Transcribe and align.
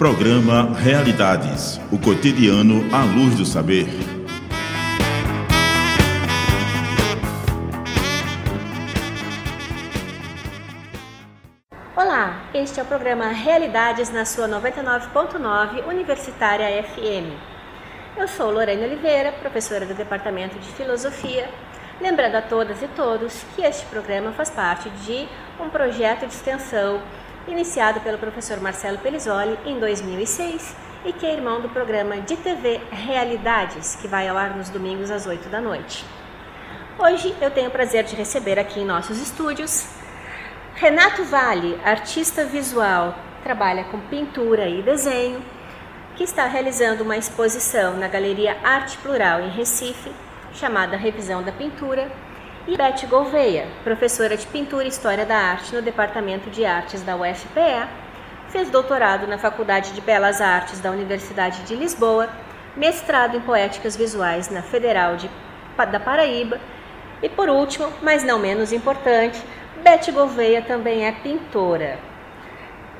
Programa 0.00 0.72
Realidades, 0.78 1.78
o 1.92 1.98
cotidiano 1.98 2.88
à 2.90 3.04
luz 3.04 3.34
do 3.34 3.44
saber. 3.44 3.86
Olá, 11.94 12.48
este 12.54 12.80
é 12.80 12.82
o 12.82 12.86
programa 12.86 13.26
Realidades 13.26 14.08
na 14.08 14.24
sua 14.24 14.48
99.9 14.48 15.86
Universitária 15.86 16.82
FM. 16.82 17.36
Eu 18.16 18.26
sou 18.26 18.50
Lorena 18.50 18.86
Oliveira, 18.86 19.32
professora 19.32 19.84
do 19.84 19.92
Departamento 19.92 20.58
de 20.58 20.68
Filosofia, 20.72 21.46
lembrando 22.00 22.36
a 22.36 22.40
todas 22.40 22.82
e 22.82 22.88
todos 22.88 23.44
que 23.54 23.60
este 23.60 23.84
programa 23.84 24.32
faz 24.32 24.48
parte 24.48 24.88
de 25.04 25.28
um 25.62 25.68
projeto 25.68 26.20
de 26.20 26.32
extensão 26.32 27.02
iniciado 27.46 28.00
pelo 28.00 28.18
professor 28.18 28.60
Marcelo 28.60 28.98
Pelizoli 28.98 29.58
em 29.64 29.78
2006 29.78 30.76
e 31.04 31.12
que 31.12 31.26
é 31.26 31.32
irmão 31.32 31.60
do 31.60 31.68
programa 31.68 32.20
de 32.20 32.36
TV 32.36 32.80
Realidades, 32.90 33.96
que 33.96 34.06
vai 34.06 34.28
ao 34.28 34.36
ar 34.36 34.56
nos 34.56 34.68
domingos 34.68 35.10
às 35.10 35.26
8 35.26 35.48
da 35.48 35.60
noite. 35.60 36.04
Hoje 36.98 37.34
eu 37.40 37.50
tenho 37.50 37.68
o 37.68 37.72
prazer 37.72 38.04
de 38.04 38.14
receber 38.14 38.58
aqui 38.58 38.80
em 38.80 38.84
nossos 38.84 39.18
estúdios 39.20 39.88
Renato 40.74 41.24
Vale, 41.24 41.78
artista 41.84 42.44
visual, 42.44 43.14
trabalha 43.42 43.84
com 43.84 44.00
pintura 44.00 44.66
e 44.66 44.82
desenho, 44.82 45.42
que 46.16 46.24
está 46.24 46.46
realizando 46.46 47.02
uma 47.02 47.18
exposição 47.18 47.98
na 47.98 48.08
Galeria 48.08 48.56
Arte 48.64 48.96
Plural 48.98 49.40
em 49.40 49.50
Recife, 49.50 50.10
chamada 50.54 50.96
Revisão 50.96 51.42
da 51.42 51.52
Pintura, 51.52 52.10
e 52.70 52.76
Beth 52.76 53.04
Gouveia, 53.08 53.66
professora 53.82 54.36
de 54.36 54.46
Pintura 54.46 54.84
e 54.84 54.88
História 54.88 55.26
da 55.26 55.36
Arte 55.36 55.74
no 55.74 55.82
Departamento 55.82 56.48
de 56.48 56.64
Artes 56.64 57.02
da 57.02 57.16
UFPE, 57.16 57.88
fez 58.48 58.70
doutorado 58.70 59.26
na 59.26 59.38
Faculdade 59.38 59.92
de 59.92 60.00
Belas 60.00 60.40
Artes 60.40 60.78
da 60.78 60.92
Universidade 60.92 61.64
de 61.64 61.74
Lisboa, 61.74 62.28
mestrado 62.76 63.36
em 63.36 63.40
Poéticas 63.40 63.96
Visuais 63.96 64.50
na 64.50 64.62
Federal 64.62 65.16
de, 65.16 65.28
da 65.90 65.98
Paraíba 65.98 66.60
e, 67.20 67.28
por 67.28 67.48
último, 67.48 67.92
mas 68.02 68.22
não 68.22 68.38
menos 68.38 68.72
importante, 68.72 69.42
Beth 69.82 70.12
Gouveia 70.12 70.62
também 70.62 71.04
é 71.04 71.10
pintora. 71.10 71.98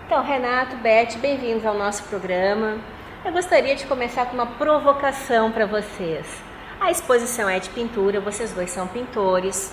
Então, 0.04 0.20
Renato, 0.24 0.74
Beth, 0.78 1.16
bem-vindos 1.22 1.64
ao 1.64 1.74
nosso 1.74 2.02
programa. 2.08 2.76
Eu 3.24 3.30
gostaria 3.30 3.76
de 3.76 3.86
começar 3.86 4.26
com 4.26 4.34
uma 4.34 4.46
provocação 4.46 5.52
para 5.52 5.64
vocês. 5.64 6.49
A 6.80 6.90
exposição 6.90 7.46
é 7.46 7.58
de 7.58 7.68
pintura, 7.68 8.20
vocês 8.20 8.52
dois 8.52 8.70
são 8.70 8.88
pintores, 8.88 9.70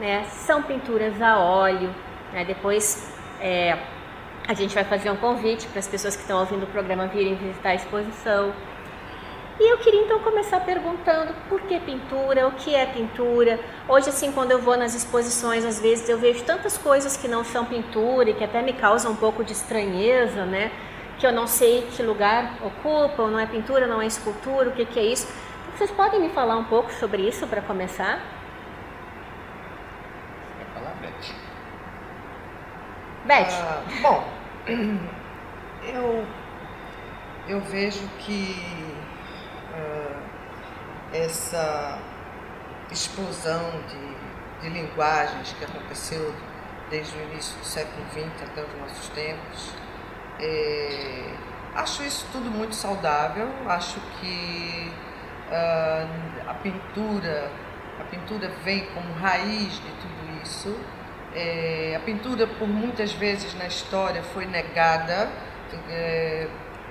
né? 0.00 0.24
São 0.30 0.62
pinturas 0.62 1.20
a 1.20 1.38
óleo. 1.38 1.94
Né? 2.32 2.42
Depois 2.42 3.12
é, 3.38 3.78
a 4.48 4.54
gente 4.54 4.74
vai 4.74 4.82
fazer 4.82 5.10
um 5.10 5.16
convite 5.16 5.68
para 5.68 5.78
as 5.78 5.86
pessoas 5.86 6.16
que 6.16 6.22
estão 6.22 6.40
ouvindo 6.40 6.62
o 6.62 6.66
programa 6.66 7.06
virem 7.06 7.34
visitar 7.34 7.70
a 7.70 7.74
exposição. 7.74 8.54
E 9.60 9.72
eu 9.72 9.76
queria 9.76 10.00
então 10.00 10.20
começar 10.20 10.60
perguntando 10.60 11.34
por 11.50 11.60
que 11.60 11.78
pintura, 11.80 12.48
o 12.48 12.52
que 12.52 12.74
é 12.74 12.86
pintura. 12.86 13.60
Hoje, 13.86 14.08
assim, 14.08 14.32
quando 14.32 14.52
eu 14.52 14.58
vou 14.58 14.76
nas 14.76 14.94
exposições, 14.94 15.66
às 15.66 15.78
vezes 15.78 16.08
eu 16.08 16.16
vejo 16.16 16.44
tantas 16.44 16.78
coisas 16.78 17.14
que 17.14 17.28
não 17.28 17.44
são 17.44 17.66
pintura 17.66 18.30
e 18.30 18.34
que 18.34 18.44
até 18.44 18.62
me 18.62 18.72
causam 18.72 19.12
um 19.12 19.16
pouco 19.16 19.44
de 19.44 19.52
estranheza, 19.52 20.46
né? 20.46 20.72
Que 21.18 21.26
eu 21.26 21.32
não 21.32 21.46
sei 21.46 21.86
que 21.94 22.02
lugar 22.02 22.54
ocupam, 22.64 23.28
não 23.28 23.38
é 23.38 23.44
pintura, 23.44 23.86
não 23.86 24.00
é 24.00 24.06
escultura, 24.06 24.70
o 24.70 24.72
que, 24.72 24.86
que 24.86 24.98
é 24.98 25.04
isso. 25.04 25.28
Vocês 25.78 25.92
podem 25.92 26.20
me 26.20 26.30
falar 26.30 26.56
um 26.56 26.64
pouco 26.64 26.92
sobre 26.92 27.22
isso 27.22 27.46
para 27.46 27.62
começar? 27.62 28.20
Vai 30.56 30.66
falar, 30.74 30.92
Beth. 31.00 31.32
Beth. 33.24 33.52
Ah, 33.62 33.84
bom, 34.02 34.28
eu, 35.86 36.26
eu 37.46 37.60
vejo 37.60 38.04
que 38.18 38.56
ah, 39.72 40.20
essa 41.12 42.00
explosão 42.90 43.70
de, 43.86 44.62
de 44.62 44.70
linguagens 44.70 45.52
que 45.52 45.64
aconteceu 45.64 46.34
desde 46.90 47.16
o 47.16 47.22
início 47.30 47.56
do 47.56 47.64
século 47.64 48.04
XX 48.10 48.50
até 48.50 48.64
os 48.64 48.74
nossos 48.80 49.08
tempos, 49.10 49.74
é, 50.40 51.36
acho 51.76 52.02
isso 52.02 52.26
tudo 52.32 52.50
muito 52.50 52.74
saudável, 52.74 53.48
acho 53.68 54.00
que 54.20 54.92
a 55.50 56.54
pintura, 56.54 57.50
a 58.00 58.04
pintura 58.04 58.48
vem 58.64 58.86
como 58.86 59.12
raiz 59.14 59.74
de 59.74 59.90
tudo 59.92 60.42
isso. 60.42 60.76
É, 61.34 61.94
a 61.96 62.00
pintura, 62.00 62.46
por 62.46 62.66
muitas 62.68 63.12
vezes 63.12 63.54
na 63.54 63.66
história, 63.66 64.22
foi 64.22 64.46
negada 64.46 65.30
é, 65.88 66.48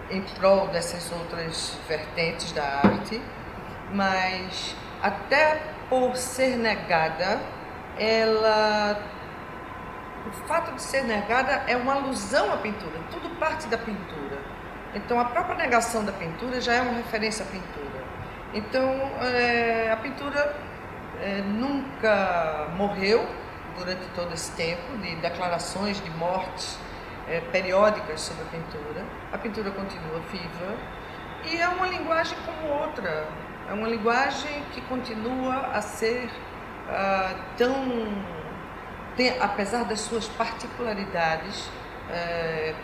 em 0.09 0.21
prol 0.21 0.67
dessas 0.67 1.11
outras 1.11 1.77
vertentes 1.87 2.51
da 2.51 2.63
arte, 2.63 3.21
mas 3.91 4.75
até 5.01 5.61
por 5.89 6.15
ser 6.15 6.57
negada, 6.57 7.39
ela 7.97 8.97
o 10.27 10.47
fato 10.47 10.73
de 10.73 10.81
ser 10.81 11.03
negada 11.03 11.63
é 11.67 11.77
uma 11.77 11.93
alusão 11.95 12.51
à 12.51 12.57
pintura, 12.57 12.99
tudo 13.11 13.29
parte 13.37 13.67
da 13.67 13.77
pintura. 13.77 14.37
Então, 14.93 15.19
a 15.19 15.25
própria 15.25 15.55
negação 15.55 16.03
da 16.03 16.11
pintura 16.11 16.59
já 16.59 16.73
é 16.73 16.81
uma 16.81 16.93
referência 16.93 17.45
à 17.45 17.47
pintura. 17.47 17.86
Então, 18.57 18.89
é, 19.21 19.91
a 19.91 19.97
pintura 19.97 20.55
é, 21.21 21.41
nunca 21.41 22.69
morreu 22.75 23.23
durante 23.77 24.03
todo 24.15 24.33
esse 24.33 24.51
tempo 24.53 24.97
de 24.97 25.15
declarações 25.17 26.01
de 26.01 26.09
mortes 26.09 26.79
é, 27.27 27.39
periódicas 27.51 28.19
sobre 28.19 28.45
a 28.45 28.47
pintura. 28.47 29.05
A 29.31 29.37
pintura 29.37 29.69
continua 29.69 30.19
viva 30.31 30.75
e 31.45 31.61
é 31.61 31.67
uma 31.67 31.85
linguagem 31.85 32.35
como 32.47 32.73
outra. 32.81 33.27
É 33.69 33.73
uma 33.73 33.87
linguagem 33.87 34.63
que 34.73 34.81
continua 34.81 35.67
a 35.67 35.81
ser 35.81 36.27
ah, 36.89 37.35
tão 37.57 37.75
tem, 39.15 39.39
apesar 39.39 39.83
das 39.83 39.99
suas 39.99 40.27
particularidades, 40.29 41.69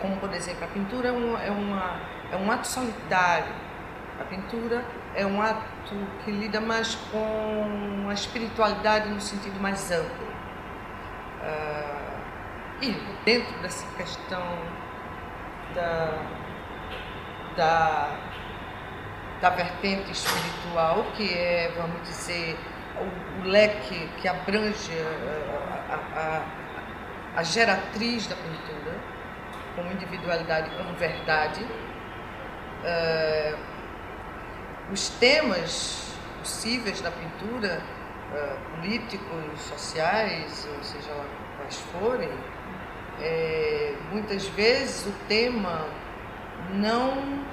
como 0.00 0.18
por 0.18 0.32
exemplo 0.34 0.64
a 0.64 0.68
pintura 0.68 1.08
é, 1.08 1.12
um, 1.12 1.38
é, 1.38 1.50
uma, 1.50 2.00
é 2.30 2.36
um 2.36 2.50
ato 2.52 2.66
solitário, 2.66 3.52
a 4.20 4.24
pintura 4.24 4.84
é 5.14 5.24
um 5.24 5.40
ato 5.40 5.62
que 6.24 6.30
lida 6.30 6.60
mais 6.60 6.94
com 7.10 8.08
a 8.08 8.12
espiritualidade 8.12 9.08
no 9.08 9.20
sentido 9.20 9.60
mais 9.60 9.90
amplo. 9.90 10.26
Uh, 11.40 12.14
e 12.82 12.90
dentro 13.24 13.56
dessa 13.60 13.86
questão 13.96 14.42
da, 15.74 16.18
da, 17.56 18.16
da 19.40 19.50
vertente 19.50 20.10
espiritual, 20.10 21.04
que 21.16 21.32
é, 21.32 21.72
vamos 21.76 22.02
dizer, 22.02 22.58
o, 22.98 23.42
o 23.42 23.48
leque 23.48 24.08
que 24.20 24.26
abrange 24.26 24.92
a, 25.90 25.94
a, 26.18 26.42
a, 27.36 27.42
geratriz 27.42 28.26
da 28.26 28.34
pintura, 28.36 28.96
como 29.76 29.92
individualidade, 29.92 30.70
como 30.76 30.92
verdade. 30.94 31.64
Uh, 32.84 33.73
os 34.94 35.08
temas 35.10 36.14
possíveis 36.38 37.00
da 37.00 37.10
pintura, 37.10 37.82
uh, 38.32 38.76
políticos, 38.76 39.60
sociais, 39.60 40.66
ou 40.74 40.82
seja 40.82 41.12
quais 41.58 41.78
forem, 41.92 42.30
é, 43.20 43.94
muitas 44.10 44.46
vezes 44.48 45.06
o 45.06 45.12
tema 45.28 45.86
não, 46.70 47.44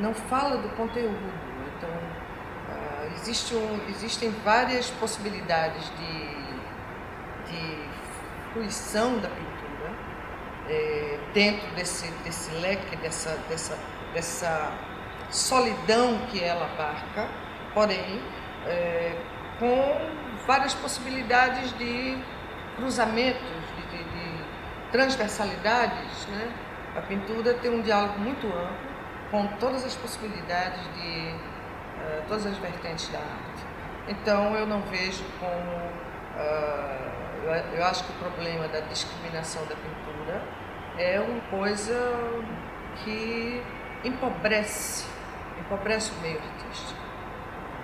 não 0.00 0.12
fala 0.12 0.58
do 0.58 0.68
conteúdo. 0.76 1.32
Então, 1.76 1.90
uh, 1.90 3.14
existe 3.14 3.54
um, 3.54 3.80
existem 3.88 4.30
várias 4.44 4.90
possibilidades 4.90 5.84
de 5.96 6.42
de 7.52 7.88
fruição 8.52 9.18
da 9.18 9.28
pintura 9.28 9.90
é, 10.68 11.18
dentro 11.34 11.68
desse, 11.74 12.06
desse 12.24 12.50
leque, 12.56 12.96
dessa, 12.96 13.36
dessa, 13.48 13.78
dessa 14.14 14.72
solidão 15.32 16.18
que 16.30 16.42
ela 16.42 16.66
abarca, 16.66 17.28
porém 17.74 18.22
é, 18.66 19.16
com 19.58 20.46
várias 20.46 20.74
possibilidades 20.74 21.76
de 21.78 22.18
cruzamentos, 22.76 23.40
de, 23.76 23.96
de, 23.96 24.04
de 24.04 24.44
transversalidades. 24.90 26.26
Né? 26.26 26.52
A 26.96 27.00
pintura 27.00 27.54
tem 27.54 27.70
um 27.70 27.82
diálogo 27.82 28.18
muito 28.18 28.46
amplo 28.46 28.92
com 29.30 29.46
todas 29.58 29.84
as 29.84 29.96
possibilidades 29.96 30.82
de 30.94 31.30
uh, 31.30 32.22
todas 32.28 32.44
as 32.44 32.58
vertentes 32.58 33.08
da 33.08 33.18
arte. 33.18 33.64
Então 34.08 34.54
eu 34.54 34.66
não 34.66 34.82
vejo 34.82 35.24
como 35.40 35.72
uh, 36.36 37.12
eu 37.74 37.84
acho 37.84 38.04
que 38.04 38.12
o 38.12 38.14
problema 38.16 38.68
da 38.68 38.80
discriminação 38.80 39.64
da 39.66 39.74
pintura 39.74 40.42
é 40.98 41.18
uma 41.18 41.40
coisa 41.50 41.98
que 43.02 43.62
empobrece, 44.04 45.06
empobrece 45.62 46.12
o 46.12 46.20
meio 46.20 46.38
artístico. 46.38 47.00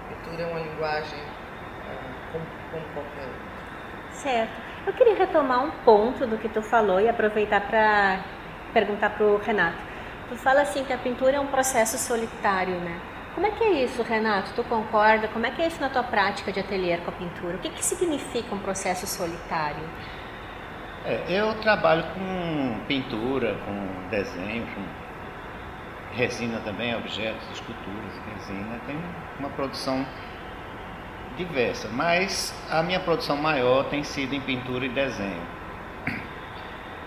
A 0.04 0.14
pintura 0.14 0.42
é 0.42 0.46
uma 0.46 0.60
linguagem 0.60 1.18
uh, 1.18 2.32
como, 2.32 2.44
como 2.70 2.84
qualquer 2.94 3.26
outra. 3.26 3.48
Certo. 4.12 4.52
Eu 4.86 4.92
queria 4.92 5.14
retomar 5.14 5.64
um 5.64 5.70
ponto 5.84 6.26
do 6.26 6.38
que 6.38 6.48
tu 6.48 6.62
falou 6.62 7.00
e 7.00 7.08
aproveitar 7.08 7.60
para 7.60 8.20
perguntar 8.72 9.10
para 9.10 9.24
o 9.24 9.38
Renato. 9.38 9.78
Tu 10.28 10.36
fala 10.36 10.62
assim 10.62 10.84
que 10.84 10.92
a 10.92 10.98
pintura 10.98 11.36
é 11.36 11.40
um 11.40 11.46
processo 11.46 11.98
solitário, 11.98 12.74
né? 12.76 13.00
Como 13.34 13.46
é 13.46 13.50
que 13.50 13.62
é 13.62 13.84
isso, 13.84 14.02
Renato? 14.02 14.52
Tu 14.54 14.64
concorda? 14.64 15.28
Como 15.28 15.46
é 15.46 15.50
que 15.50 15.62
é 15.62 15.68
isso 15.68 15.80
na 15.80 15.88
tua 15.88 16.02
prática 16.02 16.50
de 16.50 16.60
ateliê 16.60 16.96
com 16.98 17.10
a 17.10 17.12
pintura? 17.12 17.56
O 17.56 17.58
que, 17.60 17.70
que 17.70 17.84
significa 17.84 18.54
um 18.54 18.58
processo 18.58 19.06
solitário? 19.06 19.84
É, 21.04 21.24
eu 21.28 21.54
trabalho 21.60 22.02
com 22.14 22.80
pintura, 22.86 23.56
com 23.64 24.08
desenho, 24.10 24.66
com 24.74 24.82
resina 26.18 26.58
também, 26.60 26.94
objetos, 26.96 27.48
esculturas, 27.52 28.12
resina. 28.34 28.80
Tem 28.86 28.96
uma 29.38 29.48
produção 29.50 30.04
diversa, 31.36 31.88
mas 31.88 32.52
a 32.68 32.82
minha 32.82 32.98
produção 32.98 33.36
maior 33.36 33.84
tem 33.84 34.02
sido 34.02 34.34
em 34.34 34.40
pintura 34.40 34.84
e 34.84 34.88
desenho. 34.88 35.46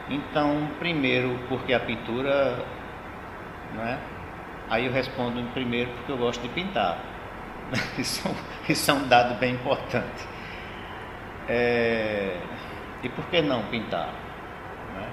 Então, 0.10 0.70
primeiro, 0.80 1.38
porque 1.50 1.74
a 1.74 1.80
pintura, 1.80 2.66
não 3.76 3.84
é? 3.84 3.98
Aí 4.70 4.86
eu 4.86 4.92
respondo 4.94 5.40
em 5.40 5.48
primeiro 5.48 5.92
porque 5.92 6.12
eu 6.14 6.18
gosto 6.18 6.42
de 6.42 6.50
pintar. 6.50 6.98
Isso, 7.98 8.30
isso 8.68 8.92
é 8.92 8.94
um 8.94 9.08
dado 9.08 9.40
bem 9.40 9.54
importante. 9.54 10.28
É, 11.48 12.38
e 13.02 13.08
por 13.10 13.26
que 13.28 13.42
não 13.42 13.64
pintar? 13.64 14.10
Né? 14.94 15.10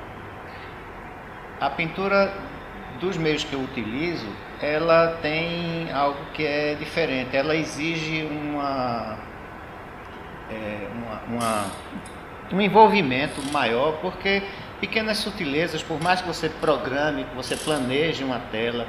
A 1.61 1.71
pintura 1.71 2.33
dos 3.01 3.17
meios 3.17 3.45
que 3.45 3.53
eu 3.53 3.61
utilizo, 3.61 4.27
ela 4.61 5.19
tem 5.23 5.91
algo 5.93 6.19
que 6.35 6.45
é 6.45 6.75
diferente. 6.75 7.37
Ela 7.37 7.55
exige 7.55 8.27
uma, 8.31 9.19
é, 10.51 10.89
uma, 10.95 11.37
uma, 11.37 11.67
um 12.53 12.61
envolvimento 12.61 13.41
maior, 13.53 13.99
porque 14.01 14.43
pequenas 14.81 15.19
sutilezas, 15.19 15.83
por 15.83 16.01
mais 16.03 16.21
que 16.21 16.27
você 16.27 16.49
programe, 16.49 17.25
que 17.25 17.35
você 17.37 17.57
planeje 17.57 18.25
uma 18.25 18.41
tela, 18.51 18.87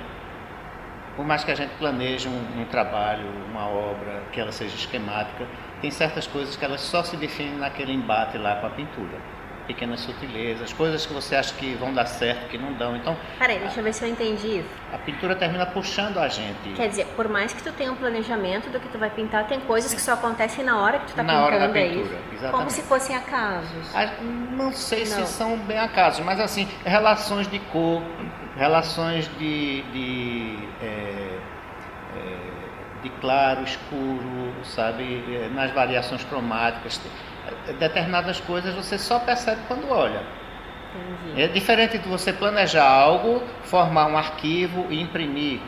por 1.16 1.26
mais 1.26 1.44
que 1.44 1.52
a 1.52 1.56
gente 1.56 1.72
planeje 1.78 2.28
um, 2.28 2.62
um 2.62 2.66
trabalho, 2.66 3.26
uma 3.52 3.68
obra, 3.68 4.24
que 4.32 4.40
ela 4.40 4.52
seja 4.52 4.76
esquemática, 4.76 5.46
tem 5.82 5.92
certas 5.92 6.26
coisas 6.26 6.56
que 6.56 6.64
elas 6.64 6.82
só 6.82 7.04
se 7.04 7.16
definem 7.18 7.58
naquele 7.58 7.94
embate 7.94 8.38
lá 8.38 8.56
com 8.56 8.68
a 8.68 8.70
pintura 8.70 9.39
pequenas 9.70 10.00
sutilezas, 10.00 10.74
coisas 10.74 11.06
que 11.06 11.14
você 11.14 11.36
acha 11.36 11.54
que 11.54 11.76
vão 11.76 11.94
dar 11.94 12.08
certo, 12.08 12.50
que 12.50 12.58
não 12.58 12.74
dão. 12.74 12.96
Então. 12.96 13.16
Peraí, 13.38 13.60
deixa 13.60 13.80
eu 13.80 13.84
ver 13.84 13.94
se 13.94 14.04
eu 14.04 14.10
entendi 14.10 14.58
isso. 14.58 14.70
A 14.92 14.98
pintura 14.98 15.36
termina 15.36 15.64
puxando 15.68 16.18
a 16.18 16.28
gente. 16.28 16.74
Quer 16.76 16.90
dizer, 16.90 17.06
por 17.16 17.30
mais 17.30 17.54
que 17.54 17.62
tu 17.62 17.72
tenha 17.74 17.92
um 17.92 17.96
planejamento 17.96 18.72
do 18.72 18.80
que 18.80 18.90
tu 18.90 18.98
vai 18.98 19.12
pintar, 19.12 19.46
tem 19.46 19.60
coisas 19.60 19.94
que 19.94 20.02
só 20.02 20.14
acontecem 20.14 20.66
na 20.66 20.82
hora 20.82 20.98
que 20.98 21.06
tu 21.06 21.10
está 21.10 21.22
pintando. 21.22 21.44
hora 21.44 21.60
da 21.60 21.66
é 21.66 21.88
pintura, 21.88 22.18
exatamente. 22.34 22.52
Como 22.52 22.70
se 22.72 22.82
fossem 22.82 23.16
acasos. 23.16 23.96
Não 24.58 24.72
sei 24.72 25.06
não. 25.06 25.06
se 25.06 25.26
são 25.28 25.56
bem 25.60 25.78
acasos, 25.78 26.26
mas 26.26 26.40
assim, 26.40 26.68
relações 26.84 27.48
de 27.48 27.60
cor, 27.60 28.02
relações 28.58 29.30
de. 29.38 29.84
de 29.84 30.68
é, 30.82 31.40
é, 32.18 32.50
de 33.04 33.10
claro, 33.22 33.64
escuro, 33.64 34.52
sabe, 34.64 35.24
é, 35.32 35.48
nas 35.54 35.72
variações 35.72 36.24
cromáticas 36.24 37.00
determinadas 37.80 38.40
coisas 38.42 38.74
você 38.76 38.98
só 38.98 39.20
percebe 39.20 39.62
quando 39.68 39.90
olha. 39.90 40.22
Entendi. 40.96 41.42
É 41.42 41.48
diferente 41.48 41.98
de 41.98 42.08
você 42.08 42.34
planejar 42.34 42.88
algo, 42.88 43.44
formar 43.64 44.08
um 44.08 44.18
arquivo 44.18 44.88
e 44.90 45.00
imprimir, 45.02 45.60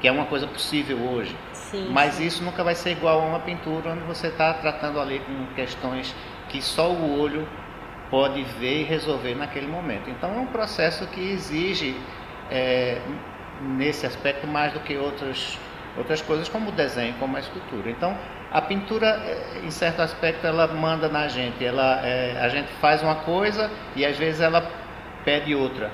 que 0.00 0.08
é 0.08 0.12
uma 0.12 0.26
coisa 0.26 0.46
possível 0.46 0.98
hoje. 0.98 1.36
Sim, 1.52 1.88
Mas 1.90 2.14
sim. 2.14 2.26
isso 2.26 2.42
nunca 2.42 2.62
vai 2.64 2.74
ser 2.74 2.90
igual 2.90 3.20
a 3.20 3.24
uma 3.24 3.40
pintura 3.40 3.90
onde 3.90 4.04
você 4.04 4.26
está 4.26 4.52
tratando 4.54 5.00
ali 5.00 5.20
com 5.20 5.54
questões 5.54 6.14
que 6.48 6.60
só 6.60 6.90
o 6.90 7.20
olho 7.20 7.48
pode 8.10 8.42
ver 8.42 8.82
e 8.82 8.84
resolver 8.84 9.34
naquele 9.34 9.66
momento. 9.66 10.10
Então 10.10 10.34
é 10.34 10.38
um 10.38 10.46
processo 10.46 11.06
que 11.06 11.20
exige, 11.20 11.96
é, 12.50 13.00
nesse 13.62 14.04
aspecto, 14.04 14.46
mais 14.46 14.74
do 14.74 14.80
que 14.80 14.98
outras, 14.98 15.58
outras 15.96 16.20
coisas, 16.22 16.48
como 16.48 16.70
o 16.70 16.72
desenho, 16.72 17.14
como 17.18 17.36
a 17.36 17.40
escultura. 17.40 17.90
Então 17.90 18.16
a 18.50 18.60
pintura, 18.60 19.06
eh, 19.24 19.60
em 19.64 19.70
certo 19.70 20.00
aspecto, 20.00 20.46
ela 20.46 20.66
manda 20.66 21.08
na 21.08 21.26
gente. 21.28 21.64
Ela, 21.64 22.00
é, 22.04 22.38
a 22.40 22.48
gente 22.48 22.68
faz 22.80 23.02
uma 23.02 23.16
coisa 23.16 23.70
e 23.96 24.04
às 24.04 24.16
vezes 24.16 24.40
ela 24.40 24.62
pede 25.24 25.54
outra. 25.54 25.90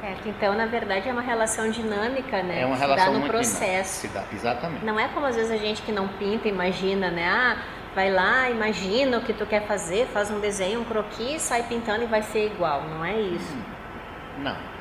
Certo, 0.00 0.28
então 0.28 0.54
na 0.54 0.66
verdade 0.66 1.08
é 1.08 1.12
uma 1.12 1.22
relação 1.22 1.70
dinâmica, 1.70 2.42
né? 2.42 2.60
É 2.60 2.66
uma 2.66 2.74
que 2.74 2.80
relação 2.82 3.06
se 3.06 3.10
dá 3.10 3.14
no 3.14 3.20
muito 3.20 3.30
processo. 3.32 4.00
se 4.02 4.08
dá- 4.08 4.24
exatamente. 4.32 4.84
Não 4.84 5.00
é 5.00 5.08
como 5.08 5.24
às 5.24 5.34
vezes 5.34 5.50
a 5.50 5.56
gente 5.56 5.80
que 5.80 5.90
não 5.92 6.08
pinta, 6.08 6.46
imagina, 6.46 7.10
né? 7.10 7.26
Ah, 7.26 7.56
vai 7.94 8.10
lá, 8.10 8.50
imagina 8.50 9.16
o 9.16 9.22
que 9.22 9.32
tu 9.32 9.46
quer 9.46 9.66
fazer, 9.66 10.06
faz 10.08 10.30
um 10.30 10.40
desenho, 10.40 10.80
um 10.80 10.84
croquis, 10.84 11.40
sai 11.40 11.62
pintando 11.62 12.02
e 12.02 12.06
vai 12.06 12.20
ser 12.20 12.46
igual. 12.52 12.82
Não 12.82 13.02
é 13.02 13.18
isso. 13.18 13.56
Não. 14.40 14.73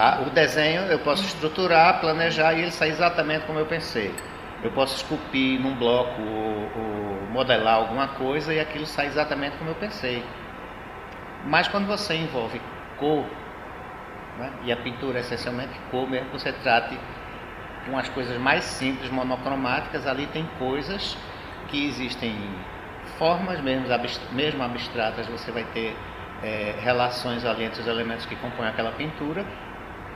Ah, 0.00 0.22
o 0.26 0.30
desenho 0.30 0.82
eu 0.82 0.98
posso 1.00 1.24
estruturar, 1.24 2.00
planejar 2.00 2.52
e 2.54 2.62
ele 2.62 2.70
sai 2.70 2.88
exatamente 2.90 3.46
como 3.46 3.58
eu 3.58 3.66
pensei. 3.66 4.14
Eu 4.62 4.70
posso 4.72 4.96
esculpir 4.96 5.60
num 5.60 5.74
bloco 5.74 6.22
ou, 6.22 6.72
ou 6.76 7.26
modelar 7.32 7.74
alguma 7.74 8.08
coisa 8.08 8.54
e 8.54 8.60
aquilo 8.60 8.86
sai 8.86 9.06
exatamente 9.06 9.56
como 9.58 9.70
eu 9.70 9.74
pensei. 9.74 10.22
Mas 11.46 11.68
quando 11.68 11.86
você 11.86 12.14
envolve 12.14 12.60
cor, 12.98 13.24
né, 14.38 14.52
e 14.64 14.72
a 14.72 14.76
pintura 14.76 15.18
é 15.18 15.20
essencialmente 15.20 15.78
cor, 15.90 16.08
mesmo 16.08 16.26
que 16.30 16.38
você 16.38 16.52
trate 16.52 16.98
com 17.86 17.98
as 17.98 18.08
coisas 18.10 18.38
mais 18.38 18.64
simples, 18.64 19.10
monocromáticas, 19.10 20.06
ali 20.06 20.26
tem 20.28 20.46
coisas 20.58 21.16
que 21.68 21.86
existem 21.86 22.34
formas 23.18 23.60
mesmo, 23.60 23.92
abst- 23.92 24.32
mesmo 24.32 24.62
abstratas, 24.62 25.26
você 25.26 25.50
vai 25.50 25.64
ter 25.64 25.96
eh, 26.42 26.74
relações 26.80 27.44
ali 27.44 27.64
entre 27.64 27.80
os 27.80 27.86
elementos 27.88 28.26
que 28.26 28.36
compõem 28.36 28.68
aquela 28.68 28.92
pintura, 28.92 29.44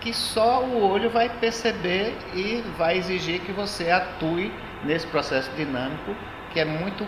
que 0.03 0.13
só 0.13 0.63
o 0.65 0.83
olho 0.83 1.11
vai 1.11 1.29
perceber 1.31 2.17
e 2.35 2.61
vai 2.77 2.97
exigir 2.99 3.41
que 3.43 3.53
você 3.53 3.91
atue 3.91 4.53
nesse 4.83 5.07
processo 5.07 5.51
dinâmico 5.53 6.15
que 6.51 6.61
é 6.61 6.65
muito 6.65 7.07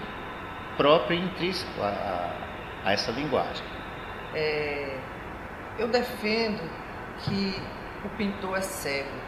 próprio 0.77 1.19
e 1.19 1.23
intrínseco 1.23 1.83
a, 1.83 1.89
a- 1.89 2.89
a 2.89 2.93
essa 2.93 3.11
linguagem. 3.13 3.67
É, 4.33 5.01
eu 5.79 5.89
defendo 5.89 6.63
que 7.19 7.71
o 8.05 8.09
pintor 8.11 8.59
é 8.59 8.63
cego. 8.63 9.23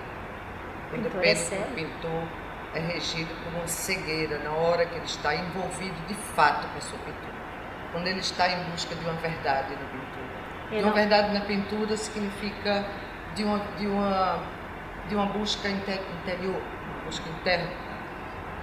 Eu 0.93 0.99
Pintor 0.99 1.11
defendo 1.11 1.25
é 1.25 1.35
que 1.35 1.37
cego? 1.37 1.65
o 1.65 1.67
pintor 1.75 2.29
é 2.75 2.81
regido 2.81 3.35
por 3.43 3.53
uma 3.55 3.67
cegueira 3.67 4.39
na 4.39 4.53
hora 4.53 4.87
que 4.87 4.95
ele 4.97 5.05
está 5.05 5.35
envolvido 5.35 5.97
de 6.07 6.15
fato 6.15 6.69
com 6.69 6.79
a 6.79 6.81
sua 6.81 6.99
pintura. 6.99 7.35
Quando 7.93 8.07
ele 8.07 8.21
está 8.21 8.49
em 8.49 8.71
busca 8.71 8.95
de 8.95 9.05
uma 9.05 9.15
verdade 9.15 9.75
na 9.77 9.87
pintura. 9.87 10.47
Uma 10.71 10.83
não- 10.83 10.93
verdade 10.93 11.33
na 11.33 11.41
pintura 11.43 11.97
significa 11.97 12.85
de 13.37 13.45
uma, 13.45 13.59
de 13.79 13.87
uma, 13.87 14.39
de 15.09 15.15
uma 15.15 15.27
busca 15.27 15.69
inte- 15.69 16.01
interior, 16.23 16.61
uma 16.91 17.05
busca 17.05 17.29
interna. 17.29 17.71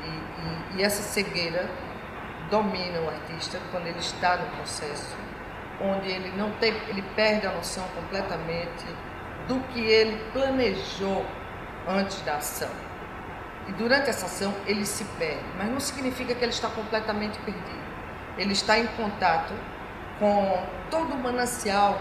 E, 0.03 0.08
e- 0.08 0.80
e 0.80 0.84
essa 0.84 1.01
cegueira 1.01 1.70
domina 2.50 3.00
o 3.00 3.10
artista 3.10 3.58
quando 3.72 3.88
ele 3.88 4.00
está 4.00 4.36
no 4.38 4.46
processo, 4.58 5.15
onde 5.80 6.10
ele 6.12 6.30
não 6.38 6.51
tem, 6.53 6.74
ele 6.89 7.01
perde 7.15 7.48
a 7.48 7.51
noção 7.51 7.88
completamente 7.96 8.86
do 9.48 9.60
que 9.70 9.80
ele 9.80 10.18
planejou 10.34 11.25
antes 11.88 12.22
da 12.24 12.36
ação. 12.36 12.70
E 13.68 13.72
durante 13.74 14.10
essa 14.10 14.25
ação 14.25 14.53
ele 14.65 14.86
se 14.86 15.06
perde, 15.18 15.44
mas 15.58 15.70
não 15.70 15.80
significa 15.80 16.36
que 16.36 16.44
ele 16.44 16.51
está 16.51 16.68
completamente 16.70 17.39
perdido. 17.39 17.84
Ele 18.38 18.51
está 18.51 18.77
em 18.77 18.88
contato 18.88 19.53
com 20.20 20.65
todo 20.89 21.13
o 21.13 21.18
manancial, 21.18 21.98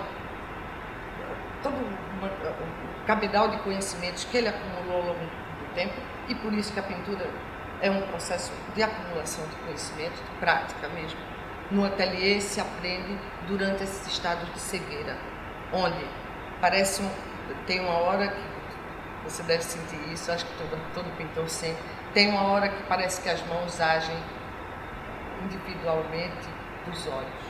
todo 1.63 1.75
o 2.23 2.27
ma- 2.27 2.51
o 3.03 3.07
cabedal 3.07 3.49
de 3.49 3.59
conhecimentos 3.59 4.25
que 4.25 4.37
ele 4.37 4.49
acumulou 4.49 4.97
ao 4.97 5.07
longo 5.09 5.21
do 5.25 5.75
tempo, 5.75 5.95
e 6.29 6.35
por 6.37 6.53
isso 6.53 6.73
que 6.73 6.81
a 6.81 6.83
pintura 6.83 7.29
é 7.81 7.91
um 7.91 8.03
processo 8.03 8.53
de 8.75 8.83
acumulação 8.83 9.45
de 9.49 9.57
conhecimento, 9.57 10.15
de 10.15 10.39
prática 10.39 10.89
mesmo. 10.89 11.19
No 11.71 11.85
ateliê 11.85 12.41
se 12.41 12.61
aprende 12.61 13.19
durante 13.47 13.83
esses 13.83 14.07
estados 14.07 14.49
de 14.53 14.61
cegueira, 14.61 15.17
onde 15.73 16.07
parece 16.61 17.03
um, 17.03 17.11
tem 17.67 17.81
uma 17.81 17.95
hora 17.95 18.29
que 18.29 18.53
você 19.25 19.43
deve 19.43 19.63
sentir 19.65 20.13
isso, 20.13 20.31
acho 20.31 20.45
que 20.47 20.53
todo, 20.59 20.79
todo 20.95 21.17
pintor 21.17 21.49
sente, 21.49 21.81
tem 22.13 22.29
uma 22.29 22.43
hora 22.43 22.69
que 22.69 22.83
parece 22.85 23.21
que 23.23 23.29
as 23.29 23.45
mãos 23.47 23.81
agem 23.81 24.17
individualmente 25.45 26.49
dos 26.87 27.07
olhos, 27.07 27.45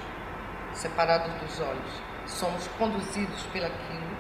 separados 0.72 1.32
dos 1.34 1.60
olhos. 1.60 1.92
Somos 2.26 2.66
conduzidos 2.78 3.42
pelaquilo 3.52 4.16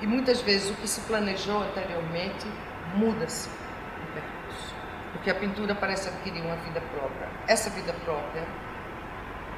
e 0.00 0.06
muitas 0.06 0.40
vezes 0.40 0.70
o 0.70 0.74
que 0.74 0.88
se 0.88 1.02
planejou 1.02 1.62
anteriormente 1.62 2.46
muda-se 2.94 3.48
no 3.48 4.06
percurso, 4.12 4.74
porque 5.12 5.30
a 5.30 5.34
pintura 5.34 5.74
parece 5.74 6.08
adquirir 6.08 6.42
uma 6.42 6.56
vida 6.56 6.80
própria. 6.80 7.28
Essa 7.46 7.70
vida 7.70 7.92
própria 8.04 8.46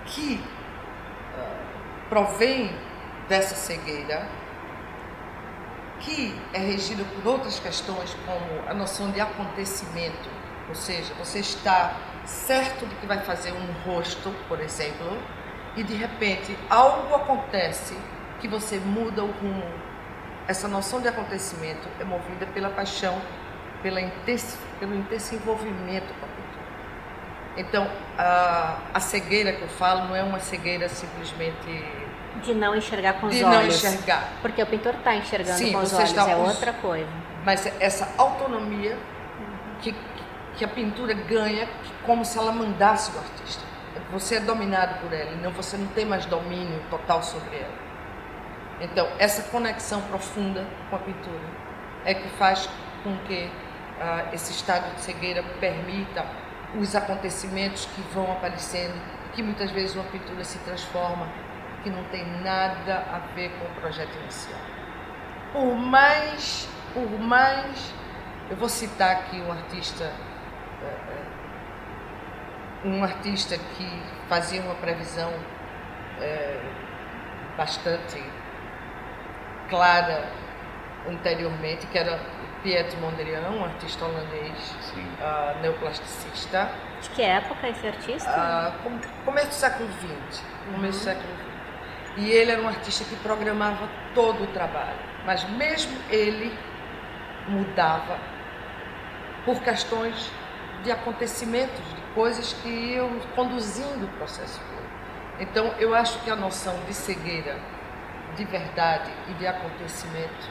que 0.06 0.42
ah, 1.38 2.06
provém 2.08 2.74
dessa 3.28 3.54
cegueira, 3.54 4.28
que 6.00 6.34
é 6.52 6.58
regida 6.58 7.04
por 7.04 7.26
outras 7.26 7.60
questões, 7.60 8.14
como 8.26 8.68
a 8.68 8.74
noção 8.74 9.12
de 9.12 9.20
acontecimento, 9.20 10.28
ou 10.68 10.74
seja, 10.74 11.14
você 11.14 11.38
está 11.38 11.96
certo 12.24 12.84
de 12.86 12.94
que 12.96 13.06
vai 13.06 13.20
fazer 13.20 13.52
um 13.52 13.72
rosto, 13.84 14.34
por 14.48 14.60
exemplo, 14.60 15.16
e 15.76 15.84
de 15.84 15.94
repente 15.94 16.58
algo 16.68 17.14
acontece 17.14 17.96
que 18.40 18.48
você 18.48 18.78
muda 18.78 19.22
o 19.22 19.30
rumo 19.30 19.91
essa 20.48 20.68
noção 20.68 21.00
de 21.00 21.08
acontecimento 21.08 21.88
é 22.00 22.04
movida 22.04 22.46
pela 22.46 22.70
paixão, 22.70 23.20
pela 23.82 24.00
intensi, 24.00 24.56
pelo 24.78 24.94
intenso 24.94 25.34
envolvimento 25.34 26.12
com 26.14 26.26
a 26.26 26.28
pintura. 26.28 26.62
Então, 27.56 27.90
a, 28.18 28.78
a 28.94 29.00
cegueira 29.00 29.52
que 29.52 29.62
eu 29.62 29.68
falo 29.68 30.08
não 30.08 30.16
é 30.16 30.22
uma 30.22 30.40
cegueira 30.40 30.88
simplesmente 30.88 31.84
de 32.42 32.54
não 32.54 32.74
enxergar 32.74 33.14
com 33.14 33.26
os 33.26 33.34
de 33.34 33.44
olhos. 33.44 33.82
não 33.82 33.90
enxergar. 33.90 34.32
Porque 34.40 34.62
o 34.62 34.66
pintor 34.66 34.94
está 34.94 35.14
enxergando 35.14 35.58
Sim, 35.58 35.72
com 35.72 35.78
os 35.78 35.92
olhos, 35.92 36.16
é 36.16 36.34
com 36.34 36.40
outra 36.40 36.72
coisa. 36.72 37.08
Mas 37.44 37.66
essa 37.80 38.08
autonomia 38.16 38.96
que, 39.80 39.94
que 40.56 40.64
a 40.64 40.68
pintura 40.68 41.12
ganha, 41.12 41.68
como 42.04 42.24
se 42.24 42.38
ela 42.38 42.52
mandasse 42.52 43.12
o 43.14 43.18
artista. 43.18 43.62
Você 44.10 44.36
é 44.36 44.40
dominado 44.40 45.00
por 45.00 45.12
ela, 45.12 45.30
não, 45.36 45.50
você 45.52 45.76
não 45.76 45.86
tem 45.88 46.04
mais 46.04 46.26
domínio 46.26 46.82
total 46.90 47.22
sobre 47.22 47.56
ela. 47.56 47.72
Então, 48.82 49.08
essa 49.16 49.44
conexão 49.44 50.02
profunda 50.02 50.66
com 50.90 50.96
a 50.96 50.98
pintura 50.98 51.44
é 52.04 52.14
que 52.14 52.28
faz 52.30 52.68
com 53.04 53.16
que 53.18 53.48
ah, 54.00 54.24
esse 54.32 54.50
estado 54.50 54.92
de 54.96 55.02
cegueira 55.02 55.44
permita 55.60 56.26
os 56.76 56.96
acontecimentos 56.96 57.86
que 57.86 58.02
vão 58.12 58.32
aparecendo, 58.32 59.00
que 59.34 59.42
muitas 59.42 59.70
vezes 59.70 59.94
uma 59.94 60.04
pintura 60.06 60.42
se 60.42 60.58
transforma, 60.58 61.28
que 61.84 61.90
não 61.90 62.02
tem 62.04 62.26
nada 62.42 63.04
a 63.12 63.20
ver 63.36 63.50
com 63.52 63.66
o 63.66 63.80
projeto 63.80 64.16
inicial. 64.18 64.60
Por 65.52 65.76
mais, 65.76 66.68
por 66.92 67.08
mais, 67.20 67.94
eu 68.50 68.56
vou 68.56 68.68
citar 68.68 69.12
aqui 69.12 69.40
um 69.40 69.52
artista, 69.52 70.12
eh, 70.82 70.98
eh, 71.08 72.88
um 72.88 73.04
artista 73.04 73.56
que 73.56 74.02
fazia 74.28 74.60
uma 74.60 74.74
previsão 74.74 75.32
eh, 76.20 76.60
bastante 77.56 78.20
clara 79.82 80.28
anteriormente, 81.08 81.86
que 81.86 81.96
era 81.98 82.20
Piet 82.62 82.94
Mondrian, 82.98 83.40
um 83.50 83.64
artista 83.64 84.04
holandês, 84.04 84.52
Sim. 84.82 85.06
ah, 85.20 85.54
neoplasticista, 85.62 86.68
De 87.00 87.08
que 87.08 87.22
época 87.22 87.68
esse 87.70 87.86
artista? 87.86 88.74
com- 88.82 89.00
começo 89.24 89.48
do 89.48 89.54
século 89.54 89.88
XX, 90.28 90.44
começo 90.74 90.98
do 90.98 91.04
século 91.04 91.26
XX. 91.34 91.52
E 92.18 92.30
ele 92.30 92.50
era 92.52 92.60
um 92.60 92.68
artista 92.68 93.02
que 93.04 93.16
programava 93.16 93.88
todo 94.14 94.44
o 94.44 94.46
trabalho, 94.48 94.98
mas 95.24 95.42
mesmo 95.48 95.96
ele 96.10 96.54
mudava 97.48 98.18
por 99.46 99.58
questões 99.62 100.30
de 100.84 100.92
acontecimentos, 100.92 101.78
de 101.94 102.00
coisas 102.14 102.52
que 102.62 102.68
iam 102.68 103.18
conduzindo 103.34 104.04
o 104.04 104.08
processo 104.18 104.60
todo. 104.60 104.82
Então, 105.40 105.74
eu 105.78 105.94
acho 105.94 106.18
que 106.20 106.30
a 106.30 106.36
noção 106.36 106.78
de 106.86 106.92
cegueira, 106.92 107.56
de 108.36 108.44
verdade 108.44 109.10
e 109.28 109.34
de 109.34 109.46
acontecimento 109.46 110.48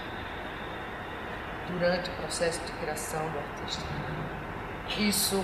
durante 1.68 2.10
o 2.10 2.14
processo 2.14 2.64
de 2.66 2.72
criação 2.74 3.22
do 3.30 3.40
artista, 3.40 3.84
isso 4.98 5.44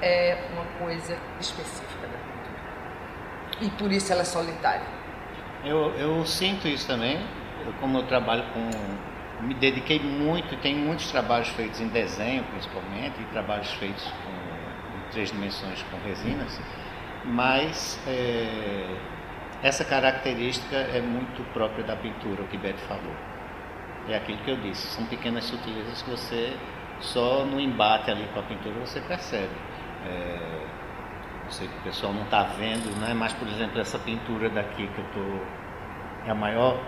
é 0.00 0.48
uma 0.52 0.64
coisa 0.78 1.18
específica 1.40 2.06
da 2.06 2.18
pintura. 2.18 3.60
E 3.60 3.70
por 3.70 3.92
isso 3.92 4.12
ela 4.12 4.22
é 4.22 4.24
solitária. 4.24 4.86
Eu, 5.64 5.92
eu 5.94 6.24
sinto 6.24 6.68
isso 6.68 6.86
também, 6.86 7.18
eu, 7.64 7.72
como 7.80 7.98
eu 7.98 8.02
trabalho 8.04 8.44
com. 8.52 8.70
Me 9.44 9.52
dediquei 9.52 10.00
muito, 10.00 10.56
tenho 10.62 10.78
muitos 10.78 11.10
trabalhos 11.10 11.48
feitos 11.48 11.78
em 11.80 11.88
desenho, 11.88 12.42
principalmente, 12.44 13.20
e 13.20 13.24
trabalhos 13.26 13.70
feitos 13.74 14.02
com, 14.04 14.96
em 14.96 15.10
três 15.10 15.30
dimensões 15.30 15.82
com 15.90 15.98
resinas, 15.98 16.58
mas 17.22 18.00
é, 18.06 18.96
essa 19.62 19.84
característica 19.84 20.76
é 20.76 21.00
muito 21.00 21.42
própria 21.52 21.84
da 21.84 21.96
pintura, 21.96 22.42
o 22.42 22.46
que 22.46 22.56
Beto 22.56 22.80
falou. 22.82 23.14
É 24.08 24.16
aquilo 24.16 24.38
que 24.38 24.50
eu 24.50 24.56
disse, 24.56 24.86
são 24.88 25.04
pequenas 25.06 25.44
sutilezas 25.44 26.02
que 26.02 26.10
você 26.10 26.56
só 27.00 27.44
no 27.44 27.60
embate 27.60 28.10
ali 28.10 28.28
com 28.32 28.40
a 28.40 28.42
pintura 28.42 28.74
você 28.80 29.00
percebe. 29.00 29.50
É, 30.06 30.66
eu 31.44 31.50
sei 31.50 31.68
que 31.68 31.76
o 31.78 31.82
pessoal 31.82 32.12
não 32.12 32.22
está 32.22 32.42
vendo, 32.42 32.88
né? 33.00 33.14
mas, 33.14 33.32
por 33.32 33.46
exemplo, 33.48 33.80
essa 33.80 33.98
pintura 33.98 34.48
daqui 34.48 34.86
que 34.86 34.98
eu 34.98 35.04
estou. 35.04 35.42
é 36.26 36.30
a 36.30 36.34
maior 36.34 36.78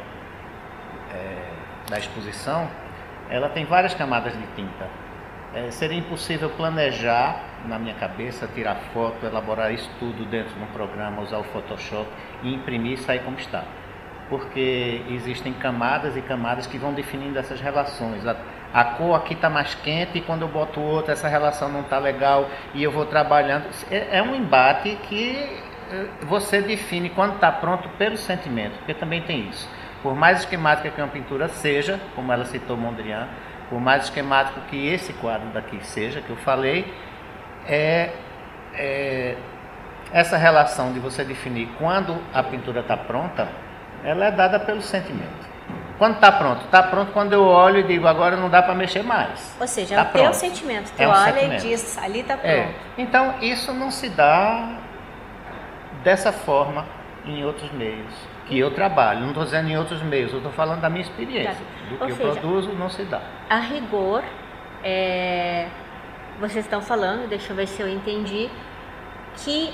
é, 1.12 1.52
da 1.90 1.98
exposição, 1.98 2.68
ela 3.28 3.48
tem 3.48 3.64
várias 3.64 3.94
camadas 3.94 4.32
de 4.32 4.46
tinta. 4.54 4.88
É, 5.54 5.70
seria 5.70 5.98
impossível 5.98 6.50
planejar 6.50 7.42
na 7.66 7.78
minha 7.78 7.94
cabeça, 7.94 8.48
tirar 8.54 8.76
foto, 8.92 9.24
elaborar 9.24 9.72
isso 9.72 9.90
tudo 9.98 10.24
dentro 10.26 10.54
de 10.54 10.62
um 10.62 10.66
programa, 10.66 11.22
usar 11.22 11.38
o 11.38 11.44
Photoshop 11.44 12.08
e 12.42 12.54
imprimir 12.54 12.92
e 12.92 12.96
sair 12.98 13.20
como 13.20 13.38
está. 13.38 13.64
Porque 14.28 15.02
existem 15.08 15.52
camadas 15.54 16.16
e 16.16 16.22
camadas 16.22 16.66
que 16.66 16.78
vão 16.78 16.92
definindo 16.92 17.38
essas 17.38 17.60
relações. 17.60 18.26
A, 18.26 18.36
a 18.72 18.84
cor 18.84 19.14
aqui 19.16 19.34
está 19.34 19.48
mais 19.48 19.74
quente 19.74 20.18
e 20.18 20.20
quando 20.20 20.42
eu 20.42 20.48
boto 20.48 20.80
outra, 20.80 21.12
essa 21.12 21.28
relação 21.28 21.68
não 21.68 21.80
está 21.80 21.98
legal 21.98 22.48
e 22.74 22.82
eu 22.82 22.90
vou 22.90 23.06
trabalhando. 23.06 23.64
É, 23.90 24.18
é 24.18 24.22
um 24.22 24.34
embate 24.34 24.96
que 25.08 25.62
eh, 25.90 26.06
você 26.22 26.60
define 26.60 27.08
quando 27.10 27.36
está 27.36 27.50
pronto 27.50 27.88
pelo 27.90 28.16
sentimento, 28.18 28.76
porque 28.78 28.92
também 28.92 29.22
tem 29.22 29.48
isso. 29.48 29.68
Por 30.02 30.14
mais 30.14 30.40
esquemática 30.40 30.90
que 30.90 31.00
uma 31.00 31.08
pintura 31.08 31.48
seja, 31.48 31.98
como 32.14 32.32
ela 32.32 32.44
citou 32.44 32.76
Mondrian, 32.76 33.26
por 33.68 33.80
mais 33.80 34.04
esquemático 34.04 34.60
que 34.62 34.86
esse 34.86 35.12
quadro 35.14 35.48
daqui 35.48 35.78
seja, 35.84 36.20
que 36.20 36.30
eu 36.30 36.36
falei, 36.36 36.92
é, 37.68 38.10
é 38.74 39.36
essa 40.12 40.36
relação 40.36 40.92
de 40.92 40.98
você 40.98 41.22
definir 41.24 41.68
quando 41.78 42.16
a 42.32 42.42
pintura 42.42 42.80
está 42.80 42.96
pronta, 42.96 43.48
ela 44.04 44.26
é 44.26 44.30
dada 44.30 44.58
pelo 44.58 44.80
sentimento. 44.80 45.48
Quando 45.98 46.14
está 46.14 46.30
pronto? 46.30 46.64
Está 46.64 46.82
pronto 46.82 47.12
quando 47.12 47.32
eu 47.32 47.44
olho 47.44 47.80
e 47.80 47.82
digo, 47.82 48.06
agora 48.06 48.36
não 48.36 48.48
dá 48.48 48.62
para 48.62 48.74
mexer 48.74 49.02
mais. 49.02 49.56
Ou 49.60 49.66
seja, 49.66 49.96
Tá 49.96 50.02
é 50.02 50.04
o 50.04 50.12
teu 50.24 50.34
sentimento. 50.34 50.92
Tu 50.96 51.02
É 51.02 51.08
um 51.08 51.10
olha 51.10 51.32
sentimento. 51.32 51.64
e 51.64 51.68
diz, 51.68 51.98
ali 51.98 52.22
tá 52.22 52.36
pronto. 52.36 52.52
É. 52.52 52.68
Então, 52.96 53.34
isso 53.40 53.72
não 53.74 53.90
se 53.90 54.08
dá 54.08 54.76
dessa 56.04 56.30
forma 56.32 56.86
em 57.26 57.44
outros 57.44 57.70
meios 57.72 58.14
que 58.46 58.56
eu 58.58 58.70
trabalho. 58.70 59.20
Não 59.20 59.28
estou 59.28 59.44
dizendo 59.44 59.68
em 59.68 59.76
outros 59.76 60.00
meios, 60.02 60.30
eu 60.32 60.38
estou 60.38 60.52
falando 60.52 60.80
da 60.80 60.88
minha 60.88 61.02
experiência. 61.02 61.52
Tá. 61.54 61.88
Do 61.96 62.00
Ou 62.00 62.06
que 62.06 62.14
seja, 62.14 62.28
eu 62.28 62.32
produzo, 62.36 62.72
não 62.74 62.88
se 62.88 63.02
dá. 63.02 63.20
A 63.50 63.58
rigor, 63.58 64.22
é, 64.84 65.66
vocês 66.38 66.64
estão 66.64 66.80
falando, 66.80 67.28
deixa 67.28 67.52
eu 67.52 67.56
ver 67.56 67.66
se 67.66 67.80
eu 67.80 67.88
entendi, 67.88 68.48
que 69.36 69.72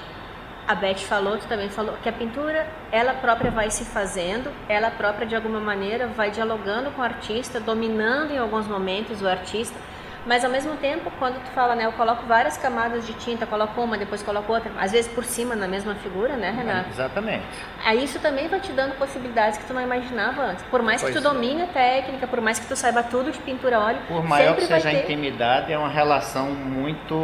a 0.66 0.74
Beth 0.74 0.96
falou, 0.96 1.36
tu 1.36 1.46
também 1.46 1.68
falou, 1.68 1.94
que 2.02 2.08
a 2.08 2.12
pintura, 2.12 2.66
ela 2.90 3.14
própria 3.14 3.50
vai 3.50 3.70
se 3.70 3.84
fazendo, 3.84 4.50
ela 4.68 4.90
própria 4.90 5.26
de 5.26 5.36
alguma 5.36 5.60
maneira 5.60 6.06
vai 6.06 6.30
dialogando 6.30 6.90
com 6.92 7.02
o 7.02 7.04
artista, 7.04 7.60
dominando 7.60 8.30
em 8.32 8.38
alguns 8.38 8.66
momentos 8.66 9.20
o 9.20 9.28
artista, 9.28 9.78
mas 10.26 10.44
ao 10.44 10.50
mesmo 10.50 10.76
tempo, 10.76 11.10
quando 11.18 11.42
tu 11.44 11.50
fala, 11.50 11.74
né, 11.74 11.84
eu 11.86 11.92
coloco 11.92 12.24
várias 12.26 12.56
camadas 12.56 13.06
de 13.06 13.12
tinta, 13.14 13.46
coloco 13.46 13.80
uma, 13.80 13.98
depois 13.98 14.22
coloco 14.22 14.52
outra, 14.52 14.70
às 14.78 14.92
vezes 14.92 15.10
por 15.12 15.24
cima 15.24 15.54
na 15.54 15.68
mesma 15.68 15.94
figura, 15.96 16.36
né, 16.36 16.50
Renato? 16.50 16.88
Exatamente. 16.88 17.44
Aí 17.84 18.02
isso 18.02 18.18
também 18.20 18.48
vai 18.48 18.60
te 18.60 18.72
dando 18.72 18.96
possibilidades 18.96 19.58
que 19.58 19.64
tu 19.66 19.74
não 19.74 19.82
imaginava 19.82 20.42
antes. 20.42 20.64
Por 20.64 20.82
mais 20.82 21.02
que 21.02 21.10
Pois 21.12 21.22
tu 21.22 21.26
é. 21.26 21.32
domine 21.32 21.62
a 21.62 21.66
técnica, 21.66 22.26
por 22.26 22.40
mais 22.40 22.58
que 22.58 22.66
tu 22.66 22.74
saiba 22.76 23.02
tudo 23.02 23.30
de 23.30 23.38
pintura 23.40 23.76
a 23.76 23.80
óleo, 23.86 23.98
Por 24.08 24.24
maior 24.24 24.54
que 24.54 24.62
seja 24.62 24.88
a 24.88 24.92
ter... 24.92 25.02
intimidade, 25.02 25.72
é 25.72 25.78
uma 25.78 25.88
relação 25.88 26.50
muito, 26.50 27.14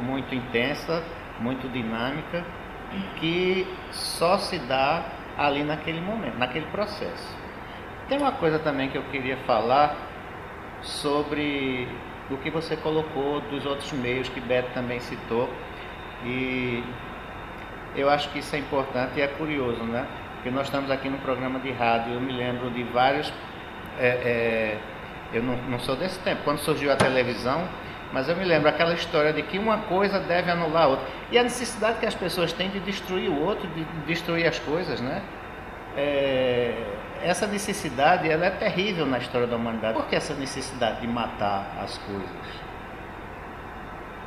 muito 0.00 0.34
intensa, 0.34 1.02
muito 1.40 1.68
dinâmica, 1.68 2.44
que 3.18 3.66
só 3.90 4.38
se 4.38 4.58
dá 4.60 5.02
ali 5.36 5.64
naquele 5.64 6.00
momento, 6.00 6.38
naquele 6.38 6.66
processo. 6.66 7.36
Tem 8.08 8.18
uma 8.18 8.32
coisa 8.32 8.58
também 8.60 8.88
que 8.90 8.96
eu 8.96 9.02
queria 9.04 9.36
falar 9.38 9.96
sobre 10.82 11.88
o 12.30 12.36
que 12.38 12.50
você 12.50 12.76
colocou 12.76 13.40
dos 13.42 13.66
outros 13.66 13.92
meios 13.92 14.28
que 14.28 14.40
Beto 14.40 14.70
também 14.72 15.00
citou 15.00 15.48
e 16.24 16.82
eu 17.94 18.08
acho 18.08 18.30
que 18.30 18.38
isso 18.38 18.54
é 18.56 18.58
importante 18.58 19.18
e 19.18 19.22
é 19.22 19.26
curioso, 19.26 19.82
né? 19.84 20.06
Porque 20.34 20.50
nós 20.50 20.66
estamos 20.66 20.90
aqui 20.90 21.08
no 21.08 21.18
programa 21.18 21.58
de 21.60 21.70
rádio, 21.70 22.14
eu 22.14 22.20
me 22.20 22.32
lembro 22.32 22.70
de 22.70 22.82
vários 22.84 23.32
é, 23.98 24.06
é, 24.06 24.78
eu 25.32 25.42
não, 25.42 25.56
não 25.68 25.78
sou 25.80 25.96
desse 25.96 26.18
tempo, 26.20 26.42
quando 26.44 26.58
surgiu 26.58 26.92
a 26.92 26.96
televisão, 26.96 27.68
mas 28.12 28.28
eu 28.28 28.36
me 28.36 28.44
lembro 28.44 28.68
aquela 28.68 28.94
história 28.94 29.32
de 29.32 29.42
que 29.42 29.58
uma 29.58 29.78
coisa 29.78 30.20
deve 30.20 30.50
anular 30.50 30.84
a 30.84 30.86
outra. 30.88 31.06
E 31.30 31.38
a 31.38 31.42
necessidade 31.42 31.98
que 31.98 32.06
as 32.06 32.14
pessoas 32.14 32.52
têm 32.52 32.70
de 32.70 32.78
destruir 32.80 33.28
o 33.28 33.42
outro, 33.42 33.66
de 33.68 33.84
destruir 34.06 34.46
as 34.46 34.58
coisas, 34.58 35.00
né? 35.00 35.22
É, 35.96 36.74
essa 37.24 37.46
necessidade 37.46 38.30
ela 38.30 38.46
é 38.46 38.50
terrível 38.50 39.06
na 39.06 39.18
história 39.18 39.46
da 39.46 39.56
humanidade. 39.56 39.94
Por 39.94 40.06
que 40.06 40.14
essa 40.16 40.34
necessidade 40.34 41.00
de 41.00 41.06
matar 41.08 41.66
as 41.82 41.96
coisas? 41.98 42.64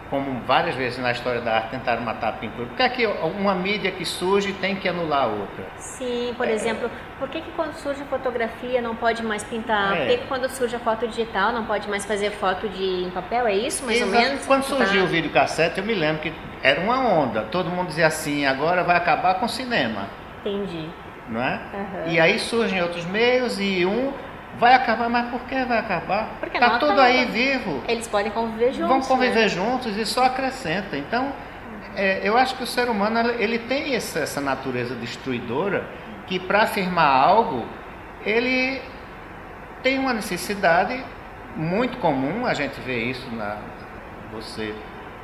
Como 0.09 0.39
várias 0.47 0.73
vezes 0.75 0.97
na 0.99 1.11
história 1.11 1.41
da 1.41 1.53
arte 1.55 1.71
tentaram 1.71 2.01
matar 2.01 2.29
a 2.29 2.31
pintura. 2.33 2.65
Por 2.67 2.77
que, 2.77 2.83
é 2.83 2.87
que 2.89 3.05
uma 3.05 3.53
mídia 3.53 3.91
que 3.91 4.05
surge 4.05 4.53
tem 4.53 4.73
que 4.77 4.87
anular 4.87 5.23
a 5.25 5.27
outra? 5.27 5.65
Sim, 5.75 6.33
por 6.37 6.47
exemplo, 6.47 6.89
por 7.19 7.27
que, 7.27 7.41
que 7.41 7.51
quando 7.51 7.73
surge 7.73 8.01
a 8.03 8.05
fotografia 8.05 8.81
não 8.81 8.95
pode 8.95 9.21
mais 9.21 9.43
pintar? 9.43 9.97
É. 9.97 9.99
Por 9.99 10.07
que, 10.07 10.17
que 10.19 10.27
quando 10.27 10.47
surge 10.47 10.73
a 10.77 10.79
foto 10.79 11.05
digital 11.09 11.51
não 11.51 11.65
pode 11.65 11.89
mais 11.89 12.05
fazer 12.05 12.31
foto 12.31 12.69
de 12.69 13.03
em 13.03 13.09
papel? 13.09 13.47
É 13.47 13.53
isso, 13.53 13.85
mais 13.85 14.01
ou 14.01 14.07
Exato. 14.07 14.23
menos? 14.23 14.45
Quando 14.45 14.61
Tá. 14.63 14.67
surgiu 14.77 15.03
o 15.03 15.07
videocassete, 15.07 15.77
eu 15.79 15.83
me 15.85 15.93
lembro 15.93 16.21
que 16.21 16.33
era 16.63 16.79
uma 16.79 16.99
onda. 16.99 17.41
Todo 17.51 17.69
mundo 17.69 17.87
dizia 17.89 18.07
assim, 18.07 18.45
agora 18.45 18.85
vai 18.85 18.95
acabar 18.95 19.35
com 19.35 19.45
o 19.45 19.49
cinema, 19.49 20.07
Entendi. 20.39 20.87
Não 21.29 21.41
é? 21.41 21.59
Aham. 21.73 22.11
E 22.11 22.19
aí 22.19 22.39
surgem 22.39 22.81
outros 22.81 23.05
meios 23.05 23.59
e 23.59 23.85
um 23.85 24.13
Vai 24.57 24.73
acabar, 24.73 25.07
mas 25.07 25.29
por 25.29 25.41
que 25.41 25.55
vai 25.65 25.77
acabar? 25.77 26.37
Porque 26.39 26.57
tá 26.57 26.79
tudo 26.79 26.93
acaba. 26.93 27.03
aí 27.03 27.25
vivo. 27.25 27.83
Eles 27.87 28.07
podem 28.07 28.31
conviver 28.31 28.73
juntos. 28.73 28.89
Vão 28.89 29.01
conviver 29.01 29.41
né? 29.41 29.47
juntos 29.49 29.95
e 29.95 30.03
só 30.03 30.25
acrescenta. 30.25 30.97
Então, 30.97 31.31
é, 31.95 32.21
eu 32.23 32.35
acho 32.35 32.55
que 32.55 32.63
o 32.63 32.67
ser 32.67 32.89
humano 32.89 33.29
ele 33.37 33.59
tem 33.59 33.93
essa, 33.93 34.19
essa 34.19 34.41
natureza 34.41 34.95
destruidora 34.95 35.87
que 36.25 36.39
para 36.39 36.63
afirmar 36.63 37.07
algo 37.07 37.67
ele 38.25 38.81
tem 39.83 39.99
uma 39.99 40.11
necessidade 40.11 41.03
muito 41.55 41.99
comum. 41.99 42.47
A 42.47 42.55
gente 42.55 42.79
vê 42.81 43.03
isso 43.03 43.29
na 43.35 43.57
você 44.31 44.73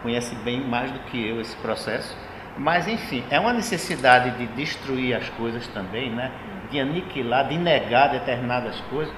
conhece 0.04 0.36
bem 0.36 0.62
mais 0.62 0.92
do 0.92 1.00
que 1.00 1.28
eu 1.28 1.42
esse 1.42 1.56
processo. 1.58 2.16
Mas 2.58 2.88
enfim, 2.88 3.24
é 3.30 3.40
uma 3.40 3.54
necessidade 3.54 4.32
de 4.38 4.46
destruir 4.48 5.16
as 5.16 5.28
coisas 5.30 5.68
também, 5.68 6.12
né? 6.12 6.32
De 6.70 6.80
aniquilar, 6.80 7.48
de 7.48 7.58
negar 7.58 8.10
determinadas 8.10 8.80
coisas. 8.90 9.14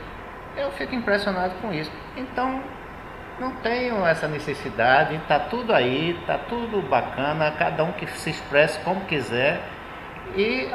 Eu 0.55 0.71
fico 0.71 0.95
impressionado 0.95 1.53
com 1.61 1.73
isso. 1.73 1.91
Então, 2.15 2.61
não 3.39 3.51
tenho 3.57 4.05
essa 4.05 4.27
necessidade, 4.27 5.15
está 5.15 5.39
tudo 5.39 5.73
aí, 5.73 6.17
está 6.19 6.37
tudo 6.37 6.81
bacana, 6.81 7.51
cada 7.51 7.83
um 7.83 7.91
que 7.91 8.07
se 8.07 8.29
expresse 8.29 8.79
como 8.79 9.01
quiser 9.01 9.61
e 10.37 10.69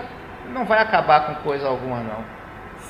não 0.51 0.67
vai 0.67 0.81
acabar 0.81 1.27
com 1.27 1.35
coisa 1.43 1.67
alguma 1.67 2.01
não. 2.01 2.23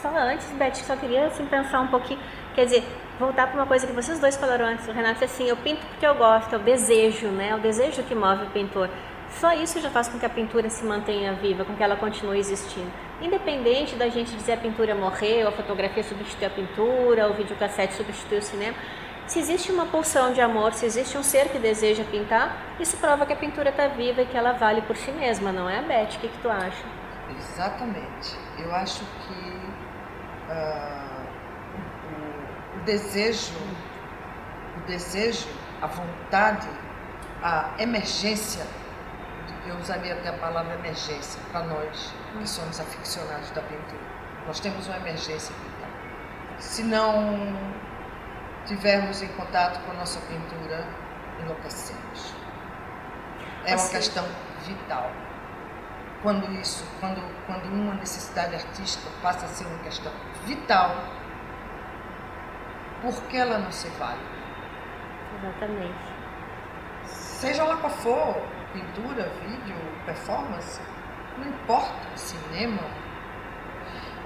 Só 0.02 0.08
antes, 0.16 0.50
Beth, 0.52 0.74
só 0.74 0.96
queria 0.96 1.26
assim, 1.26 1.46
pensar 1.46 1.80
um 1.80 1.88
pouquinho, 1.88 2.18
quer 2.54 2.64
dizer, 2.64 2.84
voltar 3.18 3.46
para 3.46 3.56
uma 3.56 3.66
coisa 3.66 3.86
que 3.86 3.92
vocês 3.92 4.18
dois 4.18 4.36
falaram 4.36 4.66
antes, 4.66 4.88
o 4.88 4.92
Renato, 4.92 5.24
assim, 5.24 5.44
eu 5.44 5.56
pinto 5.56 5.84
porque 5.86 6.06
eu 6.06 6.14
gosto, 6.14 6.54
é 6.54 6.58
o 6.58 6.60
desejo, 6.60 7.28
né? 7.28 7.50
É 7.50 7.54
o 7.54 7.58
desejo 7.58 8.02
que 8.02 8.14
move 8.14 8.44
o 8.44 8.50
pintor. 8.50 8.88
Só 9.30 9.52
isso 9.52 9.80
já 9.80 9.90
faz 9.90 10.08
com 10.08 10.18
que 10.18 10.26
a 10.26 10.30
pintura 10.30 10.68
se 10.68 10.84
mantenha 10.84 11.32
viva, 11.34 11.64
com 11.64 11.75
que 11.75 11.82
ela 11.82 11.96
continue 11.96 12.38
existindo. 12.38 12.90
Independente 13.22 13.94
da 13.96 14.08
gente 14.08 14.34
dizer 14.34 14.54
a 14.54 14.56
pintura 14.56 14.94
morreu, 14.94 15.49
a 15.49 15.52
fotografia 15.52 16.02
substituiu 16.02 16.49
a 16.49 16.50
pintura, 16.50 17.28
o 17.30 17.34
videocassete 17.34 17.94
substituiu 17.94 18.40
o 18.40 18.42
cinema, 18.42 18.76
se 19.30 19.38
existe 19.38 19.70
uma 19.70 19.87
pulsão 19.87 20.32
de 20.32 20.40
amor, 20.40 20.72
se 20.72 20.84
existe 20.84 21.16
um 21.16 21.22
ser 21.22 21.50
que 21.50 21.58
deseja 21.58 22.02
pintar, 22.02 22.75
isso 22.80 22.96
prova 22.96 23.25
que 23.25 23.32
a 23.32 23.37
pintura 23.37 23.70
está 23.70 23.87
viva 23.87 24.22
e 24.22 24.26
que 24.26 24.37
ela 24.37 24.52
vale 24.54 24.82
por 24.82 24.96
si 24.96 25.12
mesma, 25.12 25.52
não 25.52 25.70
é, 25.70 25.80
Beth? 25.82 26.16
O 26.16 26.18
que, 26.18 26.28
que 26.28 26.38
tu 26.38 26.50
acha? 26.50 26.84
Exatamente. 27.38 28.37
Eu 28.58 28.75
acho 28.75 29.04
que 29.04 29.60
ah, 30.50 31.26
o, 32.75 32.80
o 32.80 32.84
desejo, 32.84 33.54
o 34.76 34.80
desejo, 34.88 35.46
a 35.80 35.87
vontade, 35.87 36.68
a 37.40 37.70
emergência, 37.78 38.66
eu 39.67 39.76
usaria 39.76 40.14
até 40.14 40.31
a 40.31 40.33
palavra 40.35 40.75
emergência 40.75 41.40
para 41.50 41.64
nós 41.64 42.14
que 42.38 42.49
somos 42.49 42.81
aficionados 42.81 43.50
da 43.50 43.62
pintura. 43.62 44.00
Nós 44.47 44.61
temos 44.61 44.87
uma 44.87 44.97
emergência 44.97 45.55
vital. 45.55 45.90
Se 46.59 46.83
não 46.83 47.57
tivermos 48.67 49.23
em 49.23 49.29
contato 49.29 49.81
com 49.85 49.93
a 49.93 49.95
nossa 49.95 50.21
pintura, 50.21 50.87
enlouquecemos. 51.40 52.35
É 53.64 53.76
uma 53.76 53.88
questão 53.88 54.25
vital. 54.64 55.11
Quando 56.23 56.50
isso, 56.52 56.85
quando, 57.00 57.21
quando 57.47 57.64
uma 57.67 57.95
necessidade 57.95 58.55
artística 58.55 59.09
passa 59.23 59.47
a 59.47 59.49
ser 59.49 59.67
uma 59.67 59.79
questão 59.79 60.12
vital, 60.45 60.95
por 63.02 63.23
que 63.25 63.37
ela 63.37 63.59
não 63.59 63.73
se 63.73 63.88
vale? 63.90 64.21
Exatamente. 65.38 66.21
Seja 67.05 67.64
lá 67.64 67.76
qual 67.79 67.90
for, 67.90 68.43
pintura, 68.72 69.30
vídeo, 69.46 69.76
performance, 70.04 70.80
não 71.38 71.48
importa, 71.48 72.16
cinema. 72.16 72.82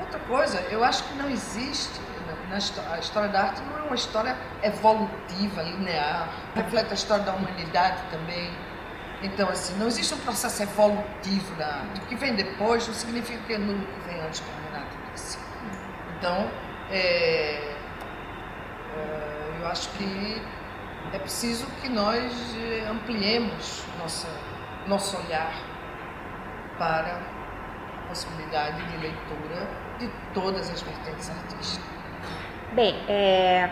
Outra 0.01 0.19
coisa, 0.21 0.61
eu 0.71 0.83
acho 0.85 1.05
que 1.05 1.15
não 1.15 1.29
existe, 1.31 2.01
na, 2.27 2.51
na 2.51 2.59
histó- 2.59 2.83
a 2.93 2.99
história 2.99 3.29
da 3.29 3.43
arte 3.45 3.63
não 3.63 3.79
é 3.79 3.83
uma 3.83 3.95
história 3.95 4.37
evolutiva, 4.63 5.63
linear, 5.63 6.29
reflete 6.55 6.91
a 6.91 6.95
história 6.95 7.25
da 7.25 7.33
humanidade 7.33 8.01
também. 8.11 8.51
Então, 9.23 9.49
assim, 9.49 9.75
não 9.79 9.87
existe 9.87 10.13
um 10.15 10.19
processo 10.19 10.63
evolutivo 10.63 11.55
da 11.57 11.67
arte. 11.67 12.01
O 12.01 12.07
que 12.07 12.17
vem 12.17 12.35
depois 12.35 12.87
não 12.87 12.95
significa 12.95 13.39
que 13.47 13.57
nulo 13.57 13.83
o 13.83 13.87
que 13.87 14.09
vem 14.09 14.21
antes, 14.21 14.41
como 14.41 14.53
o 14.59 14.73
Renato 14.73 14.97
disse. 15.15 15.39
Então, 16.19 16.51
é, 16.91 17.75
é, 18.97 19.61
eu 19.61 19.67
acho 19.69 19.89
que 19.91 20.43
é 21.13 21.19
preciso 21.19 21.67
que 21.81 21.89
nós 21.89 22.33
eh, 22.57 22.87
ampliemos 22.91 23.85
nossa, 24.05 24.29
nosso 24.87 25.17
olhar 25.17 25.55
para 26.79 27.23
a 28.05 28.09
possibilidade 28.09 28.77
de 28.91 28.99
leitura 28.99 29.67
de 29.99 30.11
todas 30.35 30.71
as 30.71 30.83
vertentes 30.83 31.31
artísticas. 31.31 31.89
Bem, 32.75 32.95
é, 33.09 33.71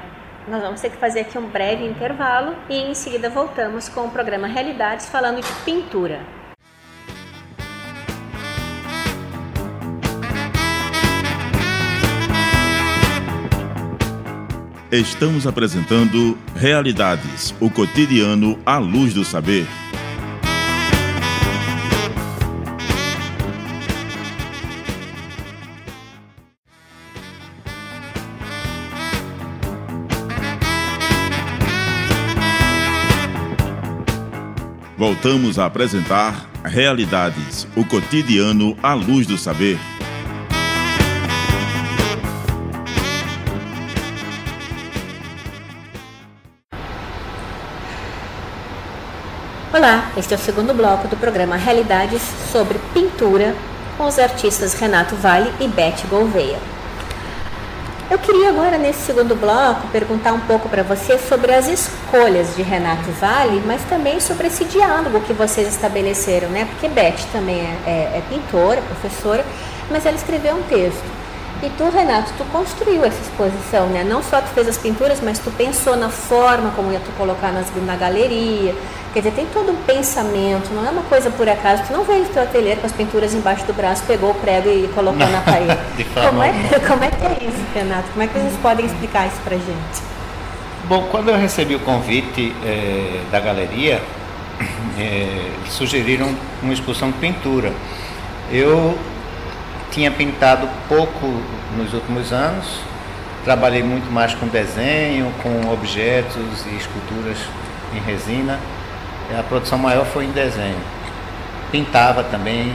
nós 0.48 0.62
vamos 0.62 0.80
ter 0.80 0.88
que 0.90 0.96
fazer 0.96 1.20
aqui 1.20 1.36
um 1.36 1.50
breve 1.50 1.84
intervalo 1.84 2.56
e 2.70 2.76
em 2.76 2.94
seguida 2.94 3.28
voltamos 3.28 3.90
com 3.90 4.06
o 4.06 4.10
programa 4.10 4.46
Realidades 4.46 5.06
falando 5.06 5.42
de 5.42 5.52
pintura. 5.64 6.20
Estamos 14.90 15.46
apresentando 15.46 16.38
Realidades, 16.54 17.54
o 17.60 17.70
cotidiano 17.70 18.58
à 18.64 18.78
luz 18.78 19.12
do 19.14 19.24
saber. 19.24 19.66
Voltamos 35.02 35.58
a 35.58 35.66
apresentar 35.66 36.48
Realidades, 36.62 37.66
o 37.74 37.84
cotidiano 37.84 38.78
à 38.80 38.94
luz 38.94 39.26
do 39.26 39.36
saber. 39.36 39.76
Olá, 49.74 50.12
este 50.16 50.34
é 50.34 50.36
o 50.36 50.40
segundo 50.40 50.72
bloco 50.72 51.08
do 51.08 51.16
programa 51.16 51.56
Realidades 51.56 52.22
sobre 52.52 52.78
pintura 52.94 53.56
com 53.96 54.06
os 54.06 54.20
artistas 54.20 54.74
Renato 54.74 55.16
Vale 55.16 55.52
e 55.58 55.66
Beth 55.66 56.06
Gouveia. 56.08 56.71
Eu 58.12 58.18
queria 58.18 58.50
agora, 58.50 58.76
nesse 58.76 59.06
segundo 59.06 59.34
bloco, 59.34 59.88
perguntar 59.88 60.34
um 60.34 60.40
pouco 60.40 60.68
para 60.68 60.82
você 60.82 61.16
sobre 61.16 61.50
as 61.54 61.66
escolhas 61.66 62.54
de 62.54 62.60
Renato 62.60 63.10
Vale, 63.12 63.62
mas 63.64 63.80
também 63.84 64.20
sobre 64.20 64.48
esse 64.48 64.66
diálogo 64.66 65.20
que 65.20 65.32
vocês 65.32 65.66
estabeleceram, 65.66 66.50
né? 66.50 66.66
Porque 66.66 66.88
Beth 66.88 67.24
também 67.32 67.60
é, 67.60 67.78
é- 67.86 68.18
é 68.18 68.22
pintora, 68.28 68.82
professora, 68.82 69.42
mas 69.90 70.04
ela 70.04 70.14
escreveu 70.14 70.56
um 70.56 70.62
texto. 70.64 71.02
E 71.62 71.70
tu, 71.70 71.88
Renato, 71.88 72.34
tu 72.36 72.44
construiu 72.52 73.02
essa 73.02 73.18
exposição, 73.22 73.86
né? 73.86 74.04
Não 74.04 74.22
só 74.22 74.42
tu 74.42 74.48
fez 74.48 74.68
as 74.68 74.76
pinturas, 74.76 75.18
mas 75.22 75.38
tu 75.38 75.50
pensou 75.50 75.96
na 75.96 76.10
forma 76.10 76.70
como 76.76 76.92
ia 76.92 77.00
tu 77.00 77.10
colocar 77.12 77.50
nas, 77.50 77.68
na 77.86 77.96
galeria. 77.96 78.74
Quer 79.12 79.20
dizer, 79.20 79.32
tem 79.32 79.46
todo 79.52 79.70
um 79.70 79.76
pensamento, 79.82 80.72
não 80.72 80.86
é 80.86 80.90
uma 80.90 81.02
coisa 81.02 81.30
por 81.30 81.46
acaso. 81.46 81.82
Tu 81.86 81.92
não 81.92 82.02
veio 82.02 82.24
do 82.24 82.30
teu 82.30 82.42
ateliê 82.42 82.76
com 82.76 82.86
as 82.86 82.92
pinturas 82.92 83.34
embaixo 83.34 83.64
do 83.66 83.74
braço, 83.74 84.02
pegou 84.06 84.30
o 84.30 84.34
prego 84.34 84.70
e 84.70 84.88
colocou 84.94 85.18
Não, 85.18 85.30
na 85.30 85.42
parede. 85.42 85.76
como, 86.14 86.42
é, 86.42 86.52
como 86.88 87.04
é 87.04 87.10
que 87.10 87.26
é 87.26 87.46
isso, 87.46 87.62
Renato? 87.74 88.08
Como 88.10 88.22
é 88.22 88.26
que 88.26 88.38
vocês 88.38 88.56
podem 88.62 88.86
explicar 88.86 89.26
isso 89.26 89.36
pra 89.44 89.56
gente? 89.56 90.02
Bom, 90.88 91.08
quando 91.10 91.28
eu 91.28 91.36
recebi 91.36 91.74
o 91.74 91.80
convite 91.80 92.54
eh, 92.64 93.20
da 93.30 93.38
galeria, 93.38 94.02
eles 94.96 95.72
sugeriram 95.72 96.34
uma 96.62 96.72
exposição 96.72 97.10
de 97.10 97.18
pintura. 97.18 97.70
Eu 98.50 98.98
tinha 99.90 100.10
pintado 100.10 100.66
pouco 100.88 101.26
nos 101.76 101.92
últimos 101.92 102.32
anos, 102.32 102.80
trabalhei 103.44 103.82
muito 103.82 104.10
mais 104.10 104.34
com 104.34 104.48
desenho, 104.48 105.30
com 105.42 105.70
objetos 105.70 106.64
e 106.66 106.76
esculturas 106.76 107.36
em 107.94 108.00
resina. 108.00 108.58
A 109.38 109.42
produção 109.42 109.78
maior 109.78 110.04
foi 110.04 110.24
em 110.24 110.30
desenho. 110.30 110.78
Pintava 111.70 112.22
também, 112.24 112.72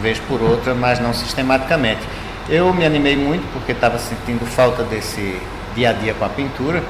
vez 0.00 0.18
por 0.20 0.40
outra, 0.40 0.74
mas 0.74 1.00
não 1.00 1.12
sistematicamente. 1.12 2.00
Eu 2.48 2.72
me 2.72 2.84
animei 2.84 3.16
muito 3.16 3.44
porque 3.52 3.72
estava 3.72 3.98
sentindo 3.98 4.46
falta 4.46 4.84
desse 4.84 5.40
dia 5.74 5.90
a 5.90 5.92
dia 5.92 6.14
com 6.14 6.24
a 6.24 6.28
pintura 6.28 6.82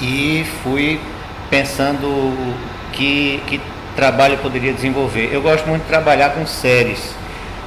e 0.00 0.44
fui 0.62 1.00
pensando 1.48 2.54
que, 2.92 3.42
que 3.46 3.60
trabalho 3.96 4.34
eu 4.34 4.38
poderia 4.38 4.72
desenvolver. 4.72 5.30
Eu 5.32 5.40
gosto 5.40 5.66
muito 5.66 5.82
de 5.82 5.88
trabalhar 5.88 6.30
com 6.30 6.46
séries, 6.46 7.14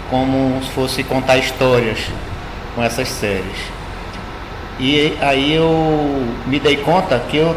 como 0.10 0.62
se 0.63 0.69
fosse 0.71 1.04
contar 1.04 1.38
histórias 1.38 2.00
com 2.76 2.84
essas 2.84 3.08
séries. 3.08 3.58
E 4.80 5.17
aí 5.21 5.54
eu 5.54 6.28
me 6.45 6.60
dei 6.60 6.78
conta 6.78 7.19
que 7.30 7.38
eu 7.38 7.56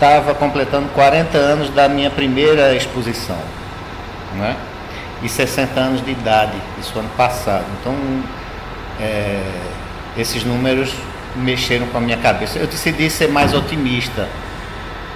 estava 0.00 0.34
completando 0.34 0.88
40 0.94 1.36
anos 1.36 1.68
da 1.68 1.86
minha 1.86 2.08
primeira 2.08 2.74
exposição, 2.74 3.36
né? 4.34 4.56
E 5.22 5.28
60 5.28 5.78
anos 5.78 6.02
de 6.02 6.10
idade, 6.10 6.56
isso 6.80 6.98
ano 6.98 7.10
passado. 7.18 7.66
Então, 7.78 7.94
é, 8.98 9.42
esses 10.16 10.42
números 10.42 10.94
mexeram 11.36 11.86
com 11.88 11.98
a 11.98 12.00
minha 12.00 12.16
cabeça. 12.16 12.58
Eu 12.58 12.66
decidi 12.66 13.10
ser 13.10 13.28
mais 13.28 13.52
otimista, 13.52 14.26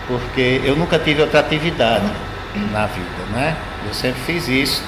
porque 0.06 0.60
eu 0.62 0.76
nunca 0.76 0.98
tive 0.98 1.22
outra 1.22 1.40
atividade 1.40 2.04
na 2.70 2.84
vida, 2.84 3.24
né? 3.32 3.56
Eu 3.86 3.94
sempre 3.94 4.20
fiz 4.20 4.46
isso. 4.48 4.84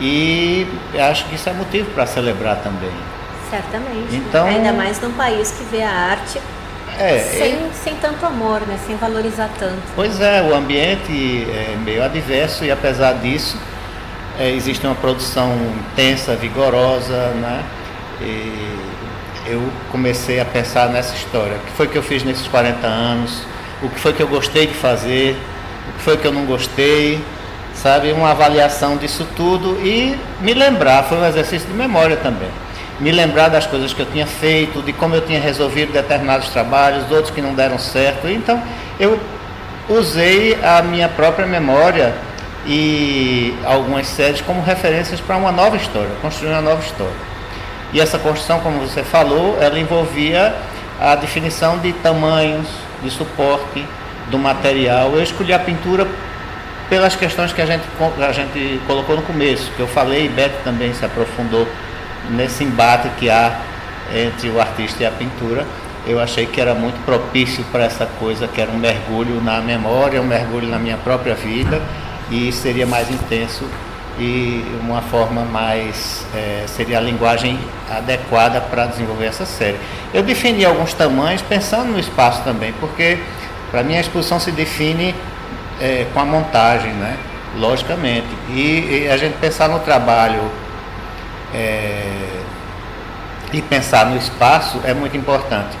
E 0.00 0.64
acho 0.96 1.24
que 1.24 1.34
isso 1.34 1.48
é 1.48 1.52
motivo 1.52 1.90
para 1.90 2.06
celebrar 2.06 2.58
também. 2.58 2.92
Certamente. 3.50 4.14
Então, 4.14 4.46
Ainda 4.46 4.72
mais 4.72 5.00
num 5.00 5.10
país 5.10 5.50
que 5.50 5.64
vê 5.64 5.82
a 5.82 5.90
arte 5.90 6.40
é, 6.98 7.18
sem, 7.18 7.52
é... 7.54 7.70
sem 7.72 7.94
tanto 7.96 8.26
amor, 8.26 8.60
né? 8.62 8.78
sem 8.86 8.96
valorizar 8.96 9.48
tanto. 9.58 9.82
Pois 9.94 10.20
é, 10.20 10.42
o 10.42 10.54
ambiente 10.54 11.46
é 11.50 11.76
meio 11.84 12.02
adverso 12.02 12.64
e 12.64 12.70
apesar 12.70 13.14
disso 13.14 13.56
é, 14.38 14.50
existe 14.50 14.86
uma 14.86 14.94
produção 14.96 15.54
intensa, 15.90 16.34
vigorosa, 16.34 17.28
né? 17.34 17.64
E 18.20 18.78
eu 19.46 19.62
comecei 19.90 20.40
a 20.40 20.44
pensar 20.44 20.88
nessa 20.88 21.14
história. 21.14 21.56
O 21.56 21.60
que 21.60 21.72
foi 21.72 21.86
que 21.86 21.96
eu 21.96 22.02
fiz 22.02 22.22
nesses 22.24 22.46
40 22.48 22.86
anos? 22.86 23.42
O 23.82 23.88
que 23.88 23.98
foi 23.98 24.12
que 24.12 24.22
eu 24.22 24.28
gostei 24.28 24.66
de 24.66 24.74
fazer? 24.74 25.36
O 25.88 25.92
que 25.92 26.02
foi 26.02 26.16
que 26.16 26.26
eu 26.26 26.32
não 26.32 26.44
gostei? 26.44 27.22
Sabe, 27.74 28.10
uma 28.10 28.32
avaliação 28.32 28.96
disso 28.96 29.24
tudo 29.36 29.78
e 29.86 30.18
me 30.40 30.52
lembrar, 30.52 31.04
foi 31.04 31.16
um 31.16 31.24
exercício 31.24 31.68
de 31.68 31.74
memória 31.74 32.16
também 32.16 32.50
me 33.00 33.12
lembrar 33.12 33.48
das 33.48 33.66
coisas 33.66 33.92
que 33.92 34.00
eu 34.00 34.06
tinha 34.06 34.26
feito, 34.26 34.82
de 34.82 34.92
como 34.92 35.14
eu 35.14 35.20
tinha 35.20 35.40
resolvido 35.40 35.92
determinados 35.92 36.48
trabalhos, 36.48 37.10
outros 37.10 37.30
que 37.30 37.40
não 37.40 37.54
deram 37.54 37.78
certo. 37.78 38.28
Então, 38.28 38.60
eu 38.98 39.18
usei 39.88 40.58
a 40.62 40.82
minha 40.82 41.08
própria 41.08 41.46
memória 41.46 42.14
e 42.66 43.56
algumas 43.64 44.06
séries 44.08 44.40
como 44.40 44.62
referências 44.62 45.20
para 45.20 45.36
uma 45.36 45.52
nova 45.52 45.76
história, 45.76 46.10
construir 46.20 46.50
uma 46.50 46.60
nova 46.60 46.82
história. 46.82 47.28
E 47.92 48.00
essa 48.00 48.18
construção, 48.18 48.60
como 48.60 48.80
você 48.80 49.02
falou, 49.02 49.56
ela 49.60 49.78
envolvia 49.78 50.54
a 51.00 51.14
definição 51.14 51.78
de 51.78 51.92
tamanhos, 51.92 52.66
de 53.02 53.10
suporte, 53.10 53.84
do 54.30 54.38
material. 54.38 55.12
Eu 55.14 55.22
escolhi 55.22 55.52
a 55.52 55.58
pintura 55.58 56.06
pelas 56.90 57.14
questões 57.14 57.52
que 57.52 57.62
a 57.62 57.66
gente, 57.66 57.84
a 58.20 58.32
gente 58.32 58.80
colocou 58.86 59.16
no 59.16 59.22
começo, 59.22 59.70
que 59.76 59.80
eu 59.80 59.86
falei, 59.86 60.26
e 60.26 60.28
Beto 60.28 60.56
também 60.64 60.92
se 60.92 61.04
aprofundou 61.04 61.66
nesse 62.30 62.64
embate 62.64 63.08
que 63.18 63.28
há 63.28 63.60
entre 64.14 64.48
o 64.48 64.60
artista 64.60 65.02
e 65.02 65.06
a 65.06 65.10
pintura, 65.10 65.66
eu 66.06 66.18
achei 66.20 66.46
que 66.46 66.60
era 66.60 66.74
muito 66.74 67.02
propício 67.04 67.64
para 67.70 67.84
essa 67.84 68.06
coisa, 68.18 68.48
que 68.48 68.60
era 68.60 68.70
um 68.70 68.78
mergulho 68.78 69.42
na 69.42 69.60
memória, 69.60 70.20
um 70.20 70.26
mergulho 70.26 70.66
na 70.68 70.78
minha 70.78 70.96
própria 70.96 71.34
vida, 71.34 71.82
e 72.30 72.50
seria 72.52 72.86
mais 72.86 73.10
intenso 73.10 73.64
e 74.18 74.64
uma 74.80 75.00
forma 75.00 75.44
mais 75.44 76.26
é, 76.34 76.64
seria 76.66 76.98
a 76.98 77.00
linguagem 77.00 77.58
adequada 77.88 78.60
para 78.60 78.86
desenvolver 78.86 79.26
essa 79.26 79.46
série. 79.46 79.78
Eu 80.12 80.22
defini 80.22 80.64
alguns 80.64 80.92
tamanhos 80.92 81.42
pensando 81.42 81.92
no 81.92 81.98
espaço 81.98 82.42
também, 82.42 82.72
porque 82.80 83.18
para 83.70 83.82
mim 83.82 83.96
a 83.96 84.00
exposição 84.00 84.40
se 84.40 84.50
define 84.50 85.14
é, 85.80 86.06
com 86.12 86.20
a 86.20 86.24
montagem, 86.24 86.92
né? 86.92 87.16
logicamente. 87.56 88.26
E, 88.50 89.04
e 89.04 89.08
a 89.08 89.16
gente 89.16 89.36
pensar 89.38 89.68
no 89.68 89.80
trabalho 89.80 90.40
é, 91.54 92.42
e 93.52 93.62
pensar 93.62 94.06
no 94.06 94.16
espaço 94.16 94.80
é 94.84 94.92
muito 94.92 95.16
importante. 95.16 95.76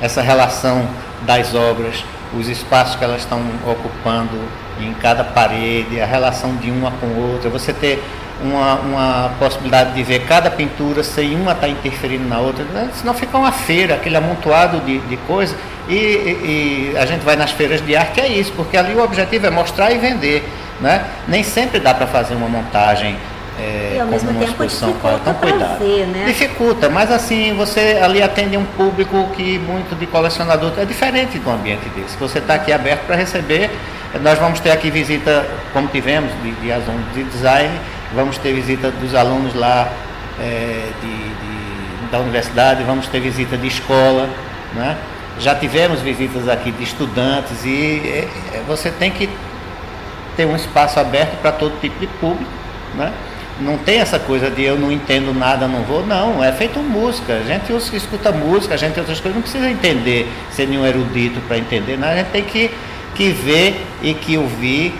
Essa 0.00 0.22
relação 0.22 0.88
das 1.22 1.54
obras, 1.54 2.04
os 2.38 2.48
espaços 2.48 2.96
que 2.96 3.04
elas 3.04 3.20
estão 3.20 3.40
ocupando 3.66 4.38
em 4.80 4.94
cada 4.94 5.22
parede, 5.22 6.00
a 6.00 6.06
relação 6.06 6.56
de 6.56 6.70
uma 6.70 6.90
com 6.92 7.06
outra, 7.20 7.50
você 7.50 7.72
ter 7.72 8.02
uma, 8.42 8.74
uma 8.76 9.30
possibilidade 9.38 9.92
de 9.92 10.02
ver 10.02 10.20
cada 10.20 10.50
pintura 10.50 11.02
sem 11.02 11.34
uma 11.34 11.52
estar 11.52 11.66
tá 11.66 11.68
interferindo 11.68 12.26
na 12.26 12.38
outra, 12.38 12.64
né? 12.64 12.88
senão 12.94 13.12
fica 13.12 13.36
uma 13.36 13.52
feira, 13.52 13.94
aquele 13.94 14.16
amontoado 14.16 14.80
de, 14.80 14.98
de 15.00 15.16
coisas. 15.18 15.54
E, 15.88 15.94
e, 15.94 16.92
e, 16.94 16.96
a 16.96 17.04
gente 17.04 17.22
vai 17.22 17.36
nas 17.36 17.50
feiras 17.50 17.84
de 17.84 17.96
arte, 17.96 18.20
é 18.20 18.28
isso, 18.28 18.52
porque 18.52 18.76
ali 18.76 18.94
o 18.94 19.02
objetivo 19.02 19.46
é 19.46 19.50
mostrar 19.50 19.92
e 19.92 19.98
vender. 19.98 20.48
Né? 20.80 21.04
Nem 21.28 21.42
sempre 21.42 21.78
dá 21.78 21.92
para 21.92 22.06
fazer 22.06 22.34
uma 22.34 22.48
montagem 22.48 23.16
é, 23.60 23.92
e 23.96 24.00
ao 24.00 24.06
mesmo 24.06 24.32
tempo 24.32 24.66
dificulta 24.66 25.34
cuidado. 25.34 25.78
Ver, 25.78 26.06
né? 26.06 26.24
Dificulta, 26.26 26.88
mas 26.88 27.12
assim, 27.12 27.54
você 27.54 28.00
ali 28.02 28.22
atende 28.22 28.56
um 28.56 28.64
público 28.64 29.28
que 29.36 29.58
muito 29.58 29.94
de 29.98 30.06
colecionador 30.06 30.72
é 30.78 30.84
diferente 30.84 31.38
do 31.38 31.50
ambiente 31.50 31.88
desse. 31.90 32.16
Você 32.16 32.38
está 32.38 32.54
aqui 32.54 32.72
aberto 32.72 33.06
para 33.06 33.16
receber. 33.16 33.70
Nós 34.22 34.38
vamos 34.38 34.58
ter 34.60 34.70
aqui 34.70 34.90
visita, 34.90 35.46
como 35.72 35.86
tivemos, 35.88 36.32
de, 36.42 36.52
de 36.52 36.72
alunos 36.72 37.14
de 37.14 37.22
design, 37.24 37.70
vamos 38.14 38.38
ter 38.38 38.52
visita 38.52 38.90
dos 38.90 39.14
alunos 39.14 39.54
lá 39.54 39.88
é, 40.40 40.88
de, 41.00 41.08
de, 41.08 42.10
da 42.10 42.18
universidade, 42.18 42.82
vamos 42.82 43.06
ter 43.06 43.20
visita 43.20 43.56
de 43.56 43.68
escola, 43.68 44.28
né? 44.74 44.96
já 45.38 45.54
tivemos 45.54 46.00
visitas 46.00 46.48
aqui 46.48 46.72
de 46.72 46.82
estudantes 46.82 47.64
e 47.64 48.02
é, 48.04 48.28
é 48.54 48.62
você 48.66 48.90
tem 48.90 49.12
que 49.12 49.28
ter 50.36 50.44
um 50.44 50.56
espaço 50.56 50.98
aberto 50.98 51.40
para 51.40 51.52
todo 51.52 51.80
tipo 51.80 51.98
de 52.00 52.06
público. 52.06 52.50
Né? 52.94 53.12
Não 53.60 53.78
tem 53.78 54.00
essa 54.00 54.18
coisa 54.18 54.50
de 54.50 54.62
eu 54.62 54.78
não 54.78 54.90
entendo 54.90 55.32
nada, 55.32 55.68
não 55.68 55.82
vou. 55.82 56.04
Não, 56.04 56.42
é 56.42 56.52
feito 56.52 56.78
música. 56.80 57.34
A 57.34 57.42
gente 57.42 57.72
escuta 57.94 58.32
música, 58.32 58.74
a 58.74 58.76
gente 58.76 58.94
tem 58.94 59.00
outras 59.00 59.20
coisas, 59.20 59.34
não 59.34 59.42
precisa 59.42 59.70
entender, 59.70 60.28
ser 60.50 60.66
nenhum 60.66 60.86
erudito 60.86 61.40
para 61.42 61.58
entender, 61.58 61.96
não. 61.96 62.08
A 62.08 62.16
gente 62.16 62.30
tem 62.30 62.44
que, 62.44 62.70
que 63.14 63.30
ver 63.30 63.84
e 64.02 64.14
que 64.14 64.36
ouvir. 64.36 64.94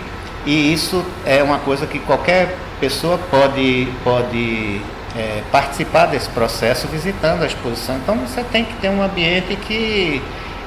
E 0.45 0.73
isso 0.73 1.05
é 1.25 1.43
uma 1.43 1.59
coisa 1.59 1.85
que 1.85 1.99
qualquer 1.99 2.57
pessoa 2.79 3.17
pode, 3.17 3.87
pode 4.03 4.81
é, 5.15 5.41
participar 5.51 6.07
desse 6.07 6.29
processo 6.29 6.87
visitando 6.87 7.43
a 7.43 7.45
exposição. 7.45 7.95
Então 7.97 8.15
você 8.15 8.43
tem 8.43 8.65
que 8.65 8.73
ter 8.75 8.89
um 8.89 9.03
ambiente 9.03 9.55
que 9.55 10.21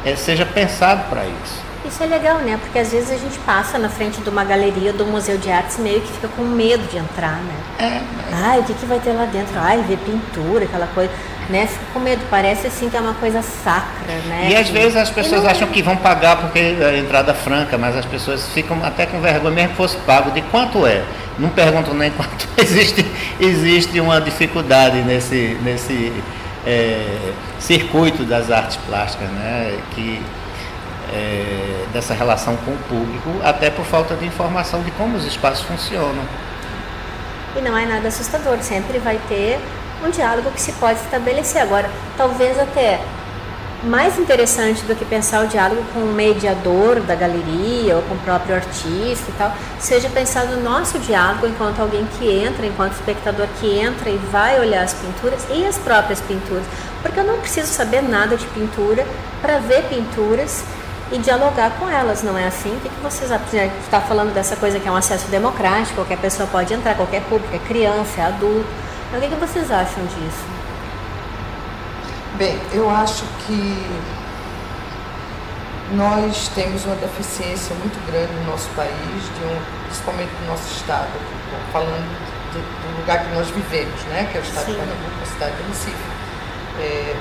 é, 0.05 0.15
seja 0.15 0.47
pensado 0.47 1.09
para 1.09 1.25
isso. 1.25 1.74
Isso 1.87 2.03
é 2.03 2.07
legal, 2.07 2.39
né? 2.39 2.59
Porque 2.61 2.79
às 2.79 2.91
vezes 2.91 3.11
a 3.11 3.17
gente 3.17 3.39
passa 3.41 3.79
na 3.79 3.89
frente 3.89 4.21
de 4.21 4.29
uma 4.29 4.43
galeria 4.43 4.93
do 4.93 5.05
Museu 5.05 5.37
de 5.37 5.51
Artes 5.51 5.79
meio 5.79 6.01
que 6.01 6.13
fica 6.13 6.29
com 6.29 6.43
medo 6.43 6.83
de 6.89 6.97
entrar, 6.97 7.37
né? 7.37 7.55
É. 7.79 8.01
Ai, 8.33 8.61
o 8.61 8.65
que, 8.65 8.73
que 8.73 8.87
vai 8.87 8.99
ter 8.99 9.13
lá 9.13 9.27
dentro? 9.27 9.53
Ai, 9.59 9.83
ver 9.87 9.99
pintura, 9.99 10.65
aquela 10.65 10.87
coisa. 10.87 11.11
Né? 11.51 11.67
Fica 11.67 11.85
com 11.93 12.01
medo, 12.01 12.23
parece 12.31 12.67
assim 12.69 12.89
que 12.89 12.97
é 12.97 13.01
uma 13.01 13.13
coisa 13.13 13.43
sacra, 13.43 14.15
né? 14.29 14.49
E 14.51 14.57
às 14.57 14.71
vezes 14.71 14.97
as 14.97 15.11
pessoas 15.11 15.43
não... 15.43 15.51
acham 15.51 15.69
que 15.69 15.83
vão 15.83 15.95
pagar 15.95 16.37
porque 16.37 16.59
é 16.59 16.99
entrada 16.99 17.35
franca, 17.35 17.77
mas 17.77 17.95
as 17.95 18.07
pessoas 18.07 18.49
ficam 18.49 18.83
até 18.83 19.05
com 19.05 19.21
vergonha, 19.21 19.55
mesmo 19.55 19.71
que 19.71 19.77
fosse 19.77 19.99
pago, 19.99 20.31
de 20.31 20.41
quanto 20.41 20.87
é. 20.87 21.03
Não 21.39 21.51
perguntam 21.51 21.93
nem 21.93 22.11
quanto. 22.17 22.49
existe, 22.57 23.05
existe 23.39 24.01
uma 24.01 24.23
dificuldade 24.23 25.03
nesse, 25.03 25.59
nesse 25.63 26.15
é, 26.67 27.33
circuito 27.59 28.25
das 28.25 28.51
artes 28.51 28.79
plásticas, 28.87 29.29
né? 29.29 29.79
Que 29.95 30.23
é, 31.13 31.87
dessa 31.93 32.15
relação 32.15 32.57
com 32.59 32.73
o 32.73 32.79
público, 32.89 33.31
até 33.43 33.71
por 33.71 33.85
falta 33.85 34.15
de 34.15 34.27
informação 34.27 34.83
de 34.83 34.91
como 34.93 35.17
os 35.17 35.25
espaços 35.25 35.65
funcionam. 35.65 36.25
E 37.57 37.61
não 37.61 37.77
é 37.77 37.87
nada 37.87 38.09
assustador, 38.09 38.59
sempre 38.63 38.99
vai 38.99 39.19
ter 39.29 39.61
um 40.05 40.11
diálogo 40.11 40.51
que 40.51 40.61
se 40.61 40.73
pode 40.73 40.99
estabelecer. 41.01 41.63
Agora, 41.63 41.89
talvez 42.17 42.59
até 42.59 43.01
mais 43.85 44.19
interessante 44.19 44.83
do 44.85 44.97
que 44.97 45.05
pensar 45.05 45.45
o 45.45 45.47
diálogo 45.47 45.83
com 45.93 46.01
o 46.01 46.13
mediador 46.13 47.01
da 47.01 47.15
galeria 47.15 47.97
ou 47.97 48.03
com 48.03 48.15
o 48.15 48.19
próprio 48.19 48.57
artista 48.57 49.31
e 49.31 49.35
tal, 49.37 49.55
seja 49.79 50.09
pensar 50.09 50.47
no 50.47 50.63
nosso 50.63 50.99
diálogo 50.99 51.47
enquanto 51.47 51.81
alguém 51.81 52.07
que 52.19 52.31
entra, 52.31 52.65
enquanto 52.65 52.93
espectador 52.95 53.47
que 53.61 53.79
entra 53.79 54.09
e 54.09 54.17
vai 54.33 54.59
olhar 54.59 54.83
as 54.83 54.95
pinturas 54.95 55.47
e 55.51 55.67
as 55.67 55.77
próprias 55.79 56.21
pinturas, 56.21 56.65
porque 57.03 57.21
eu 57.21 57.25
não 57.25 57.39
preciso 57.39 57.69
saber 57.69 58.03
nada 58.03 58.37
de 58.37 58.47
pintura 58.47 59.07
para 59.43 59.59
ver 59.59 59.83
pinturas 59.85 60.65
e 61.15 61.19
dialogar 61.19 61.71
com 61.79 61.89
elas, 61.89 62.25
não 62.25 62.37
é 62.37 62.45
assim? 62.45 62.77
O 62.77 62.81
que, 62.81 62.89
que 62.89 63.01
vocês 63.01 63.31
está 63.31 64.01
falando 64.01 64.35
dessa 64.35 64.57
coisa 64.57 64.81
que 64.81 64.89
é 64.89 64.91
um 64.91 64.97
acesso 64.97 65.29
democrático, 65.29 65.95
qualquer 65.95 66.19
pessoa 66.19 66.49
pode 66.49 66.75
entrar, 66.75 66.97
qualquer 66.97 67.23
público, 67.23 67.55
é 67.55 67.59
criança, 67.61 68.21
é 68.21 68.25
adulto. 68.25 68.67
Então, 69.07 69.21
o 69.21 69.23
que, 69.23 69.29
que 69.29 69.37
vocês 69.37 69.71
acham 69.71 70.05
disso? 70.07 70.45
Bem, 72.37 72.59
eu 72.73 72.91
acho 72.91 73.23
que 73.47 73.87
nós 75.93 76.49
temos 76.49 76.85
uma 76.85 76.97
deficiência 76.97 77.77
muito 77.77 78.05
grande 78.11 78.33
no 78.33 78.51
nosso 78.51 78.69
país, 78.71 78.91
um, 78.91 79.85
principalmente 79.87 80.33
no 80.43 80.49
nosso 80.49 80.69
estado, 80.75 81.13
falando 81.73 82.11
do, 82.53 82.59
do, 82.59 83.01
lugar 83.01 83.25
que 83.25 83.35
nós 83.37 83.49
vivemos, 83.51 84.03
né, 84.07 84.29
que 84.33 84.39
é 84.39 84.41
o 84.41 84.43
estado 84.43 84.65
Sim. 84.65 84.73
de 84.73 84.79
Pernambuco, 84.79 85.23
a 85.23 85.27
cidade 85.27 85.57
de 85.59 85.63
Recife. 85.63 85.97
É, 86.81 87.17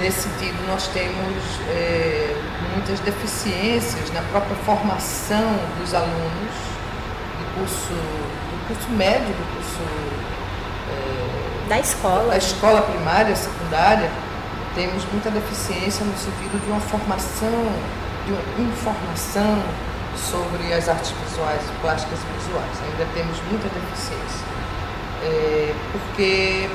Nesse 0.00 0.22
sentido, 0.22 0.66
nós 0.66 0.88
temos 0.88 1.60
é, 1.68 2.34
muitas 2.74 2.98
deficiências 3.00 4.10
na 4.12 4.22
própria 4.22 4.56
formação 4.56 5.56
dos 5.78 5.94
alunos 5.94 6.54
do 7.38 7.58
curso, 7.58 7.92
do 7.92 8.68
curso 8.68 8.90
médio, 8.90 9.28
do 9.28 9.54
curso 9.54 9.82
é, 10.90 11.68
da 11.68 11.78
escola. 11.78 12.30
Da 12.30 12.38
escola 12.38 12.82
primária, 12.82 13.36
secundária, 13.36 14.10
temos 14.74 15.04
muita 15.12 15.30
deficiência 15.30 16.04
no 16.04 16.16
sentido 16.16 16.60
de 16.64 16.70
uma 16.70 16.80
formação, 16.80 17.72
de 18.26 18.32
uma 18.32 18.68
informação 18.68 19.62
sobre 20.16 20.72
as 20.72 20.88
artes 20.88 21.12
visuais, 21.28 21.62
plásticas 21.80 22.18
e 22.18 22.38
visuais. 22.38 22.72
Ainda 22.90 23.06
temos 23.14 23.38
muita 23.50 23.68
deficiência. 23.68 24.44
É, 25.22 25.74
porque 25.92 26.68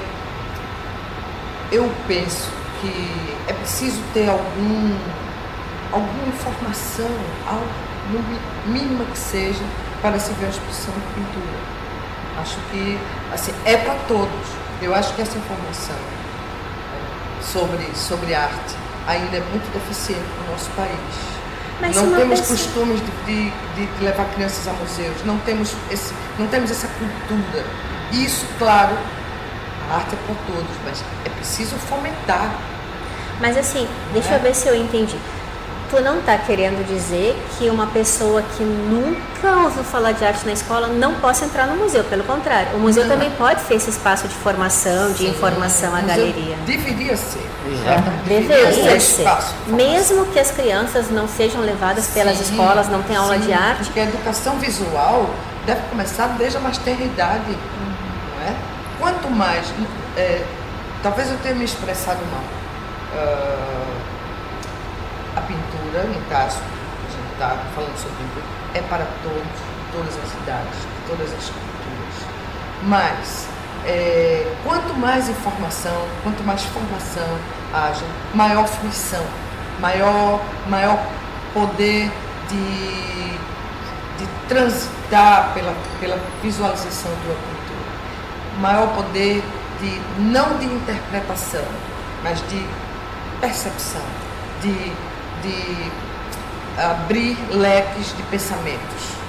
eu 1.71 1.91
penso 2.07 2.58
que 2.81 3.35
é 3.47 3.53
preciso 3.53 4.01
ter 4.13 4.29
algum, 4.29 4.97
alguma 5.91 6.27
informação, 6.27 7.09
algo, 7.47 7.65
no 8.11 8.71
mínimo 8.71 9.05
que 9.05 9.17
seja, 9.17 9.63
para 10.01 10.19
se 10.19 10.31
ver 10.33 10.47
a 10.47 10.49
exposição 10.49 10.93
de 10.93 11.01
pintura. 11.13 11.59
Acho 12.41 12.57
que 12.71 12.97
assim, 13.33 13.53
é 13.65 13.77
para 13.77 13.95
todos. 14.07 14.47
Eu 14.81 14.95
acho 14.95 15.13
que 15.13 15.21
essa 15.21 15.37
informação 15.37 15.95
é, 15.95 17.43
sobre, 17.43 17.95
sobre 17.95 18.33
arte 18.33 18.75
ainda 19.07 19.37
é 19.37 19.41
muito 19.41 19.71
deficiente 19.73 20.23
no 20.41 20.51
nosso 20.51 20.69
país. 20.71 21.39
Mas 21.81 21.95
não 21.95 22.15
temos 22.15 22.41
pessoa... 22.41 22.57
costumes 22.57 23.01
de, 23.01 23.11
de, 23.25 23.85
de, 23.85 24.03
levar 24.03 24.25
crianças 24.33 24.67
a 24.67 24.73
museus, 24.73 25.15
não 25.25 25.37
temos, 25.39 25.73
esse, 25.89 26.13
não 26.37 26.47
temos 26.47 26.71
essa 26.71 26.87
cultura. 26.87 27.65
Isso, 28.11 28.45
claro, 28.57 28.97
a 29.89 29.95
arte 29.95 30.13
é 30.13 30.17
para 30.25 30.35
todos, 30.53 30.75
mas 30.83 31.03
é 31.25 31.29
preciso 31.29 31.75
fomentar. 31.77 32.51
Mas 33.39 33.57
assim, 33.57 33.87
deixa 34.13 34.33
é? 34.33 34.35
eu 34.35 34.39
ver 34.39 34.55
se 34.55 34.67
eu 34.67 34.75
entendi 34.75 35.17
tu 35.89 36.01
não 36.01 36.19
está 36.19 36.37
querendo 36.37 36.85
dizer 36.87 37.35
que 37.57 37.69
uma 37.69 37.87
pessoa 37.87 38.41
que 38.41 38.63
nunca 38.63 39.63
ouviu 39.63 39.83
falar 39.83 40.11
de 40.11 40.23
arte 40.23 40.45
na 40.45 40.53
escola 40.53 40.87
não 40.87 41.15
possa 41.15 41.45
entrar 41.45 41.65
no 41.67 41.75
museu, 41.75 42.03
pelo 42.03 42.23
contrário. 42.23 42.75
O 42.75 42.79
museu 42.79 43.03
não. 43.05 43.15
também 43.15 43.31
pode 43.31 43.61
ser 43.61 43.75
esse 43.75 43.89
espaço 43.89 44.27
de 44.27 44.35
formação, 44.35 45.11
de 45.11 45.19
Sim, 45.19 45.29
informação 45.29 45.95
à 45.95 46.01
galeria. 46.01 46.55
Deveria 46.65 47.17
ser. 47.17 47.47
Deveria, 48.25 48.65
deveria 48.67 48.99
ser. 48.99 49.25
Mesmo 49.67 50.25
que 50.27 50.39
as 50.39 50.51
crianças 50.51 51.09
não 51.09 51.27
sejam 51.27 51.61
levadas 51.61 52.05
Sim, 52.05 52.13
pelas 52.13 52.39
escolas, 52.39 52.87
não 52.87 53.01
tenham 53.01 53.23
aula 53.23 53.39
de 53.39 53.51
arte. 53.51 53.85
Porque 53.85 53.99
a 53.99 54.03
educação 54.03 54.57
visual 54.59 55.29
deve 55.65 55.81
começar 55.89 56.27
desde 56.37 56.57
a 56.57 56.61
maternidade. 56.61 57.49
Não 57.49 58.47
é? 58.47 58.55
Quanto 58.99 59.29
mais. 59.29 59.65
É, 60.15 60.43
talvez 61.01 61.31
eu 61.31 61.37
tenha 61.39 61.55
me 61.55 61.65
expressado 61.65 62.19
mal. 62.31 62.58
Uh, 63.13 63.99
a 65.35 65.41
pintura, 65.41 66.03
no 66.03 66.29
caso, 66.29 66.59
a 66.59 67.11
gente 67.11 67.31
está 67.33 67.57
falando 67.73 67.97
sobre 67.97 68.17
pintura, 68.17 68.45
é 68.73 68.81
para 68.81 69.05
todos, 69.23 69.69
todas 69.91 70.17
as 70.17 70.33
idades, 70.41 70.79
todas 71.07 71.33
as 71.33 71.49
culturas. 71.49 72.15
Mas, 72.83 73.47
é, 73.85 74.55
quanto 74.63 74.93
mais 74.95 75.29
informação, 75.29 76.07
quanto 76.23 76.43
mais 76.43 76.63
formação 76.65 77.37
haja, 77.73 78.05
maior 78.33 78.67
fruição, 78.67 79.25
maior, 79.79 80.41
maior 80.67 80.99
poder 81.53 82.11
de, 82.49 83.37
de 84.17 84.29
transitar 84.47 85.53
pela, 85.53 85.73
pela 85.99 86.19
visualização 86.41 87.11
de 87.11 87.27
uma 87.27 87.35
pintura, 87.35 88.59
maior 88.59 88.95
poder 88.95 89.43
de, 89.79 90.01
não 90.21 90.57
de 90.57 90.65
interpretação, 90.65 91.65
mas 92.23 92.39
de 92.49 92.65
percepção, 93.39 94.01
de 94.61 94.93
de 95.41 95.91
abrir 96.77 97.37
leques 97.51 98.15
de 98.15 98.23
pensamentos. 98.23 99.19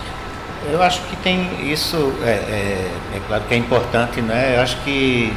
Eu 0.71 0.83
acho 0.83 1.01
que 1.03 1.17
tem 1.17 1.71
isso, 1.73 2.13
é, 2.23 2.31
é, 2.31 2.91
é, 3.17 3.21
claro 3.27 3.45
que 3.49 3.55
é 3.55 3.57
importante, 3.57 4.21
né? 4.21 4.57
Eu 4.57 4.63
acho 4.63 4.77
que 4.79 5.33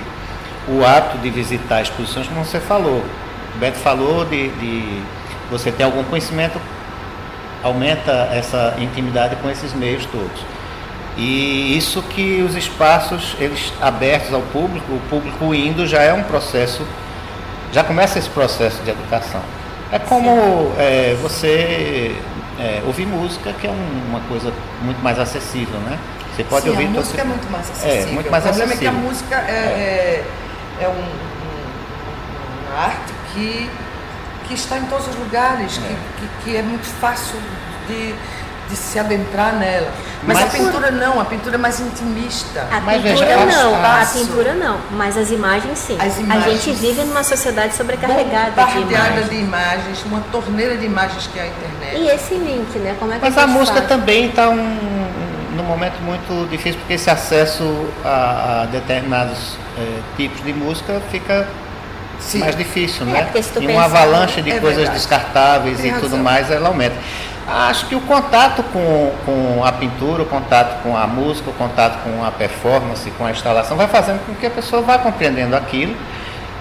o 0.67 0.85
ato 0.85 1.17
de 1.19 1.29
visitar 1.29 1.81
exposições, 1.81 2.27
como 2.27 2.43
você 2.43 2.59
falou, 2.59 3.03
o 3.55 3.57
Beto 3.57 3.77
falou 3.77 4.25
de, 4.25 4.49
de 4.49 5.01
você 5.49 5.71
ter 5.71 5.83
algum 5.83 6.03
conhecimento, 6.03 6.59
aumenta 7.63 8.29
essa 8.33 8.75
intimidade 8.77 9.37
com 9.37 9.49
esses 9.49 9.73
meios 9.73 10.05
todos. 10.07 10.45
E 11.17 11.77
isso 11.77 12.01
que 12.01 12.41
os 12.41 12.55
espaços 12.55 13.35
eles 13.39 13.71
abertos 13.79 14.33
ao 14.33 14.41
público, 14.41 14.91
o 14.91 15.01
público 15.09 15.53
indo 15.53 15.87
já 15.87 16.01
é 16.01 16.13
um 16.13 16.23
processo, 16.23 16.85
já 17.73 17.83
começa 17.83 18.19
esse 18.19 18.29
processo 18.29 18.81
de 18.83 18.91
educação. 18.91 19.41
É 19.91 19.99
como 19.99 20.73
é, 20.77 21.17
você 21.21 22.15
é, 22.59 22.81
ouvir 22.85 23.05
música, 23.05 23.51
que 23.53 23.67
é 23.67 23.69
um, 23.71 24.09
uma 24.09 24.21
coisa 24.21 24.53
muito 24.81 25.01
mais 25.03 25.19
acessível, 25.19 25.79
né? 25.79 25.99
Você 26.35 26.43
pode 26.43 26.65
Sim, 26.65 26.69
ouvir. 26.71 26.85
A 26.85 26.89
música 26.89 27.21
é 27.21 27.25
muito 27.25 27.51
mais 27.51 27.69
acessível. 27.69 28.09
É, 28.09 28.11
muito 28.11 28.31
mais 28.31 28.43
o 28.43 28.47
problema 28.47 28.73
acessível. 28.73 28.91
é 28.91 28.95
que 28.95 29.05
a 29.05 29.09
música 29.09 29.35
é, 29.35 29.51
é. 29.51 30.25
é, 30.79 30.83
é 30.83 30.87
um, 30.87 30.91
um, 30.91 32.71
uma 32.71 32.79
arte 32.79 33.13
que, 33.33 33.69
que 34.47 34.53
está 34.53 34.77
em 34.77 34.85
todos 34.85 35.07
os 35.07 35.15
lugares, 35.15 35.77
que, 35.77 35.85
é. 35.85 35.97
que, 36.19 36.43
que 36.43 36.57
é 36.57 36.61
muito 36.61 36.85
fácil 36.99 37.39
de 37.87 38.15
de 38.73 38.79
se 38.79 38.97
adentrar 38.97 39.53
nela. 39.55 39.91
Mas, 40.25 40.39
mas 40.39 40.47
a 40.47 40.57
pintura 40.57 40.87
por... 40.87 40.91
não, 40.93 41.19
a 41.19 41.25
pintura 41.25 41.55
é 41.55 41.57
mais 41.57 41.79
intimista. 41.79 42.67
A 42.71 42.79
mas 42.79 43.01
pintura 43.01 43.25
veja, 43.25 43.45
não, 43.45 43.75
a 43.75 44.05
pintura 44.05 44.53
não, 44.53 44.79
mas 44.91 45.17
as 45.17 45.29
imagens 45.29 45.77
sim. 45.77 45.97
As 45.99 46.17
imagens, 46.17 46.45
a 46.45 46.49
gente 46.49 46.71
vive 46.71 47.01
numa 47.03 47.23
sociedade 47.23 47.75
sobrecarregada 47.75 48.51
de 48.51 48.81
imagens. 48.81 49.29
de 49.29 49.35
imagens, 49.35 50.03
uma 50.05 50.21
torneira 50.31 50.75
de 50.75 50.85
imagens 50.85 51.27
que 51.27 51.39
é 51.39 51.43
a 51.43 51.47
internet. 51.47 51.97
E 51.97 52.07
esse 52.09 52.33
link, 52.35 52.79
né? 52.79 52.95
Como 52.99 53.11
é 53.13 53.15
que 53.15 53.21
mas 53.21 53.37
a, 53.37 53.43
a 53.43 53.47
música 53.47 53.77
faz? 53.77 53.89
também 53.89 54.29
está 54.29 54.49
um, 54.49 54.77
num 55.55 55.63
momento 55.63 56.01
muito 56.01 56.49
difícil, 56.49 56.79
porque 56.79 56.93
esse 56.93 57.09
acesso 57.09 57.87
a, 58.03 58.61
a 58.61 58.65
determinados 58.65 59.57
é, 59.77 59.99
tipos 60.17 60.43
de 60.43 60.53
música 60.53 61.01
fica 61.11 61.47
Sim. 62.19 62.39
mais 62.39 62.55
difícil, 62.55 63.07
é, 63.09 63.11
né? 63.11 63.31
E 63.61 63.67
uma 63.67 63.85
avalanche 63.85 64.41
de 64.41 64.51
é 64.51 64.59
coisas 64.59 64.77
verdade. 64.77 64.97
descartáveis 64.97 65.77
Tem 65.77 65.87
e 65.87 65.89
razão. 65.89 66.09
tudo 66.09 66.23
mais, 66.23 66.49
ela 66.49 66.69
aumenta. 66.69 66.95
Acho 67.47 67.87
que 67.87 67.95
o 67.95 68.01
contato 68.01 68.63
com, 68.63 69.11
com 69.25 69.65
a 69.65 69.71
pintura, 69.71 70.23
o 70.23 70.25
contato 70.25 70.81
com 70.81 70.95
a 70.95 71.05
música, 71.05 71.49
o 71.49 71.53
contato 71.53 72.01
com 72.03 72.23
a 72.23 72.31
performance, 72.31 73.09
com 73.11 73.25
a 73.25 73.31
instalação, 73.31 73.75
vai 73.75 73.87
fazendo 73.87 74.25
com 74.25 74.33
que 74.33 74.45
a 74.45 74.49
pessoa 74.49 74.81
vá 74.81 74.97
compreendendo 74.97 75.55
aquilo. 75.55 75.95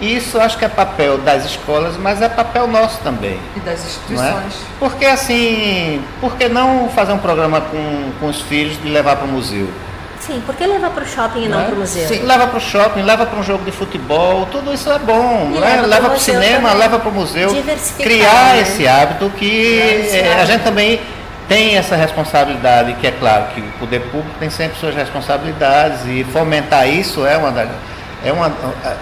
E 0.00 0.16
isso 0.16 0.40
acho 0.40 0.58
que 0.58 0.64
é 0.64 0.68
papel 0.68 1.18
das 1.18 1.44
escolas, 1.44 1.96
mas 1.96 2.20
é 2.20 2.28
papel 2.28 2.66
nosso 2.66 2.98
também. 3.00 3.38
E 3.54 3.60
das 3.60 3.80
é? 3.80 3.86
instituições. 3.86 4.54
É? 4.54 4.78
Porque 4.80 5.06
assim, 5.06 6.02
por 6.20 6.34
que 6.34 6.48
não 6.48 6.88
fazer 6.88 7.12
um 7.12 7.18
programa 7.18 7.60
com, 7.60 8.12
com 8.18 8.26
os 8.26 8.40
filhos 8.40 8.76
e 8.84 8.88
levar 8.88 9.14
para 9.14 9.26
o 9.26 9.28
museu? 9.28 9.68
Sim, 10.26 10.40
por 10.46 10.54
que 10.54 10.64
levar 10.64 10.90
para 10.90 11.02
o 11.02 11.06
shopping 11.06 11.46
e 11.46 11.48
não, 11.48 11.58
não 11.58 11.64
para 11.66 11.74
o 11.74 11.78
museu? 11.78 12.06
Sim, 12.06 12.22
leva 12.22 12.46
para 12.46 12.56
o 12.56 12.60
shopping, 12.60 13.02
leva 13.02 13.26
para 13.26 13.40
um 13.40 13.42
jogo 13.42 13.64
de 13.64 13.72
futebol, 13.72 14.46
tudo 14.46 14.72
isso 14.72 14.88
é 14.88 14.98
bom. 15.00 15.50
Né? 15.58 15.82
Leva 15.84 16.10
para 16.10 16.16
o 16.16 16.20
cinema, 16.20 16.68
também. 16.68 16.78
leva 16.78 16.98
para 17.00 17.08
o 17.08 17.12
museu. 17.12 17.50
Criar 17.98 18.54
né? 18.54 18.60
esse 18.60 18.86
hábito 18.86 19.28
que 19.30 19.80
é, 20.12 20.38
a 20.40 20.44
gente 20.44 20.62
também 20.62 21.00
tem 21.48 21.76
essa 21.76 21.96
responsabilidade, 21.96 22.94
que 22.94 23.06
é 23.08 23.10
claro 23.10 23.46
que 23.52 23.60
o 23.60 23.72
poder 23.80 23.98
público 24.12 24.30
tem 24.38 24.48
sempre 24.48 24.78
suas 24.78 24.94
responsabilidades 24.94 26.06
e 26.06 26.22
fomentar 26.22 26.88
isso 26.88 27.26
é 27.26 27.36
uma 27.36 27.50
das, 27.50 27.68
é 28.24 28.32
uma, 28.32 28.52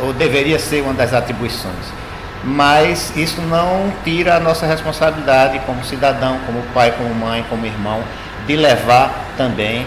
ou 0.01 0.15
deveria 0.15 0.59
ser 0.59 0.81
uma 0.81 0.95
das 0.95 1.13
atribuições. 1.13 2.01
Mas 2.43 3.15
isso 3.15 3.43
não 3.43 3.93
tira 4.03 4.37
a 4.37 4.41
nossa 4.41 4.65
responsabilidade 4.65 5.59
como 5.67 5.85
cidadão, 5.85 6.39
como 6.47 6.63
pai, 6.73 6.95
como 6.97 7.15
mãe, 7.15 7.45
como 7.51 7.67
irmão, 7.67 8.03
de 8.47 8.57
levar 8.57 9.13
também 9.37 9.87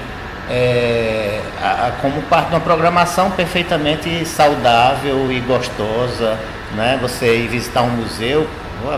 é, 0.50 1.42
a, 1.62 1.88
a, 1.88 1.92
como 2.02 2.22
parte 2.24 2.50
de 2.50 2.56
uma 2.56 2.62
programação 2.62 3.32
perfeitamente 3.32 4.26
saudável 4.26 5.32
e 5.32 5.40
gostosa, 5.40 6.38
né? 6.76 6.98
Você 7.02 7.38
ir 7.38 7.48
visitar 7.48 7.82
um 7.82 7.90
museu, 7.90 8.48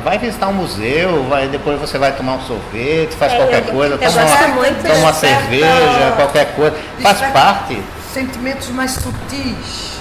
vai 0.03 0.17
visitar 0.17 0.47
um 0.47 0.53
museu, 0.53 1.23
vai, 1.29 1.47
depois 1.47 1.79
você 1.79 1.97
vai 1.97 2.11
tomar 2.11 2.35
um 2.35 2.41
sorvete, 2.41 3.15
faz 3.15 3.33
é, 3.33 3.37
qualquer 3.37 3.67
eu, 3.67 3.73
coisa, 3.73 3.97
toma, 3.97 4.11
uma, 4.11 4.67
toma 4.81 4.95
uma 4.95 5.13
cerveja, 5.13 6.13
qualquer 6.15 6.55
coisa, 6.55 6.75
faz 7.01 7.21
parte. 7.31 7.81
Sentimentos 8.11 8.69
mais 8.69 8.91
sutis. 8.91 9.95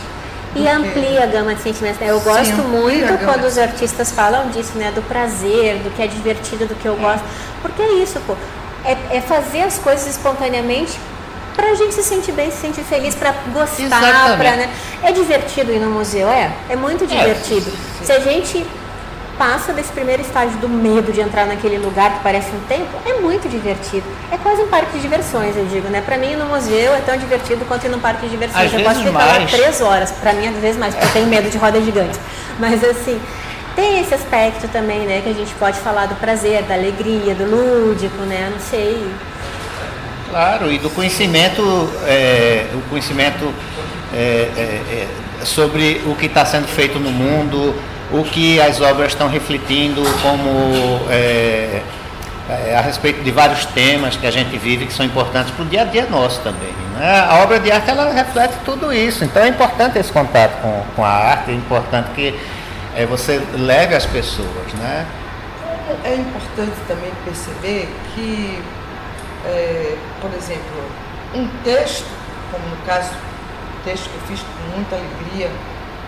E 0.57 0.69
amplia 0.69 1.25
a 1.25 1.27
gama 1.27 1.53
de 1.55 1.63
sentimentos. 1.63 1.99
Né? 1.99 2.11
Eu 2.11 2.21
gosto 2.21 2.55
Sim, 2.55 2.63
muito 2.63 3.19
quando 3.25 3.45
os 3.45 3.59
artistas 3.59 4.13
falam 4.13 4.51
disso, 4.51 4.79
né? 4.79 4.93
Do 4.95 5.03
prazer, 5.03 5.79
do 5.79 5.91
que 5.91 6.01
é 6.01 6.07
divertido, 6.07 6.65
do 6.67 6.77
que 6.77 6.87
eu 6.87 6.95
gosto. 6.95 7.25
Porque 7.61 7.83
é 7.83 7.95
isso, 7.95 8.21
pô. 8.21 8.37
É, 8.85 9.17
é 9.17 9.21
fazer 9.21 9.63
as 9.63 9.79
coisas 9.81 10.07
espontaneamente 10.07 10.97
para 11.55 11.71
a 11.71 11.75
gente 11.75 11.95
se 11.95 12.03
sentir 12.03 12.33
bem, 12.33 12.51
se 12.51 12.59
sentir 12.59 12.83
feliz, 12.83 13.15
para 13.15 13.33
gostar, 13.53 14.37
pra, 14.37 14.57
né? 14.57 14.71
É 15.03 15.13
divertido 15.13 15.73
ir 15.73 15.79
no 15.79 15.91
museu, 15.91 16.29
é? 16.29 16.53
É 16.69 16.77
muito 16.77 17.05
é, 17.05 17.07
divertido. 17.07 17.71
É, 18.01 18.05
se 18.05 18.13
a 18.13 18.19
gente 18.19 18.67
passa 19.39 19.73
desse 19.73 19.93
primeiro 19.93 20.23
estágio 20.23 20.57
do 20.59 20.69
medo 20.69 21.13
de 21.13 21.21
entrar 21.21 21.47
naquele 21.47 21.79
lugar 21.79 22.13
que 22.15 22.23
parece 22.23 22.49
um 22.55 22.61
templo, 22.69 22.99
é 23.05 23.21
muito 23.21 23.49
divertido. 23.49 24.05
É 24.31 24.37
quase 24.39 24.63
um 24.63 24.69
parque 24.69 24.93
de 24.93 25.01
diversões, 25.01 25.57
eu 25.57 25.67
digo, 25.67 25.89
né? 25.89 26.03
Para 26.05 26.17
mim 26.17 26.33
ir 26.33 26.37
no 26.37 26.47
museu 26.47 26.95
é 26.95 27.01
tão 27.01 27.17
divertido 27.17 27.65
quanto 27.67 27.87
ir 27.87 27.91
num 27.91 28.01
parque 28.01 28.27
de 28.27 28.31
diversões. 28.31 28.67
Às 28.67 28.73
eu 28.73 28.85
posso 28.85 29.01
ficar 29.01 29.13
mais. 29.13 29.53
lá 29.53 29.59
três 29.59 29.81
horas, 29.81 30.13
para 30.13 30.33
mim 30.33 30.49
às 30.49 30.57
vezes 30.57 30.79
mais, 30.79 30.95
porque 30.95 31.09
eu 31.09 31.13
tenho 31.13 31.27
medo 31.27 31.51
de 31.51 31.59
roda 31.59 31.81
gigante. 31.81 32.19
Mas 32.59 32.83
assim, 32.85 33.21
tem 33.75 34.01
esse 34.01 34.15
aspecto 34.15 34.69
também, 34.69 35.01
né, 35.01 35.21
que 35.23 35.31
a 35.31 35.35
gente 35.35 35.53
pode 35.55 35.79
falar 35.81 36.07
do 36.07 36.15
prazer, 36.17 36.63
da 36.63 36.75
alegria, 36.75 37.35
do 37.35 37.45
lúdico, 37.45 38.23
né? 38.23 38.51
Não 38.53 38.61
sei. 38.61 39.05
Claro, 40.35 40.73
e 40.73 40.79
do 40.79 40.91
conhecimento, 40.91 41.63
é, 42.09 42.67
o 42.75 42.81
conhecimento 42.91 43.55
é, 44.13 44.51
é, 44.57 45.07
é 45.41 45.45
sobre 45.45 46.03
o 46.07 46.17
que 46.17 46.27
está 46.27 46.45
sendo 46.45 46.67
feito 46.67 46.99
no 46.99 47.13
mundo, 47.13 47.73
o 48.11 48.25
que 48.25 48.61
as 48.61 48.81
obras 48.81 49.13
estão 49.13 49.29
refletindo 49.29 50.03
como 50.23 51.09
é, 51.09 51.83
a 52.77 52.81
respeito 52.81 53.23
de 53.23 53.31
vários 53.31 53.65
temas 53.67 54.17
que 54.17 54.27
a 54.27 54.31
gente 54.33 54.59
vive 54.59 54.87
que 54.87 54.93
são 54.93 55.07
importantes 55.07 55.53
para 55.53 55.65
o 55.65 55.69
dia 55.69 55.83
a 55.83 55.85
dia 55.85 56.07
nosso 56.07 56.41
também. 56.41 56.75
Né? 56.99 57.27
A 57.29 57.41
obra 57.45 57.61
de 57.61 57.71
arte 57.71 57.89
ela 57.89 58.13
reflete 58.13 58.57
tudo 58.65 58.93
isso, 58.93 59.23
então 59.23 59.41
é 59.41 59.47
importante 59.47 60.01
esse 60.01 60.11
contato 60.11 60.61
com, 60.61 60.83
com 60.97 61.05
a 61.05 61.11
arte, 61.11 61.53
é 61.53 61.55
importante 61.55 62.11
que 62.13 62.37
é, 62.97 63.07
você 63.07 63.41
leve 63.57 63.95
as 63.95 64.05
pessoas, 64.05 64.73
né? 64.81 65.07
É 66.03 66.15
importante 66.17 66.75
também 66.89 67.13
perceber 67.25 67.89
que, 68.15 68.59
é, 69.47 69.97
por 70.21 70.33
exemplo, 70.35 70.91
um 71.35 71.49
texto, 71.63 72.07
como 72.51 72.67
no 72.69 72.77
caso, 72.87 73.11
o 73.11 73.85
texto 73.85 74.09
que 74.09 74.15
eu 74.15 74.21
fiz 74.29 74.41
com 74.41 74.77
muita 74.77 74.97
alegria 74.97 75.51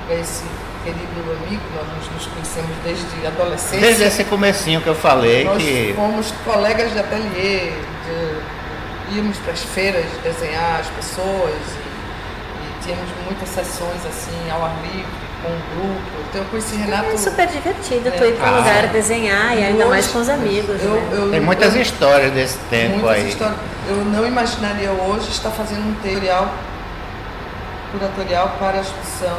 para 0.06 0.16
esse 0.16 0.44
querido 0.84 1.32
amigo, 1.32 1.62
nós 1.74 2.12
nos 2.12 2.26
conhecemos 2.26 2.76
desde 2.84 3.26
adolescência. 3.26 3.80
Desde 3.80 4.04
esse 4.04 4.24
comecinho 4.24 4.80
que 4.80 4.86
eu 4.86 4.94
falei 4.94 5.44
nós 5.44 5.62
que. 5.62 5.92
Fomos 5.94 6.32
colegas 6.44 6.92
de 6.92 6.98
ateliê, 6.98 7.72
de, 8.04 9.16
íamos 9.16 9.36
para 9.38 9.52
as 9.52 9.62
feiras 9.62 10.06
desenhar 10.22 10.80
as 10.80 10.88
pessoas 10.88 11.54
e, 11.54 11.88
e 12.62 12.84
tínhamos 12.84 13.10
muitas 13.24 13.48
sessões 13.48 14.06
assim 14.06 14.50
ao 14.50 14.64
ar 14.64 14.76
livre 14.82 15.25
com 15.46 15.52
um 15.52 15.88
grupo. 15.88 16.16
Então 16.28 16.42
eu 16.42 16.48
conheci 16.48 16.76
Renato. 16.76 17.06
É 17.06 17.16
super 17.16 17.46
divertido, 17.46 18.08
é. 18.08 18.10
tu 18.10 18.24
ir 18.24 18.32
para 18.34 18.50
um 18.50 18.54
ah. 18.54 18.58
lugar 18.58 18.86
desenhar 18.88 19.56
e 19.56 19.64
ainda 19.64 19.84
hoje, 19.84 19.90
mais 19.90 20.06
com 20.08 20.18
os 20.18 20.28
amigos. 20.28 20.82
Eu, 20.82 20.90
né? 20.90 21.08
eu, 21.12 21.30
Tem 21.30 21.40
muitas 21.40 21.74
eu, 21.74 21.82
histórias 21.82 22.32
desse 22.32 22.58
tempo 22.70 22.98
muitas 22.98 23.10
aí. 23.10 23.28
Histórias. 23.28 23.56
Eu 23.88 23.96
não 24.04 24.26
imaginaria 24.26 24.90
hoje 24.90 25.30
estar 25.30 25.50
fazendo 25.50 25.88
um 25.88 25.94
tutorial 25.94 26.52
curatorial 27.92 28.56
para 28.58 28.78
a 28.78 28.80
exposição 28.80 29.38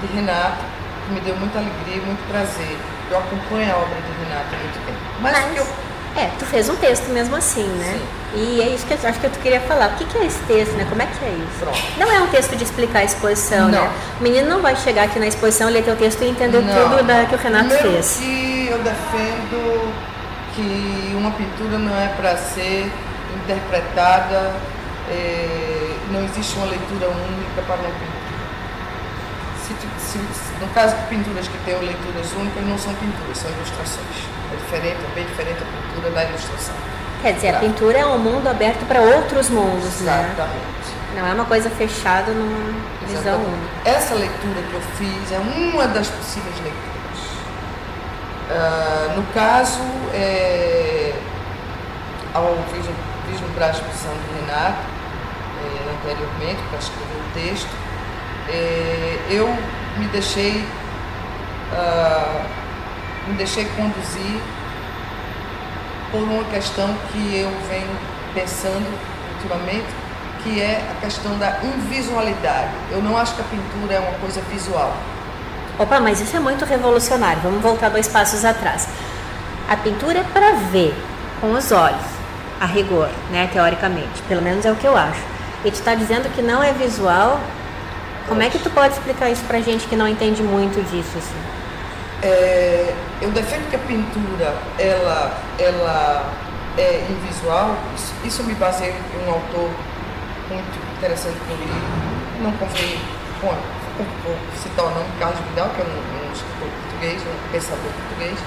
de 0.00 0.06
Renato, 0.14 0.64
que 1.06 1.14
me 1.14 1.20
deu 1.20 1.36
muita 1.36 1.58
alegria 1.58 1.96
e 1.96 2.00
muito 2.00 2.26
prazer. 2.28 2.76
Eu 3.10 3.18
acompanho 3.18 3.72
a 3.72 3.76
obra 3.76 3.96
de 4.00 4.24
Renato 4.24 4.54
há 4.54 4.58
muito 4.58 4.86
tempo. 4.86 4.98
Mas, 5.20 5.38
Mas 5.38 5.56
eu... 5.56 5.66
é, 6.16 6.30
tu 6.38 6.44
fez 6.44 6.68
um 6.68 6.76
texto 6.76 7.08
mesmo 7.08 7.34
assim, 7.34 7.64
né? 7.64 7.98
Sim. 7.98 8.22
E 8.34 8.62
é 8.62 8.68
isso 8.68 8.86
que 8.86 8.92
eu 8.92 9.08
acho 9.08 9.18
que 9.18 9.26
eu 9.26 9.30
queria 9.30 9.60
falar. 9.60 9.90
O 9.90 9.96
que, 9.96 10.04
que 10.04 10.18
é 10.18 10.26
esse 10.26 10.38
texto, 10.44 10.72
né? 10.72 10.86
Como 10.88 11.00
é 11.00 11.06
que 11.06 11.24
é 11.24 11.28
isso? 11.28 11.58
Pronto. 11.60 11.78
Não 11.98 12.10
é 12.10 12.20
um 12.20 12.26
texto 12.28 12.56
de 12.56 12.64
explicar 12.64 13.00
a 13.00 13.04
exposição, 13.04 13.68
não. 13.68 13.82
né? 13.82 13.90
O 14.20 14.22
menino 14.22 14.48
não 14.48 14.60
vai 14.60 14.76
chegar 14.76 15.04
aqui 15.04 15.18
na 15.18 15.26
exposição, 15.26 15.68
ler 15.70 15.82
teu 15.82 15.96
texto 15.96 16.22
e 16.22 16.28
entender 16.28 16.60
não. 16.60 16.90
tudo 16.90 17.02
da, 17.02 17.24
que 17.24 17.34
o 17.34 17.38
Renato 17.38 17.68
Primeiro 17.68 17.92
fez. 17.92 18.16
que 18.18 18.68
eu 18.70 18.78
defendo 18.78 19.92
que 20.54 21.14
uma 21.16 21.30
pintura 21.30 21.78
não 21.78 21.98
é 21.98 22.08
para 22.08 22.36
ser 22.36 22.90
interpretada, 23.42 24.52
é, 25.10 25.96
não 26.10 26.24
existe 26.24 26.56
uma 26.56 26.66
leitura 26.66 27.08
única 27.08 27.62
para 27.66 27.76
uma 27.76 27.90
pintura. 27.90 28.11
Se, 29.98 30.18
se, 30.18 30.60
no 30.60 30.68
caso 30.68 30.96
de 30.96 31.02
pinturas 31.06 31.48
que 31.48 31.58
tenham 31.64 31.80
leituras 31.80 32.32
únicas, 32.32 32.64
não 32.64 32.78
são 32.78 32.94
pinturas, 32.94 33.38
são 33.38 33.50
ilustrações. 33.50 34.28
É 34.52 34.56
diferente, 34.56 34.96
é 34.96 35.14
bem 35.14 35.24
diferente 35.24 35.58
a 35.62 35.66
pintura 35.66 36.10
da 36.10 36.24
ilustração. 36.24 36.74
Quer 37.22 37.34
dizer, 37.34 37.52
tá. 37.52 37.58
a 37.58 37.60
pintura 37.60 37.98
é 37.98 38.06
um 38.06 38.18
mundo 38.18 38.48
aberto 38.48 38.86
para 38.86 39.00
outros 39.00 39.48
mundos, 39.48 40.00
Exatamente. 40.00 40.36
né? 40.36 41.20
Não 41.20 41.26
é 41.26 41.32
uma 41.34 41.44
coisa 41.44 41.70
fechada 41.70 42.32
numa 42.32 42.74
visão 43.06 43.36
única. 43.36 43.90
Essa 43.90 44.14
leitura 44.14 44.62
que 44.68 44.74
eu 44.74 44.80
fiz 44.96 45.32
é 45.32 45.38
uma 45.38 45.86
das 45.86 46.08
possíveis 46.08 46.54
leituras. 46.56 46.82
Uh, 48.50 49.16
no 49.16 49.22
caso, 49.34 49.80
é, 50.12 51.14
ao 52.34 52.56
a 53.62 53.70
exposição 53.70 54.12
de 54.12 54.40
Renato, 54.40 54.82
é, 55.62 55.94
anteriormente, 55.94 56.60
para 56.68 56.78
escrever 56.78 57.14
o 57.14 57.34
texto, 57.34 57.70
é, 58.48 59.18
eu 59.30 59.48
me 59.98 60.06
deixei, 60.08 60.64
uh, 61.72 62.42
me 63.28 63.34
deixei 63.34 63.64
conduzir 63.76 64.40
por 66.10 66.22
uma 66.22 66.44
questão 66.44 66.94
que 67.10 67.36
eu 67.36 67.50
venho 67.68 67.96
pensando 68.34 68.86
ultimamente, 69.34 69.86
que 70.42 70.60
é 70.60 70.82
a 70.90 71.00
questão 71.00 71.38
da 71.38 71.58
invisualidade. 71.62 72.70
Eu 72.90 73.02
não 73.02 73.16
acho 73.16 73.34
que 73.34 73.40
a 73.40 73.44
pintura 73.44 73.94
é 73.94 74.00
uma 74.00 74.18
coisa 74.18 74.40
visual. 74.50 74.94
Opa, 75.78 76.00
mas 76.00 76.20
isso 76.20 76.36
é 76.36 76.40
muito 76.40 76.64
revolucionário. 76.64 77.40
Vamos 77.42 77.62
voltar 77.62 77.88
dois 77.88 78.06
passos 78.06 78.44
atrás. 78.44 78.88
A 79.68 79.76
pintura 79.76 80.18
é 80.18 80.24
para 80.24 80.52
ver 80.70 80.94
com 81.40 81.52
os 81.52 81.72
olhos, 81.72 82.04
a 82.60 82.66
rigor, 82.66 83.08
né, 83.30 83.48
teoricamente. 83.52 84.20
Pelo 84.28 84.42
menos 84.42 84.64
é 84.66 84.72
o 84.72 84.76
que 84.76 84.86
eu 84.86 84.96
acho. 84.96 85.20
E 85.64 85.70
tu 85.70 85.74
está 85.74 85.94
dizendo 85.94 86.32
que 86.34 86.42
não 86.42 86.62
é 86.62 86.72
visual. 86.72 87.40
Como 88.28 88.42
é 88.42 88.48
que 88.48 88.58
tu 88.58 88.70
pode 88.70 88.94
explicar 88.94 89.30
isso 89.30 89.44
para 89.44 89.60
gente 89.60 89.86
que 89.86 89.96
não 89.96 90.06
entende 90.08 90.42
muito 90.42 90.82
disso? 90.90 91.18
Assim? 91.18 91.36
É, 92.22 92.94
eu 93.20 93.30
defendo 93.30 93.68
que 93.68 93.76
a 93.76 93.78
pintura 93.80 94.54
ela, 94.78 95.36
ela 95.58 96.32
é 96.78 97.04
invisual. 97.10 97.76
Isso, 97.94 98.14
isso 98.24 98.44
me 98.44 98.54
baseia 98.54 98.92
em 98.92 99.28
um 99.28 99.32
autor 99.32 99.70
muito 100.48 100.96
interessante 100.96 101.36
que 101.46 101.50
eu 101.50 101.56
li. 101.56 102.42
Não 102.42 102.52
confio, 102.52 102.98
bom, 103.40 103.54
vou 104.24 104.36
citar 104.62 104.86
o 104.86 104.90
nome 104.90 105.06
Carlos 105.18 105.38
Vidal, 105.48 105.70
que 105.70 105.80
é 105.80 105.84
um, 105.84 106.28
um 106.28 106.32
escritor 106.32 106.68
português, 106.68 107.22
um 107.22 107.52
pensador 107.52 107.90
português. 108.08 108.38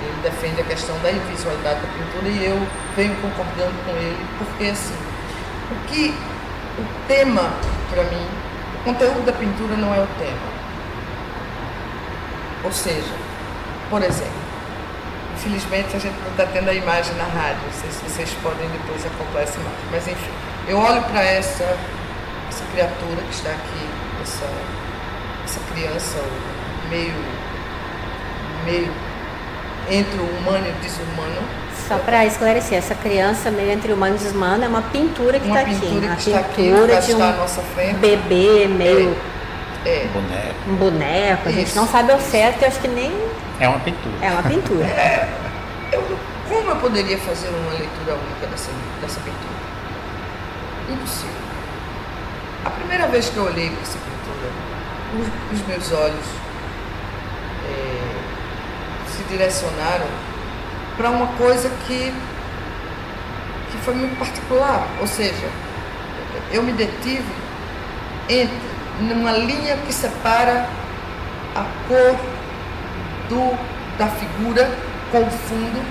Ele 0.00 0.22
defende 0.22 0.60
a 0.60 0.64
questão 0.64 0.96
da 1.00 1.10
invisualidade 1.10 1.80
da 1.80 1.88
pintura 1.88 2.28
e 2.28 2.44
eu 2.44 2.66
venho 2.96 3.16
concordando 3.16 3.74
com 3.84 3.90
ele, 3.92 4.26
porque 4.38 4.70
assim, 4.70 4.94
o 5.72 5.88
que 5.88 6.14
o 6.78 7.08
tema 7.08 7.50
para 7.90 8.04
mim, 8.04 8.26
o 8.80 8.84
conteúdo 8.84 9.24
da 9.26 9.32
pintura 9.32 9.76
não 9.76 9.94
é 9.94 10.00
o 10.00 10.06
tema 10.18 10.58
ou 12.64 12.72
seja, 12.72 13.14
por 13.88 14.02
exemplo, 14.02 14.42
infelizmente 15.34 15.96
a 15.96 15.98
gente 15.98 16.16
não 16.20 16.30
está 16.30 16.44
tendo 16.46 16.68
a 16.68 16.74
imagem 16.74 17.14
na 17.14 17.24
rádio, 17.24 17.62
não 17.64 17.72
sei 17.72 17.90
se 17.90 18.04
vocês 18.04 18.30
podem 18.42 18.68
depois 18.68 19.06
acompanhar 19.06 19.44
essa 19.44 19.58
imagem, 19.58 19.80
mas 19.90 20.08
enfim, 20.08 20.30
eu 20.66 20.78
olho 20.78 21.02
para 21.04 21.22
essa, 21.22 21.64
essa 22.48 22.64
criatura 22.72 23.22
que 23.22 23.34
está 23.34 23.50
aqui, 23.50 23.88
essa, 24.20 24.50
essa 25.44 25.60
criança 25.72 26.18
meio, 26.90 27.14
meio 28.64 28.92
entre 29.90 30.20
o 30.20 30.24
humano 30.24 30.66
e 30.66 30.70
o 30.70 30.74
desumano. 30.74 31.67
Só 31.86 31.98
para 31.98 32.26
esclarecer, 32.26 32.78
essa 32.78 32.94
criança 32.94 33.50
meio 33.50 33.70
entre 33.70 33.92
humano 33.92 34.16
e 34.16 34.18
desumano 34.18 34.64
é 34.64 34.68
uma 34.68 34.82
pintura 34.82 35.38
que 35.38 35.46
está 35.46 35.60
aqui. 35.60 35.70
Uma 35.70 35.80
pintura 35.80 36.16
que 36.16 36.30
está 36.30 36.40
aqui, 36.40 36.62
de 37.06 37.14
um 37.14 37.22
à 37.22 37.32
nossa 37.32 37.62
frente. 37.62 37.96
bebê 37.98 38.66
meio... 38.66 39.10
É 39.10 39.38
é. 39.84 40.06
Um 40.06 40.12
boneco. 40.12 40.70
Um 40.70 40.76
boneco, 40.76 41.48
a 41.48 41.52
gente 41.52 41.74
não 41.74 41.86
sabe 41.86 42.12
ao 42.12 42.20
certo, 42.20 42.62
eu 42.62 42.68
acho 42.68 42.80
que 42.80 42.88
nem. 42.88 43.12
É 43.60 43.68
uma 43.68 43.78
pintura. 43.80 44.14
É 44.20 44.30
uma 44.30 44.42
pintura. 44.42 44.84
é, 44.86 45.28
eu, 45.92 46.18
como 46.48 46.70
eu 46.70 46.76
poderia 46.76 47.18
fazer 47.18 47.48
uma 47.48 47.70
leitura 47.70 48.14
única 48.14 48.46
dessa, 48.46 48.70
dessa 49.00 49.20
pintura? 49.20 49.58
Impossível. 50.90 51.48
A 52.64 52.70
primeira 52.70 53.06
vez 53.08 53.28
que 53.28 53.36
eu 53.36 53.44
olhei 53.44 53.70
para 53.70 53.82
essa 53.82 53.98
pintura, 53.98 54.50
os, 55.18 55.58
os 55.58 55.66
meus 55.66 55.92
olhos 55.92 56.26
é, 57.66 58.14
se 59.10 59.22
direcionaram 59.24 60.06
para 60.98 61.10
uma 61.10 61.28
coisa 61.38 61.70
que, 61.86 62.12
que 63.70 63.78
foi 63.84 63.94
muito 63.94 64.18
particular. 64.18 64.86
Ou 65.00 65.06
seja, 65.06 65.48
eu 66.52 66.62
me 66.62 66.72
detive 66.72 67.32
entre 68.28 68.68
numa 69.00 69.32
linha 69.32 69.76
que 69.86 69.92
separa 69.94 70.68
a 71.54 71.64
cor 71.86 72.16
do, 73.28 73.56
da 73.96 74.08
figura 74.08 74.68
com 75.12 75.22
o 75.22 75.30
fundo, 75.30 75.82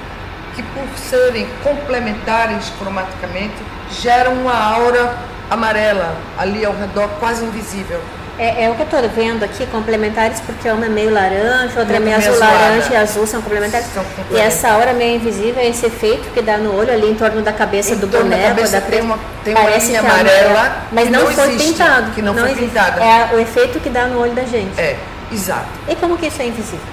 que 0.56 0.62
por 0.62 0.98
serem 0.98 1.48
complementares 1.63 2.70
cromaticamente, 2.78 3.56
geram 3.89 4.34
uma 4.34 4.54
aura 4.54 5.17
amarela 5.50 6.15
ali 6.38 6.65
ao 6.65 6.74
redor, 6.74 7.08
quase 7.20 7.46
invisível. 7.46 8.02
É, 8.39 8.65
é, 8.65 8.69
o 8.69 8.76
que 8.76 8.82
eu 8.82 8.86
estou 8.86 9.02
vendo 9.10 9.43
aqui, 9.43 9.65
complementares, 9.65 10.39
porque 10.41 10.69
uma 10.69 10.86
é 10.86 10.89
meio 10.89 11.12
laranja, 11.12 11.80
outra 11.80 11.95
é 11.97 12.00
meio 12.00 12.17
azul, 12.17 12.38
laranja 12.38 12.93
e 12.93 12.95
azul 12.95 13.26
são 13.26 13.41
complementares. 13.41 13.88
São 13.88 14.04
complementares. 14.04 14.38
E 14.38 14.47
essa 14.47 14.70
aura 14.70 14.93
meio 14.93 15.16
invisível 15.16 15.59
é 15.59 15.68
esse 15.68 15.88
efeito 15.88 16.30
que 16.34 16.41
dá 16.43 16.55
no 16.55 16.76
olho 16.76 16.93
ali 16.93 17.09
em 17.09 17.16
torno 17.16 17.41
da 17.41 17.51
cabeça 17.51 17.95
em 17.95 17.97
do 17.97 18.05
boneco. 18.05 18.62
Da, 18.62 18.80
da 18.80 18.82
tem 18.82 19.01
uma, 19.01 19.18
tem 19.43 19.55
uma 19.55 19.70
linha 19.78 19.99
amarela, 20.01 20.84
mas 20.91 21.09
não, 21.09 21.24
não 21.24 21.32
foi 21.32 21.47
existe, 21.47 21.72
pintado. 21.72 22.12
Que 22.12 22.22
não, 22.22 22.34
não 22.34 22.43
foi 22.43 22.51
existe. 22.51 22.70
pintada. 22.70 23.03
É 23.03 23.34
o 23.34 23.39
efeito 23.39 23.80
que 23.80 23.89
dá 23.89 24.05
no 24.05 24.20
olho 24.20 24.34
da 24.34 24.43
gente. 24.43 24.80
É, 24.80 24.99
exato. 25.32 25.68
E 25.88 25.95
como 25.95 26.16
que 26.16 26.28
isso 26.28 26.39
é 26.39 26.45
invisível? 26.45 26.86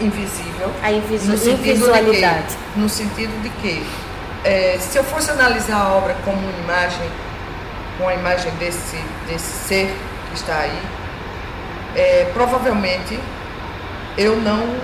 Invisível. 0.00 0.70
A 0.80 0.92
invisu 0.92 1.26
no 1.26 1.52
invisualidade. 1.54 2.54
Que, 2.72 2.78
no 2.78 2.88
sentido 2.88 3.42
de 3.42 3.48
que, 3.48 3.84
é, 4.44 4.78
se 4.80 4.96
eu 4.96 5.02
fosse 5.02 5.28
analisar 5.28 5.76
a 5.76 5.92
obra 5.92 6.14
como 6.24 6.38
uma 6.38 6.58
imagem, 6.62 7.10
com 7.98 8.06
a 8.06 8.14
imagem 8.14 8.52
desse, 8.60 8.96
desse 9.26 9.66
ser 9.66 9.92
está 10.34 10.58
aí, 10.58 10.82
é, 11.94 12.30
provavelmente 12.32 13.18
eu 14.16 14.36
não 14.36 14.76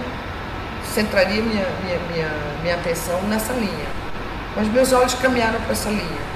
centraria 0.94 1.42
minha, 1.42 1.66
minha, 1.82 1.99
minha, 2.11 2.30
minha 2.62 2.74
atenção 2.74 3.20
nessa 3.22 3.53
linha. 3.53 3.88
Mas 4.57 4.66
meus 4.68 4.92
olhos 4.92 5.14
caminharam 5.14 5.61
para 5.61 5.72
essa 5.72 5.88
linha. 5.88 6.28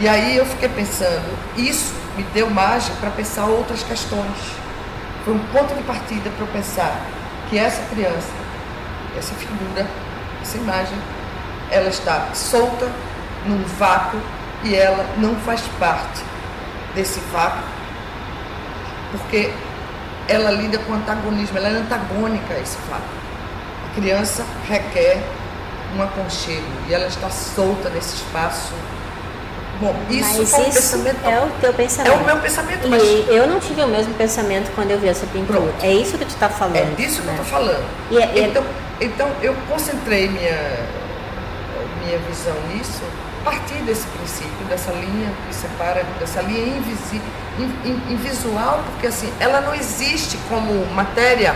E 0.00 0.08
aí 0.08 0.36
eu 0.36 0.46
fiquei 0.46 0.68
pensando, 0.68 1.36
isso 1.56 1.92
me 2.16 2.22
deu 2.22 2.48
margem 2.48 2.94
para 2.96 3.10
pensar 3.10 3.46
outras 3.46 3.82
questões. 3.82 4.36
Foi 5.24 5.34
um 5.34 5.38
ponto 5.52 5.74
de 5.74 5.82
partida 5.82 6.30
para 6.30 6.44
eu 6.44 6.52
pensar 6.52 7.00
que 7.50 7.58
essa 7.58 7.82
criança, 7.90 8.30
essa 9.16 9.34
figura, 9.34 9.86
essa 10.40 10.56
imagem, 10.56 10.96
ela 11.70 11.88
está 11.88 12.28
solta 12.32 12.88
num 13.44 13.62
vácuo 13.78 14.20
e 14.64 14.74
ela 14.74 15.04
não 15.18 15.34
faz 15.36 15.60
parte 15.78 16.22
desse 16.94 17.20
vácuo 17.32 17.77
porque 19.10 19.50
ela 20.28 20.50
lida 20.50 20.78
com 20.78 20.92
antagonismo, 20.94 21.56
ela 21.58 21.68
é 21.68 21.72
antagônica 21.72 22.54
a 22.54 22.60
esse 22.60 22.76
fato. 22.88 23.02
A 23.90 23.94
criança 23.94 24.44
requer 24.68 25.22
um 25.96 26.02
aconchego 26.02 26.66
e 26.88 26.94
ela 26.94 27.06
está 27.06 27.30
solta 27.30 27.88
nesse 27.88 28.16
espaço. 28.16 28.72
Bom, 29.80 29.94
isso, 30.10 30.20
mas 30.28 30.38
um 30.38 30.42
isso 30.42 30.64
pensamento. 30.74 31.24
é 31.24 31.40
o 31.40 31.48
teu 31.60 31.72
pensamento. 31.72 32.12
É 32.12 32.16
o 32.16 32.24
meu 32.24 32.36
pensamento, 32.38 32.86
E 32.86 32.90
mas 32.90 33.02
eu 33.28 33.46
não 33.46 33.60
tive 33.60 33.80
o 33.82 33.86
mesmo 33.86 34.12
pensamento 34.14 34.72
quando 34.74 34.90
eu 34.90 34.98
vi 34.98 35.08
essa 35.08 35.24
pintura. 35.26 35.60
Pronto. 35.60 35.74
É 35.84 35.92
isso 35.92 36.18
que 36.18 36.24
tu 36.24 36.30
está 36.30 36.48
falando. 36.48 36.76
é 36.76 36.84
disso 36.96 37.20
que 37.22 37.26
né? 37.28 37.32
eu 37.38 37.42
estou 37.42 37.58
falando. 37.58 37.84
E 38.10 38.18
é- 38.18 38.32
e 38.34 38.38
é- 38.40 38.48
Então, 38.48 38.64
então 39.00 39.30
eu 39.40 39.54
concentrei 39.68 40.28
minha, 40.28 40.80
minha 42.04 42.18
visão 42.28 42.54
nisso 42.72 43.02
partir 43.44 43.74
desse 43.84 44.06
princípio, 44.08 44.64
dessa 44.68 44.90
linha 44.92 45.30
que 45.48 45.54
separa, 45.54 46.04
dessa 46.18 46.40
linha 46.42 46.76
invisi, 46.76 47.20
in- 47.58 47.88
in- 47.88 48.12
invisual, 48.14 48.82
porque 48.92 49.06
assim, 49.06 49.32
ela 49.40 49.60
não 49.60 49.74
existe 49.74 50.36
como 50.48 50.84
matéria, 50.94 51.54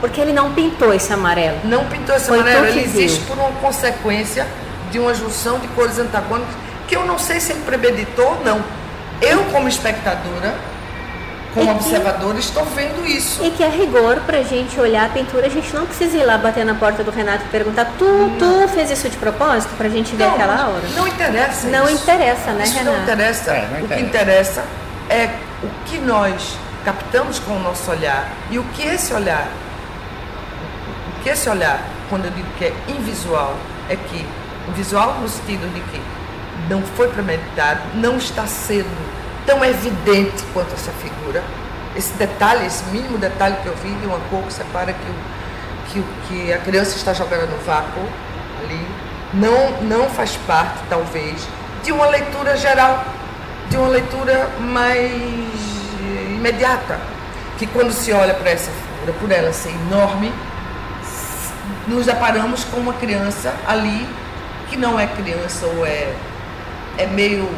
Porque 0.00 0.20
ele 0.20 0.32
não 0.32 0.52
pintou 0.54 0.92
esse 0.94 1.12
amarelo. 1.12 1.58
não 1.64 1.84
pintou 1.86 2.14
esse 2.16 2.26
Foi 2.26 2.40
amarelo, 2.40 2.66
ele 2.66 2.80
existe 2.84 3.18
viu. 3.20 3.28
por 3.28 3.38
uma 3.38 3.52
consequência 3.60 4.46
de 4.90 4.98
uma 4.98 5.14
junção 5.14 5.58
de 5.58 5.68
cores 5.68 5.98
antagônicas, 5.98 6.54
que 6.88 6.96
eu 6.96 7.04
não 7.06 7.18
sei 7.18 7.38
se 7.40 7.52
ele 7.52 7.62
premeditou 7.64 8.26
ou 8.38 8.44
não. 8.44 8.60
Eu, 9.20 9.44
como 9.52 9.68
espectadora, 9.68 10.54
como 11.54 11.64
E 11.64 11.68
que- 11.68 11.80
observadora, 11.80 12.38
estou 12.38 12.64
vendo 12.66 13.04
isso. 13.06 13.42
E 13.44 13.50
que 13.50 13.64
a 13.64 13.68
rigor, 13.68 14.20
pra 14.26 14.42
gente 14.42 14.78
olhar 14.78 15.06
a 15.06 15.08
pintura, 15.08 15.46
a 15.46 15.50
gente 15.50 15.74
não 15.74 15.84
precisa 15.86 16.16
ir 16.16 16.24
lá 16.24 16.38
bater 16.38 16.64
na 16.64 16.74
porta 16.74 17.02
do 17.02 17.10
Renato 17.10 17.44
e 17.44 17.48
perguntar: 17.48 17.86
tu, 17.98 18.06
tu 18.38 18.68
fez 18.68 18.90
isso 18.90 19.08
de 19.08 19.16
propósito 19.16 19.74
pra 19.76 19.88
gente 19.88 20.14
ver 20.14 20.24
aquela 20.24 20.68
hora? 20.68 20.82
não 20.94 21.06
interessa 21.08 21.66
Não 21.68 21.88
isso. 21.88 22.02
interessa, 22.04 22.52
né, 22.52 22.64
Isso 22.64 22.74
Renato? 22.78 22.96
não 22.96 23.02
interessa. 23.02 23.50
É, 23.52 23.68
não 23.72 23.84
O 23.84 23.88
que 23.88 24.00
interessa 24.00 24.64
é 25.08 25.30
o 25.62 25.68
que 25.86 25.98
nós 25.98 26.56
captamos 26.84 27.38
com 27.40 27.52
o 27.56 27.58
nosso 27.60 27.90
olhar 27.90 28.28
e 28.50 28.58
o 28.58 28.64
que 28.72 28.86
esse 28.86 29.12
olhar, 29.12 29.48
o 31.18 31.22
que 31.22 31.28
esse 31.30 31.48
olhar, 31.48 31.80
quando 32.08 32.24
eu 32.26 32.30
digo 32.30 32.48
que 32.58 32.64
é 32.66 32.72
invisual, 32.88 33.54
é 33.88 33.96
que 33.96 34.26
invisual 34.68 35.16
no 35.20 35.28
sentido 35.28 35.72
de 35.74 35.80
que 35.80 36.00
não 36.68 36.82
foi 36.82 37.08
premeditado, 37.08 37.80
não 37.94 38.16
está 38.16 38.46
sendo 38.46 38.86
tão 39.50 39.64
evidente 39.64 40.44
quanto 40.54 40.72
essa 40.74 40.92
figura. 40.92 41.42
Esse 41.96 42.12
detalhe, 42.12 42.66
esse 42.66 42.84
mínimo 42.84 43.18
detalhe 43.18 43.56
que 43.56 43.66
eu 43.66 43.74
vi 43.82 43.92
de 43.94 44.06
uma 44.06 44.20
cor 44.30 44.44
que 44.44 44.52
separa 44.52 44.92
que, 44.92 45.98
o, 45.98 46.04
que, 46.04 46.04
que 46.28 46.52
a 46.52 46.58
criança 46.58 46.96
está 46.96 47.12
jogando 47.12 47.50
no 47.50 47.56
vácuo 47.64 48.00
ali, 48.62 48.86
não, 49.34 49.82
não 49.82 50.08
faz 50.08 50.36
parte, 50.46 50.78
talvez, 50.88 51.48
de 51.82 51.90
uma 51.90 52.06
leitura 52.06 52.56
geral, 52.56 53.04
de 53.68 53.76
uma 53.76 53.88
leitura 53.88 54.48
mais 54.60 55.10
imediata. 56.32 57.00
Que 57.58 57.66
quando 57.66 57.92
se 57.92 58.12
olha 58.12 58.34
para 58.34 58.50
essa 58.50 58.70
figura, 58.70 59.18
por 59.18 59.32
ela 59.32 59.52
ser 59.52 59.70
enorme, 59.70 60.32
nos 61.88 62.06
deparamos 62.06 62.62
com 62.64 62.76
uma 62.76 62.92
criança 62.94 63.52
ali 63.66 64.06
que 64.68 64.76
não 64.76 64.98
é 64.98 65.08
criança 65.08 65.66
ou 65.66 65.84
é, 65.84 66.14
é 66.96 67.06
meio. 67.06 67.48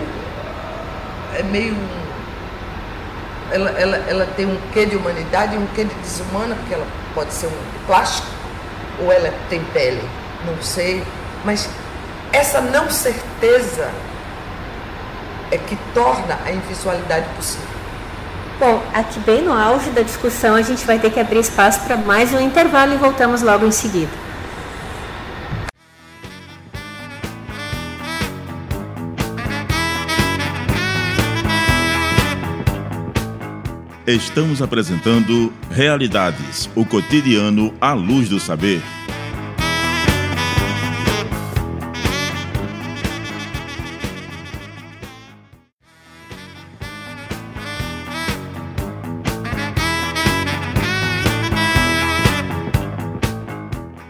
É 1.35 1.43
meio. 1.43 1.77
Ela, 3.51 3.71
ela, 3.71 3.97
ela 4.09 4.27
tem 4.35 4.47
um 4.47 4.59
quê 4.73 4.87
de 4.87 4.97
humanidade 4.97 5.55
e 5.55 5.59
um 5.59 5.67
quê 5.75 5.85
de 5.85 5.95
desumana, 5.97 6.55
porque 6.55 6.75
ela 6.75 6.87
pode 7.15 7.33
ser 7.33 7.47
um 7.47 7.87
plástico, 7.87 8.29
ou 9.01 9.13
ela 9.13 9.33
tem 9.51 9.63
pele, 9.73 10.03
não 10.47 10.63
sei. 10.63 11.05
Mas 11.45 11.69
essa 12.33 12.61
não 12.61 12.91
certeza 12.91 13.91
é 15.51 15.59
que 15.59 15.77
torna 15.93 16.39
a 16.47 16.51
invisualidade 16.51 17.27
possível. 17.37 17.69
Bom, 18.59 18.83
aqui 18.95 19.19
bem 19.21 19.43
no 19.43 19.53
auge 19.53 19.91
da 19.91 20.03
discussão, 20.03 20.55
a 20.55 20.63
gente 20.63 20.87
vai 20.87 20.99
ter 20.99 21.11
que 21.11 21.21
abrir 21.21 21.41
espaço 21.41 21.81
para 21.81 21.97
mais 21.97 22.33
um 22.33 22.41
intervalo 22.41 22.95
e 22.95 22.97
voltamos 22.97 23.43
logo 23.43 23.67
em 23.67 23.73
seguida. 23.73 24.22
Estamos 34.13 34.61
apresentando 34.61 35.51
Realidades, 35.71 36.69
o 36.77 36.85
cotidiano 36.85 37.73
à 37.81 37.95
luz 37.95 38.29
do 38.29 38.39
saber. 38.39 38.83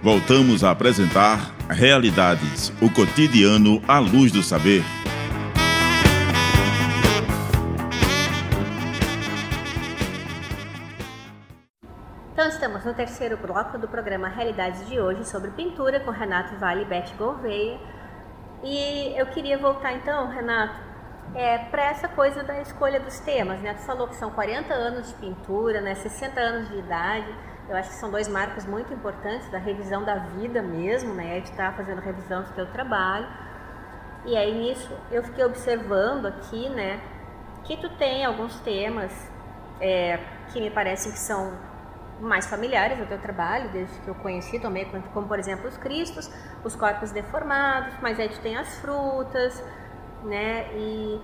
Voltamos 0.02 0.64
a 0.64 0.72
apresentar 0.72 1.54
Realidades, 1.68 2.72
o 2.80 2.90
cotidiano 2.90 3.80
à 3.86 4.00
luz 4.00 4.32
do 4.32 4.42
saber. 4.42 4.82
Então 12.42 12.50
estamos 12.50 12.84
no 12.84 12.92
terceiro 12.92 13.36
bloco 13.36 13.78
do 13.78 13.86
programa 13.86 14.26
Realidades 14.26 14.88
de 14.88 14.98
hoje 14.98 15.24
sobre 15.24 15.52
pintura 15.52 16.00
com 16.00 16.10
Renato 16.10 16.56
Vale 16.56 16.82
e 16.82 16.84
Beth 16.84 17.14
Gouveia. 17.16 17.78
E 18.64 19.16
eu 19.16 19.26
queria 19.26 19.56
voltar 19.56 19.92
então, 19.92 20.26
Renato, 20.26 20.74
é, 21.36 21.58
para 21.58 21.84
essa 21.84 22.08
coisa 22.08 22.42
da 22.42 22.60
escolha 22.60 22.98
dos 22.98 23.20
temas. 23.20 23.60
Né? 23.60 23.74
Tu 23.74 23.82
falou 23.82 24.08
que 24.08 24.16
são 24.16 24.28
40 24.32 24.74
anos 24.74 25.06
de 25.06 25.14
pintura, 25.14 25.80
né? 25.80 25.94
60 25.94 26.40
anos 26.40 26.68
de 26.68 26.78
idade. 26.78 27.32
Eu 27.68 27.76
acho 27.76 27.90
que 27.90 27.94
são 27.94 28.10
dois 28.10 28.26
marcos 28.26 28.66
muito 28.66 28.92
importantes 28.92 29.48
da 29.48 29.58
revisão 29.58 30.02
da 30.02 30.16
vida 30.16 30.60
mesmo, 30.60 31.14
né? 31.14 31.38
De 31.38 31.48
estar 31.48 31.72
fazendo 31.76 32.00
revisão 32.00 32.42
do 32.42 32.52
teu 32.54 32.66
trabalho. 32.72 33.28
E 34.24 34.36
aí 34.36 34.52
nisso 34.52 34.90
eu 35.12 35.22
fiquei 35.22 35.44
observando 35.44 36.26
aqui, 36.26 36.68
né, 36.70 37.00
que 37.62 37.76
tu 37.76 37.88
tem 37.90 38.24
alguns 38.24 38.58
temas 38.62 39.12
é, 39.80 40.18
que 40.52 40.60
me 40.60 40.70
parecem 40.70 41.12
que 41.12 41.20
são 41.20 41.71
mais 42.22 42.46
familiares 42.46 43.00
ao 43.00 43.06
teu 43.06 43.18
trabalho, 43.18 43.68
desde 43.70 43.98
que 44.00 44.08
eu 44.08 44.14
conheci 44.14 44.58
também, 44.60 44.86
como, 45.12 45.26
por 45.26 45.38
exemplo 45.38 45.66
os 45.68 45.76
cristos, 45.76 46.30
os 46.64 46.76
corpos 46.76 47.10
deformados, 47.10 47.94
mas 48.00 48.18
aí 48.18 48.28
tu 48.28 48.40
tem 48.40 48.56
as 48.56 48.78
frutas, 48.78 49.62
né, 50.22 50.72
e 50.72 51.20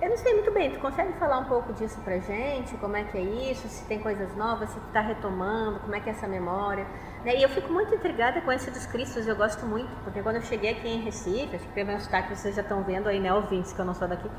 eu 0.00 0.08
não 0.08 0.16
sei 0.16 0.34
muito 0.34 0.52
bem, 0.52 0.70
tu 0.70 0.78
consegue 0.78 1.12
falar 1.14 1.38
um 1.38 1.46
pouco 1.46 1.72
disso 1.72 2.00
pra 2.02 2.18
gente, 2.18 2.76
como 2.76 2.96
é 2.96 3.02
que 3.02 3.18
é 3.18 3.20
isso, 3.20 3.66
se 3.68 3.84
tem 3.86 3.98
coisas 3.98 4.34
novas, 4.36 4.70
se 4.70 4.78
tu 4.78 4.86
tá 4.92 5.00
retomando, 5.00 5.80
como 5.80 5.94
é 5.96 6.00
que 6.00 6.08
é 6.08 6.12
essa 6.12 6.28
memória, 6.28 6.86
né, 7.24 7.36
e 7.36 7.42
eu 7.42 7.48
fico 7.48 7.72
muito 7.72 7.92
intrigada 7.92 8.40
com 8.40 8.52
esse 8.52 8.70
dos 8.70 8.86
cristos, 8.86 9.26
eu 9.26 9.34
gosto 9.34 9.66
muito, 9.66 9.90
porque 10.04 10.22
quando 10.22 10.36
eu 10.36 10.42
cheguei 10.42 10.70
aqui 10.70 10.88
em 10.88 11.00
Recife, 11.00 11.56
acho 11.56 11.66
que 11.66 11.72
pelo 11.72 11.88
meu 11.88 12.00
sotaque 12.00 12.36
vocês 12.36 12.54
já 12.54 12.62
estão 12.62 12.84
vendo 12.84 13.08
aí, 13.08 13.18
né, 13.18 13.34
ouvintes, 13.34 13.72
que 13.72 13.80
eu 13.80 13.84
não 13.84 13.94
sou 13.94 14.06
daqui, 14.06 14.30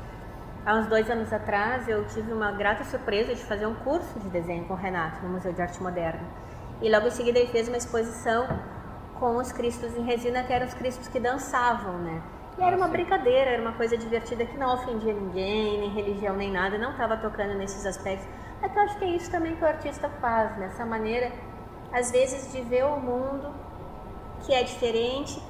Há 0.70 0.76
uns 0.76 0.86
dois 0.86 1.10
anos 1.10 1.32
atrás, 1.32 1.88
eu 1.88 2.06
tive 2.06 2.32
uma 2.32 2.52
grata 2.52 2.84
surpresa 2.84 3.34
de 3.34 3.42
fazer 3.42 3.66
um 3.66 3.74
curso 3.74 4.20
de 4.20 4.28
desenho 4.28 4.64
com 4.66 4.74
o 4.74 4.76
Renato 4.76 5.20
no 5.20 5.30
Museu 5.30 5.52
de 5.52 5.60
Arte 5.60 5.82
Moderna. 5.82 6.22
E 6.80 6.88
logo 6.88 7.08
em 7.08 7.10
seguida 7.10 7.40
ele 7.40 7.50
fez 7.50 7.66
uma 7.66 7.76
exposição 7.76 8.46
com 9.18 9.34
os 9.38 9.50
cristos 9.50 9.96
em 9.96 10.04
resina, 10.04 10.44
que 10.44 10.52
eram 10.52 10.68
os 10.68 10.74
cristos 10.74 11.08
que 11.08 11.18
dançavam, 11.18 11.98
né? 11.98 12.22
E 12.56 12.62
era 12.62 12.76
uma 12.76 12.86
brincadeira, 12.86 13.50
era 13.50 13.60
uma 13.60 13.72
coisa 13.72 13.96
divertida 13.96 14.44
que 14.44 14.56
não 14.56 14.72
ofendia 14.72 15.12
ninguém, 15.12 15.80
nem 15.80 15.90
religião, 15.90 16.36
nem 16.36 16.52
nada, 16.52 16.78
não 16.78 16.92
estava 16.92 17.16
tocando 17.16 17.54
nesses 17.54 17.84
aspectos. 17.84 18.28
Mas 18.62 18.72
eu 18.72 18.82
acho 18.82 18.96
que 18.96 19.04
é 19.06 19.08
isso 19.08 19.28
também 19.28 19.56
que 19.56 19.64
o 19.64 19.66
artista 19.66 20.08
faz, 20.20 20.56
né? 20.56 20.66
Essa 20.66 20.86
maneira, 20.86 21.32
às 21.92 22.12
vezes, 22.12 22.52
de 22.52 22.60
ver 22.60 22.84
o 22.84 22.96
mundo 22.96 23.52
que 24.46 24.54
é 24.54 24.62
diferente 24.62 25.42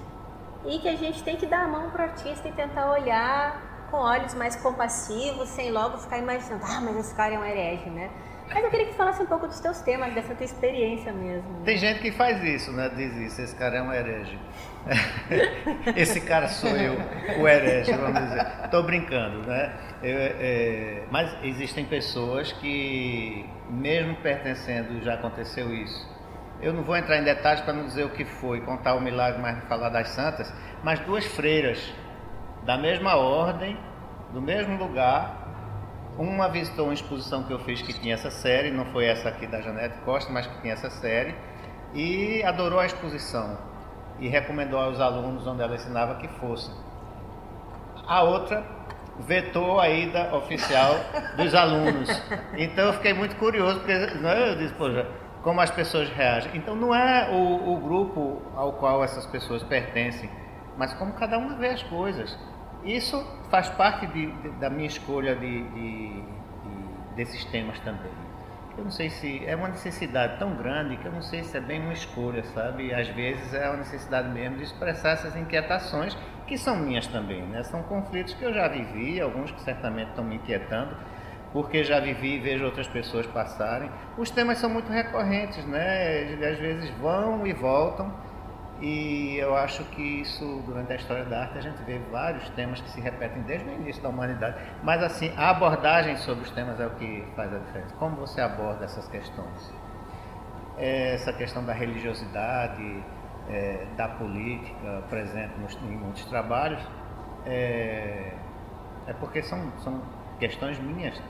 e 0.65 0.79
que 0.79 0.89
a 0.89 0.97
gente 0.97 1.23
tem 1.23 1.37
que 1.37 1.45
dar 1.45 1.65
a 1.65 1.69
mão 1.69 1.91
para 1.91 2.07
o 2.07 2.09
artista 2.09 2.49
e 2.49 2.53
tentar 2.53 2.91
olhar 2.91 3.70
com 3.91 3.97
olhos 3.99 4.35
mais 4.35 4.57
compassivos, 4.57 5.49
sem 5.49 5.71
logo 5.71 5.99
ficar 5.99 6.19
imaginando, 6.19 6.65
ah, 6.65 6.81
mas 6.81 6.97
esse 6.97 7.15
cara 7.15 7.35
é 7.35 7.39
um 7.39 7.45
herege, 7.45 7.91
né? 7.91 8.11
Mas 8.53 8.65
eu 8.65 8.71
queria 8.71 8.87
que 8.87 8.95
falasse 8.95 9.23
um 9.23 9.27
pouco 9.27 9.47
dos 9.47 9.61
teus 9.61 9.81
temas, 9.81 10.13
dessa 10.13 10.35
tua 10.35 10.45
experiência 10.45 11.13
mesmo. 11.13 11.63
Tem 11.65 11.79
gente 11.79 12.01
que 12.01 12.11
faz 12.11 12.43
isso, 12.43 12.73
né? 12.73 12.91
Diz 12.97 13.15
isso, 13.15 13.41
esse 13.41 13.55
cara 13.55 13.77
é 13.77 13.83
um 13.83 13.93
herege. 13.93 14.37
esse 15.95 16.21
cara 16.23 16.49
sou 16.49 16.71
eu, 16.71 16.97
o 17.39 17.47
herege, 17.47 17.93
vamos 17.93 18.21
dizer. 18.23 18.47
Estou 18.65 18.83
brincando, 18.83 19.47
né? 19.47 19.73
Eu, 20.03 20.17
é, 20.19 21.05
mas 21.13 21.33
existem 21.45 21.85
pessoas 21.85 22.51
que, 22.51 23.49
mesmo 23.69 24.17
pertencendo, 24.17 25.01
já 25.05 25.15
aconteceu 25.15 25.73
isso. 25.73 26.09
Eu 26.61 26.73
não 26.73 26.83
vou 26.83 26.97
entrar 26.97 27.19
em 27.19 27.25
detalhes 27.25 27.61
para 27.61 27.73
não 27.73 27.87
dizer 27.87 28.05
o 28.05 28.11
que 28.11 28.25
foi, 28.25 28.61
contar 28.63 28.95
o 28.95 29.01
milagre, 29.01 29.41
mas 29.41 29.63
falar 29.69 29.91
das 29.91 30.09
santas, 30.09 30.53
mas 30.83 30.99
duas 31.01 31.25
freiras 31.25 31.95
da 32.71 32.77
mesma 32.77 33.17
ordem, 33.17 33.77
do 34.33 34.41
mesmo 34.41 34.79
lugar. 34.79 35.39
Uma 36.17 36.49
visitou 36.49 36.85
uma 36.85 36.95
exposição 36.95 37.43
que 37.43 37.53
eu 37.53 37.59
fiz 37.59 37.83
que 37.83 37.93
tinha 37.93 38.15
essa 38.15 38.31
série, 38.31 38.71
não 38.71 38.85
foi 38.87 39.07
essa 39.07 39.29
aqui 39.29 39.45
da 39.45 39.61
Janete 39.61 39.99
Costa, 40.05 40.33
mas 40.33 40.47
que 40.47 40.61
tinha 40.61 40.75
essa 40.75 40.89
série, 40.89 41.35
e 41.93 42.45
adorou 42.45 42.79
a 42.79 42.87
exposição 42.87 43.59
e 44.21 44.29
recomendou 44.29 44.79
aos 44.79 45.01
alunos 45.01 45.45
onde 45.49 45.63
ela 45.63 45.75
ensinava 45.75 46.15
que 46.21 46.29
fossem. 46.29 46.73
A 48.07 48.23
outra 48.23 48.65
vetou 49.19 49.81
a 49.81 49.89
ida 49.89 50.33
oficial 50.37 50.95
dos 51.37 51.53
alunos. 51.53 52.09
Então 52.57 52.85
eu 52.85 52.93
fiquei 52.93 53.15
muito 53.15 53.35
curioso, 53.35 53.81
porque 53.81 53.97
né, 53.97 54.53
eu 54.53 54.57
disse, 54.59 54.75
poxa, 54.75 55.09
como 55.43 55.61
as 55.61 55.73
pessoas 55.73 56.09
reagem. 56.11 56.53
Então 56.55 56.77
não 56.77 56.95
é 56.95 57.31
o, 57.33 57.73
o 57.73 57.77
grupo 57.79 58.43
ao 58.55 58.75
qual 58.75 59.03
essas 59.03 59.27
pessoas 59.27 59.61
pertencem, 59.65 60.31
mas 60.77 60.95
como 60.95 61.15
cada 61.15 61.37
uma 61.37 61.57
vê 61.57 61.71
as 61.71 61.83
coisas. 61.83 62.39
Isso 62.85 63.23
faz 63.51 63.69
parte 63.71 64.07
de, 64.07 64.27
de, 64.27 64.49
da 64.61 64.71
minha 64.71 64.87
escolha 64.87 65.35
de, 65.37 65.63
de, 65.71 66.23
desses 67.15 67.45
temas 67.47 67.79
também. 67.81 68.11
Eu 68.79 68.85
não 68.85 68.91
sei 68.91 69.11
se 69.11 69.45
é 69.45 69.55
uma 69.55 69.69
necessidade 69.69 70.39
tão 70.39 70.55
grande 70.57 70.97
que 70.97 71.05
eu 71.05 71.13
não 71.13 71.21
sei 71.21 71.43
se 71.43 71.57
é 71.57 71.61
bem 71.61 71.81
uma 71.81 71.93
escolha, 71.93 72.43
sabe? 72.45 72.95
Às 72.95 73.09
vezes 73.09 73.53
é 73.53 73.69
uma 73.69 73.79
necessidade 73.79 74.29
mesmo 74.31 74.57
de 74.57 74.63
expressar 74.65 75.11
essas 75.11 75.37
inquietações 75.37 76.17
que 76.47 76.57
são 76.57 76.77
minhas 76.77 77.07
também, 77.07 77.43
né? 77.43 77.63
São 77.65 77.83
conflitos 77.83 78.33
que 78.35 78.43
eu 78.43 78.55
já 78.55 78.69
vivi, 78.69 79.21
alguns 79.21 79.51
que 79.51 79.61
certamente 79.61 80.11
estão 80.11 80.25
me 80.25 80.37
inquietando, 80.37 80.97
porque 81.53 81.85
já 81.85 82.01
vivi 82.01 82.37
e 82.37 82.39
vejo 82.39 82.65
outras 82.65 82.89
pessoas 82.89 83.27
passarem. 83.27 83.91
Os 84.17 84.31
temas 84.31 84.59
são 84.59 84.71
muito 84.71 84.91
recorrentes, 84.91 85.65
né? 85.67 86.39
Às 86.51 86.59
vezes 86.59 86.91
vão 86.99 87.47
e 87.47 87.53
voltam. 87.53 88.11
E 88.81 89.37
eu 89.37 89.55
acho 89.57 89.85
que 89.91 90.01
isso, 90.01 90.63
durante 90.67 90.93
a 90.93 90.97
história 90.97 91.25
da 91.27 91.43
arte, 91.43 91.59
a 91.59 91.61
gente 91.61 91.83
vê 91.83 91.99
vários 92.11 92.49
temas 92.51 92.81
que 92.81 92.89
se 92.91 93.01
repetem 93.01 93.43
desde 93.43 93.69
o 93.69 93.73
início 93.75 94.03
da 94.03 94.09
humanidade. 94.09 94.57
Mas, 94.83 95.03
assim, 95.03 95.31
a 95.37 95.51
abordagem 95.51 96.17
sobre 96.17 96.45
os 96.45 96.51
temas 96.51 96.81
é 96.81 96.87
o 96.87 96.91
que 96.91 97.25
faz 97.37 97.53
a 97.53 97.59
diferença. 97.59 97.95
Como 97.97 98.17
você 98.17 98.41
aborda 98.41 98.87
essas 98.87 99.07
questões? 99.09 99.73
É 100.79 101.15
essa 101.15 101.31
questão 101.35 101.63
da 101.63 101.75
religiosidade, 101.75 103.05
é, 103.51 103.87
da 103.97 104.09
política 104.09 105.03
presente 105.11 105.59
nos, 105.59 105.75
em 105.83 105.97
muitos 105.97 106.25
trabalhos, 106.25 106.81
é, 107.45 108.33
é 109.07 109.13
porque 109.15 109.43
são, 109.43 109.71
são 109.81 110.01
questões 110.39 110.79
minhas, 110.79 111.21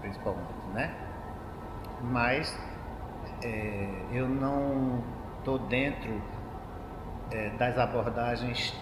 principalmente, 0.00 0.52
né? 0.74 0.92
Mas 2.02 2.58
é, 3.44 3.88
eu 4.10 4.28
não 4.28 5.04
estou 5.38 5.58
dentro 5.58 6.20
é, 7.30 7.50
das 7.50 7.78
abordagens 7.78 8.74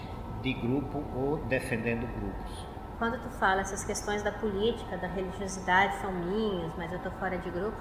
de 0.42 0.52
grupo 0.52 1.02
ou 1.16 1.38
defendendo 1.46 2.06
grupos. 2.20 2.66
Quando 2.98 3.20
tu 3.20 3.28
fala 3.38 3.62
essas 3.62 3.82
questões 3.84 4.22
da 4.22 4.30
política, 4.30 4.96
da 4.96 5.08
religiosidade 5.08 5.96
são 5.96 6.12
minhas, 6.12 6.72
mas 6.76 6.90
eu 6.92 6.98
estou 6.98 7.12
fora 7.12 7.36
de 7.38 7.50
grupo, 7.50 7.76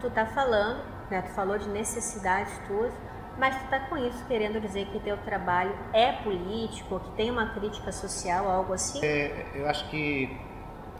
tu 0.00 0.06
está 0.06 0.26
falando, 0.26 0.82
né, 1.10 1.22
tu 1.22 1.30
falou 1.30 1.58
de 1.58 1.68
necessidades 1.68 2.56
tuas, 2.66 2.92
mas 3.38 3.56
tu 3.56 3.64
está 3.64 3.80
com 3.80 3.96
isso 3.96 4.24
querendo 4.26 4.60
dizer 4.60 4.86
que 4.86 5.00
teu 5.00 5.16
trabalho 5.18 5.74
é 5.92 6.12
político, 6.12 7.00
que 7.00 7.10
tem 7.12 7.30
uma 7.30 7.50
crítica 7.54 7.90
social, 7.90 8.48
algo 8.48 8.72
assim? 8.72 9.04
É, 9.04 9.46
eu 9.54 9.68
acho 9.68 9.88
que 9.88 10.38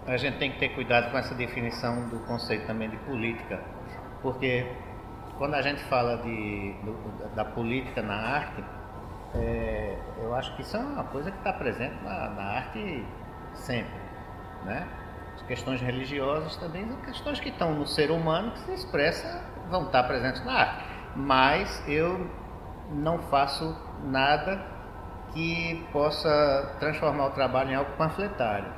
a 0.07 0.16
gente 0.16 0.39
tem 0.39 0.51
que 0.51 0.59
ter 0.59 0.70
cuidado 0.70 1.11
com 1.11 1.18
essa 1.18 1.35
definição 1.35 2.09
do 2.09 2.18
conceito 2.20 2.66
também 2.66 2.89
de 2.89 2.97
política, 2.99 3.62
porque 4.22 4.66
quando 5.41 5.55
a 5.55 5.62
gente 5.62 5.82
fala 5.84 6.18
de, 6.18 6.74
do, 6.84 7.34
da 7.34 7.47
política 7.47 8.03
na 8.03 8.14
arte, 8.14 8.62
é, 9.34 9.99
eu 10.18 10.34
acho 10.34 10.55
que 10.55 10.61
isso 10.61 10.76
é 10.76 10.80
uma 10.80 11.05
coisa 11.05 11.30
que 11.30 11.38
está 11.38 11.51
presente 11.51 11.95
na, 12.05 12.28
na, 12.28 12.43
arte 12.43 13.07
sempre. 13.55 13.99
Né? 14.64 14.86
As 15.34 15.41
questões 15.45 15.80
religiosas 15.80 16.57
também 16.57 16.86
são 16.86 16.97
questões 16.99 17.41
que 17.41 17.49
estão 17.49 17.72
no 17.72 17.86
ser 17.86 18.11
humano 18.11 18.51
que 18.51 18.59
se 18.59 18.74
expressa, 18.74 19.43
vão 19.70 19.84
estar 19.84 20.03
presentes 20.03 20.45
na 20.45 20.53
arte. 20.53 20.84
Mas 21.16 21.88
eu 21.88 22.30
não 22.91 23.18
faço 23.30 23.74
nada 24.05 24.62
que 25.32 25.88
possa 25.91 26.76
transformar 26.78 27.28
o 27.28 27.30
trabalho 27.30 27.70
em 27.70 27.74
algo 27.76 27.93
panfletário. 27.97 28.70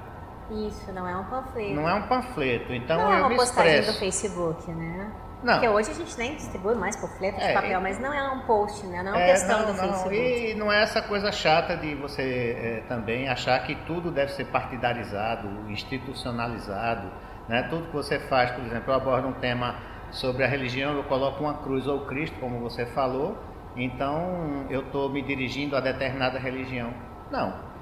Isso, 0.49 0.93
não 0.93 1.09
é 1.09 1.17
um 1.17 1.25
panfleto. 1.25 1.75
Não 1.75 1.89
é 1.89 1.95
um 1.95 2.03
panfleto, 2.07 2.73
então 2.73 2.99
não 2.99 3.11
eu 3.11 3.17
é 3.17 3.19
uma 3.19 3.29
me 3.31 3.37
postagem 3.37 3.81
expresso. 3.81 3.93
do 3.95 3.99
Facebook, 3.99 4.71
né? 4.71 5.13
Não. 5.43 5.55
Porque 5.55 5.69
hoje 5.69 5.91
a 5.91 5.95
gente 5.95 6.17
nem 6.19 6.37
distribui 6.37 6.75
mais 6.77 6.95
panfleto 6.97 7.39
de 7.39 7.45
É, 7.45 7.53
papel, 7.53 7.81
e- 7.81 7.83
mas 7.83 7.99
não 7.99 8.13
é 8.15 8.23
um 8.31 8.41
post, 8.47 8.87
né? 8.87 9.03
Não 9.03 9.11
é 9.11 9.15
uma 9.15 9.21
É, 9.23 9.31
questão 9.33 9.59
não, 9.59 9.67
do 9.67 9.73
não, 9.73 9.89
Facebook. 9.89 10.17
E 10.17 10.55
não 10.55 10.73
é 10.73 10.83
essa 10.83 11.03
coisa 11.03 11.33
chata 11.33 11.77
de 11.77 11.95
você 11.97 12.57
é, 12.57 12.81
também 12.89 13.29
achar 13.29 13.59
que 13.65 13.75
tudo 13.85 14.11
deve 14.11 14.31
ser 14.33 14.45
partidarizado, 14.47 15.49
institucionalizado. 15.69 17.11
Né? 17.49 17.63
Tudo 17.69 17.87
que 17.89 17.93
você 17.93 18.21
faz, 18.21 18.51
por 18.53 18.65
exemplo, 18.65 18.93
eu 18.93 18.95
abordo 18.95 19.29
um 19.29 19.33
tema 19.33 19.75
sobre 20.11 20.45
a 20.45 20.47
religião, 20.47 20.95
eu 20.95 21.05
coloco 21.05 21.43
uma 21.43 21.55
cruz 21.55 21.87
ou 21.87 22.07
Cristo, 22.07 22.39
como 22.39 22.61
você 22.61 22.87
falou, 22.87 23.37
então 23.77 24.67
eu 24.71 24.83
estou 24.83 25.09
me 25.11 25.23
dirigindo 25.23 25.77
a 25.77 25.81
determinada 25.81 26.39
religião. 26.39 26.93
Não. 27.31 27.73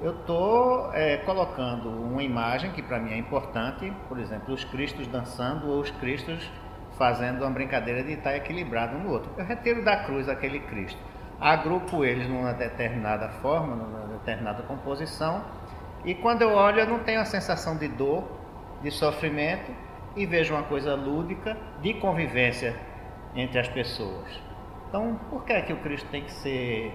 Eu 0.00 0.12
estou 0.20 0.92
colocando 1.24 1.88
uma 1.90 2.22
imagem 2.22 2.70
que 2.70 2.82
para 2.82 3.00
mim 3.00 3.12
é 3.12 3.18
importante, 3.18 3.92
por 4.08 4.20
exemplo, 4.20 4.54
os 4.54 4.62
Cristos 4.64 5.08
dançando 5.08 5.68
ou 5.68 5.80
os 5.80 5.90
Cristos 5.90 6.48
fazendo 6.98 7.42
uma 7.42 7.50
brincadeira 7.50 8.02
de 8.02 8.12
estar 8.12 8.34
equilibrado 8.36 8.96
um 8.96 9.04
no 9.04 9.10
outro. 9.12 9.30
Eu 9.38 9.44
retiro 9.44 9.84
da 9.84 9.96
cruz 10.04 10.28
aquele 10.28 10.60
Cristo, 10.60 10.98
agrupo 11.40 12.04
eles 12.04 12.28
numa 12.28 12.52
determinada 12.52 13.28
forma, 13.40 13.76
numa 13.76 14.06
determinada 14.18 14.62
composição, 14.64 15.42
e 16.04 16.14
quando 16.14 16.42
eu 16.42 16.50
olho 16.50 16.80
eu 16.80 16.86
não 16.86 16.98
tenho 17.00 17.20
a 17.20 17.24
sensação 17.24 17.76
de 17.76 17.88
dor, 17.88 18.24
de 18.82 18.90
sofrimento, 18.90 19.70
e 20.16 20.26
vejo 20.26 20.54
uma 20.54 20.64
coisa 20.64 20.94
lúdica 20.94 21.56
de 21.80 21.94
convivência 21.94 22.74
entre 23.34 23.58
as 23.60 23.68
pessoas. 23.68 24.40
Então, 24.88 25.18
por 25.30 25.44
que 25.44 25.52
é 25.52 25.60
que 25.62 25.72
o 25.72 25.76
Cristo 25.76 26.08
tem 26.10 26.24
que 26.24 26.32
ser 26.32 26.92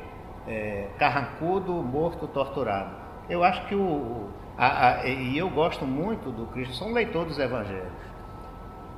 é, 0.48 0.88
carrancudo, 1.00 1.72
morto, 1.74 2.28
torturado? 2.28 2.96
Eu 3.30 3.44
acho 3.44 3.66
que 3.68 3.76
o. 3.76 4.30
a- 4.58 4.96
a- 5.02 5.08
e 5.08 5.38
eu 5.38 5.50
gosto 5.50 5.86
muito 5.86 6.32
do 6.32 6.48
Cristo, 6.48 6.74
sou 6.74 6.90
um 6.90 6.94
leitor 6.94 7.26
dos 7.26 7.40
evangelhos. 7.40 7.92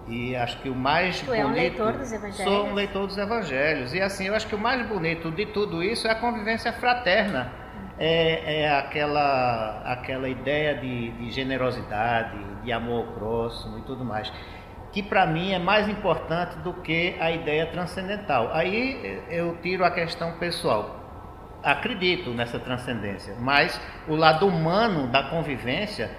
E 0.08 0.36
acho 0.36 0.60
que 0.62 0.70
o 0.70 0.76
mais 0.76 1.20
Tu 1.20 1.26
bonito. 1.26 1.42
é 1.42 1.46
um 1.46 1.52
leitor 1.54 1.94
dos 1.94 2.12
evangelhos? 2.12 2.38
Sou 2.38 2.68
um 2.68 2.74
leitor 2.74 3.08
dos 3.08 3.18
evangelhos. 3.18 3.94
E 3.94 4.02
assim, 4.02 4.28
eu 4.28 4.36
acho 4.36 4.48
que 4.48 4.56
o 4.56 4.60
mais 4.60 4.86
bonito 4.88 5.32
de 5.32 5.48
tudo 5.48 5.84
isso 5.84 6.08
é 6.08 6.12
a 6.12 6.16
convivência 6.16 6.72
fraterna. 6.74 7.52
É, 7.98 8.62
é 8.64 8.78
aquela, 8.78 9.82
aquela 9.86 10.28
ideia 10.28 10.76
de, 10.76 11.12
de 11.12 11.32
generosidade, 11.32 12.38
de 12.64 12.72
amor 12.72 13.08
ao 13.08 13.14
próximo 13.14 13.80
e 13.80 13.82
tudo 13.82 14.04
mais. 14.06 14.32
Que 14.92 15.02
para 15.02 15.26
mim 15.26 15.54
é 15.54 15.60
mais 15.60 15.88
importante 15.90 16.58
do 16.60 16.74
que 16.74 17.16
a 17.20 17.32
ideia 17.32 17.66
transcendental. 17.68 18.52
Aí 18.54 19.22
eu 19.30 19.58
tiro 19.62 19.84
a 19.84 19.92
questão 19.92 20.34
pessoal. 20.34 21.02
Acredito 21.64 22.30
nessa 22.30 22.60
transcendência, 22.60 23.36
mas 23.40 23.82
o 24.08 24.16
lado 24.16 24.46
humano 24.48 25.08
da 25.08 25.24
convivência 25.24 26.12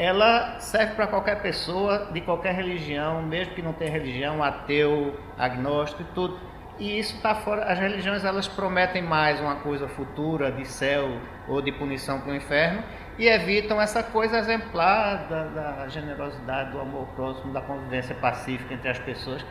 ela 0.00 0.58
serve 0.60 0.94
para 0.94 1.06
qualquer 1.06 1.42
pessoa 1.42 2.08
de 2.10 2.22
qualquer 2.22 2.54
religião, 2.54 3.20
mesmo 3.20 3.54
que 3.54 3.60
não 3.60 3.74
tenha 3.74 3.90
religião, 3.90 4.42
ateu, 4.42 5.14
agnóstico 5.36 6.00
e 6.00 6.14
tudo. 6.14 6.40
E 6.78 6.98
isso 6.98 7.16
está 7.16 7.34
fora. 7.34 7.64
As 7.64 7.78
religiões 7.78 8.24
elas 8.24 8.48
prometem 8.48 9.02
mais 9.02 9.38
uma 9.40 9.56
coisa 9.56 9.86
futura 9.88 10.50
de 10.50 10.64
céu 10.64 11.20
ou 11.46 11.60
de 11.60 11.70
punição 11.70 12.18
para 12.18 12.32
o 12.32 12.34
inferno 12.34 12.82
e 13.18 13.28
evitam 13.28 13.78
essa 13.78 14.02
coisa 14.02 14.38
exemplar 14.38 15.28
da, 15.28 15.44
da 15.44 15.88
generosidade, 15.88 16.70
do 16.70 16.80
amor 16.80 17.06
próximo, 17.08 17.52
da 17.52 17.60
convivência 17.60 18.14
pacífica 18.14 18.72
entre 18.72 18.88
as 18.88 18.98
pessoas. 18.98 19.44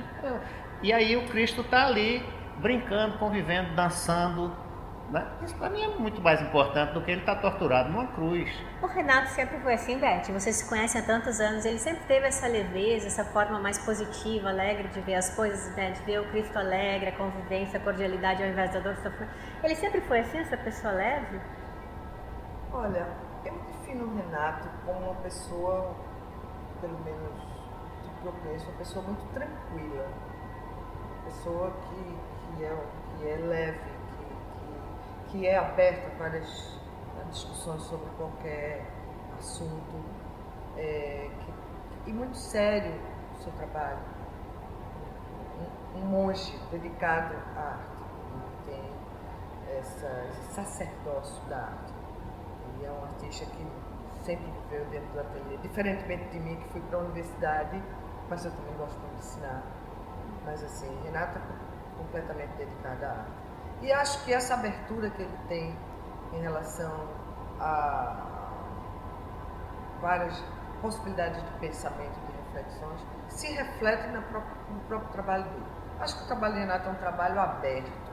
E 0.82 0.92
aí 0.92 1.16
o 1.16 1.28
Cristo 1.28 1.62
está 1.62 1.86
ali 1.86 2.26
brincando, 2.58 3.20
convivendo, 3.20 3.76
dançando. 3.76 4.52
Né? 5.12 5.28
Isso 5.44 5.56
para 5.56 5.70
mim 5.70 5.82
é 5.82 5.88
muito 5.88 6.22
mais 6.22 6.42
importante 6.42 6.94
do 6.94 7.02
que 7.02 7.12
ele 7.12 7.22
estar 7.22 7.36
torturado 7.38 7.90
numa 7.90 8.08
cruz. 8.08 8.50
O 8.82 8.88
Renato 8.88 9.30
sempre 9.30 9.60
foi 9.60 9.74
assim, 9.74 9.98
Beth. 9.98 10.24
Vocês 10.32 10.58
se 10.58 10.70
conhecem 10.70 11.02
há 11.02 11.04
tantos 11.04 11.40
anos. 11.40 11.66
Ele 11.66 11.80
sempre 11.80 12.04
teve 12.06 12.28
essa 12.28 12.48
leveza, 12.48 13.08
essa 13.08 13.26
forma 13.26 13.60
mais 13.60 13.78
positiva, 13.80 14.50
alegre 14.50 14.88
de 14.90 15.02
ver 15.02 15.16
as 15.16 15.36
coisas, 15.36 15.76
né? 15.76 15.92
de 15.92 16.02
ver 16.04 16.20
o 16.20 16.30
Cristo 16.30 16.58
alegre, 16.58 17.10
a 17.10 17.12
convivência, 17.14 17.80
a 17.80 17.84
cordialidade 17.84 18.44
ao 18.44 18.50
invés 18.50 18.72
da 18.72 18.80
dor. 18.80 18.96
Ele 19.64 19.76
sempre 19.76 20.02
foi 20.02 20.20
assim, 20.20 20.40
essa 20.40 20.58
pessoa 20.58 20.94
leve? 20.94 21.40
Olha, 22.72 23.08
eu 23.46 23.54
defino 23.54 24.06
o 24.06 24.16
Renato 24.16 24.70
como 24.86 25.00
uma 25.00 25.16
pessoa, 25.16 25.96
pelo 26.82 27.00
menos 27.00 27.34
do 28.04 28.22
que 28.22 28.26
eu 28.28 28.32
conheço, 28.44 28.66
uma 28.70 28.78
pessoa 28.78 29.06
muito 29.06 29.26
tranquila. 29.34 30.08
Uma 30.08 31.24
pessoa 31.26 31.74
que, 31.82 32.56
que, 32.56 32.64
é, 32.64 32.78
que 33.18 33.28
é 33.28 33.36
leve, 33.38 33.99
que, 35.32 35.48
é 35.48 35.58
aberta 35.58 36.08
a 36.08 36.18
várias 36.18 36.80
discussões 37.32 37.82
sobre 37.84 38.10
qualquer 38.18 38.86
assunto. 39.38 40.20
é, 40.78 41.30
que- 41.40 42.10
e 42.10 42.14
muito 42.14 42.38
sério 42.38 42.94
o 43.36 43.44
seu 43.44 43.52
trabalho. 43.54 44.00
Um, 45.96 46.00
monge 46.06 46.58
dedicado 46.72 47.36
à 47.58 47.60
arte. 47.60 47.92
Ele 48.34 48.78
tem 49.68 49.78
essa, 49.78 50.08
esse 50.30 50.54
sacerdócio 50.54 51.44
da 51.50 51.58
arte. 51.58 51.94
Ele 52.76 52.86
é 52.86 52.92
um 52.92 53.04
artista 53.04 53.46
que 53.46 53.68
sempre 54.24 54.46
viveu 54.70 54.86
dentro 54.86 55.10
do 55.12 55.20
ateliê, 55.20 55.58
diferentemente 55.58 56.30
de 56.30 56.40
mim, 56.40 56.56
que 56.56 56.70
fui 56.70 56.82
para 56.82 57.00
a 57.00 57.02
universidade, 57.02 57.84
mas 58.30 58.46
eu 58.46 58.52
também 58.52 58.74
gosto 58.78 58.98
de 59.00 59.16
ensinar. 59.16 59.64
Mas 60.46 60.64
assim, 60.64 60.98
Renato 61.04 61.38
é 61.40 61.42
completamente 61.98 62.52
dedicado 62.56 63.04
à 63.04 63.10
arte. 63.10 63.39
E 63.82 63.92
acho 63.92 64.24
que 64.26 64.34
essa 64.34 64.56
abertura 64.56 65.10
que 65.10 65.22
ele 65.22 65.38
tem 65.48 65.78
em 66.34 66.42
relação 66.42 67.08
a, 67.60 68.30
várias 70.02 70.44
possibilidades 70.82 71.42
de 71.44 71.52
pensamento, 71.60 72.20
de 72.28 72.38
reflexões, 72.38 73.06
se 73.28 73.52
refletem 73.54 74.12
no 74.12 74.22
próprio, 74.24 74.56
no 74.70 74.80
próprio 74.82 75.12
trabalho 75.12 75.44
dele. 75.44 75.66
Acho 76.00 76.18
que 76.18 76.24
o 76.24 76.28
trabalho 76.28 76.54
de 76.54 76.60
Renato 76.62 76.88
é 76.88 76.92
um 76.92 76.96
trabalho 76.96 77.40
aberto, 77.40 78.12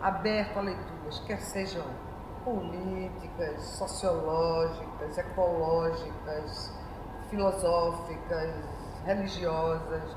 aberto 0.00 0.58
a 0.58 0.62
leituras, 0.62 1.18
quer 1.20 1.40
sejam 1.40 1.84
políticas, 2.44 3.62
sociológicas, 3.62 5.18
ecológicas, 5.18 6.72
filosóficas, 7.30 8.54
religiosas. 9.04 10.16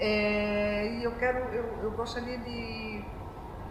É, 0.00 0.86
e 0.86 1.04
eu 1.04 1.12
quero, 1.16 1.38
eu, 1.54 1.64
eu 1.82 1.90
gostaria 1.92 2.38
de, 2.38 3.04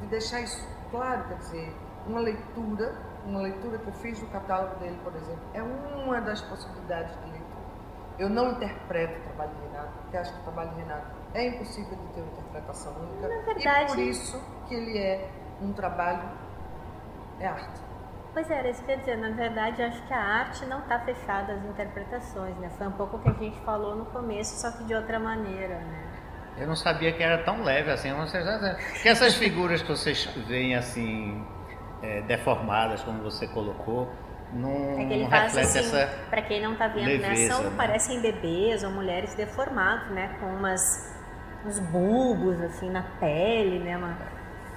de 0.01 0.07
deixar 0.07 0.41
isso 0.41 0.67
claro, 0.89 1.23
quer 1.27 1.37
dizer, 1.37 1.75
uma 2.05 2.19
leitura, 2.19 2.95
uma 3.25 3.41
leitura 3.41 3.77
que 3.77 3.87
eu 3.87 3.93
fiz 3.93 4.19
do 4.19 4.27
catálogo 4.27 4.75
dele, 4.79 4.99
por 5.03 5.15
exemplo, 5.15 5.41
é 5.53 5.61
uma 5.61 6.19
das 6.19 6.41
possibilidades 6.41 7.15
de 7.19 7.31
leitura. 7.31 7.51
Eu 8.19 8.29
não 8.29 8.51
interpreto 8.51 9.19
o 9.19 9.23
trabalho 9.23 9.51
de 9.55 9.61
Renato, 9.67 9.93
porque 10.01 10.17
acho 10.17 10.33
que 10.33 10.39
o 10.39 10.43
trabalho 10.43 10.69
de 10.71 10.75
Renato 10.81 11.05
é 11.33 11.47
impossível 11.47 11.97
de 11.97 12.07
ter 12.13 12.21
uma 12.21 12.31
interpretação 12.31 12.93
única. 12.93 13.27
Na 13.27 13.41
verdade, 13.41 13.83
e 13.83 13.95
por 13.95 13.99
isso 13.99 14.43
que 14.67 14.75
ele 14.75 14.97
é 14.97 15.29
um 15.61 15.71
trabalho, 15.73 16.29
é 17.39 17.47
arte. 17.47 17.81
Pois 18.33 18.49
é, 18.49 18.59
era 18.59 18.69
isso 18.69 18.83
que 18.83 18.91
eu 18.91 18.95
ia 18.95 18.99
dizer. 18.99 19.17
Na 19.17 19.29
verdade, 19.29 19.81
acho 19.83 20.01
que 20.07 20.13
a 20.13 20.21
arte 20.21 20.65
não 20.65 20.79
está 20.79 20.99
fechada 20.99 21.53
às 21.53 21.65
interpretações, 21.65 22.55
né? 22.57 22.69
Foi 22.77 22.87
um 22.87 22.91
pouco 22.91 23.17
o 23.17 23.19
que 23.19 23.29
a 23.29 23.33
gente 23.33 23.59
falou 23.61 23.95
no 23.95 24.05
começo, 24.05 24.57
só 24.57 24.71
que 24.71 24.83
de 24.85 24.93
outra 24.93 25.19
maneira, 25.19 25.79
né? 25.79 26.11
Eu 26.57 26.67
não 26.67 26.75
sabia 26.75 27.11
que 27.11 27.23
era 27.23 27.43
tão 27.43 27.63
leve 27.63 27.91
assim. 27.91 28.13
Vocês 28.13 28.45
que 29.01 29.09
essas 29.09 29.35
figuras 29.35 29.81
que 29.81 29.89
vocês 29.89 30.25
veem 30.47 30.75
assim 30.75 31.45
é, 32.01 32.21
deformadas, 32.21 33.03
como 33.03 33.21
você 33.23 33.47
colocou, 33.47 34.11
não, 34.53 34.99
é 34.99 35.05
que 35.05 35.13
ele 35.13 35.23
não 35.23 35.29
faz 35.29 35.55
reflete 35.55 35.79
assim, 35.79 35.97
essa 35.97 36.07
para 36.29 36.41
quem 36.41 36.61
não 36.61 36.73
está 36.73 36.87
vendo, 36.87 37.05
leveza, 37.05 37.29
né? 37.29 37.47
São, 37.47 37.63
né? 37.63 37.73
parecem 37.77 38.21
bebês 38.21 38.83
ou 38.83 38.91
mulheres 38.91 39.33
deformados, 39.33 40.09
né? 40.11 40.35
Com 40.39 40.47
umas 40.47 40.81
uns 41.65 41.79
bulbos 41.79 42.59
assim 42.61 42.89
na 42.89 43.03
pele, 43.19 43.79
né? 43.79 43.97
Uma... 43.97 44.17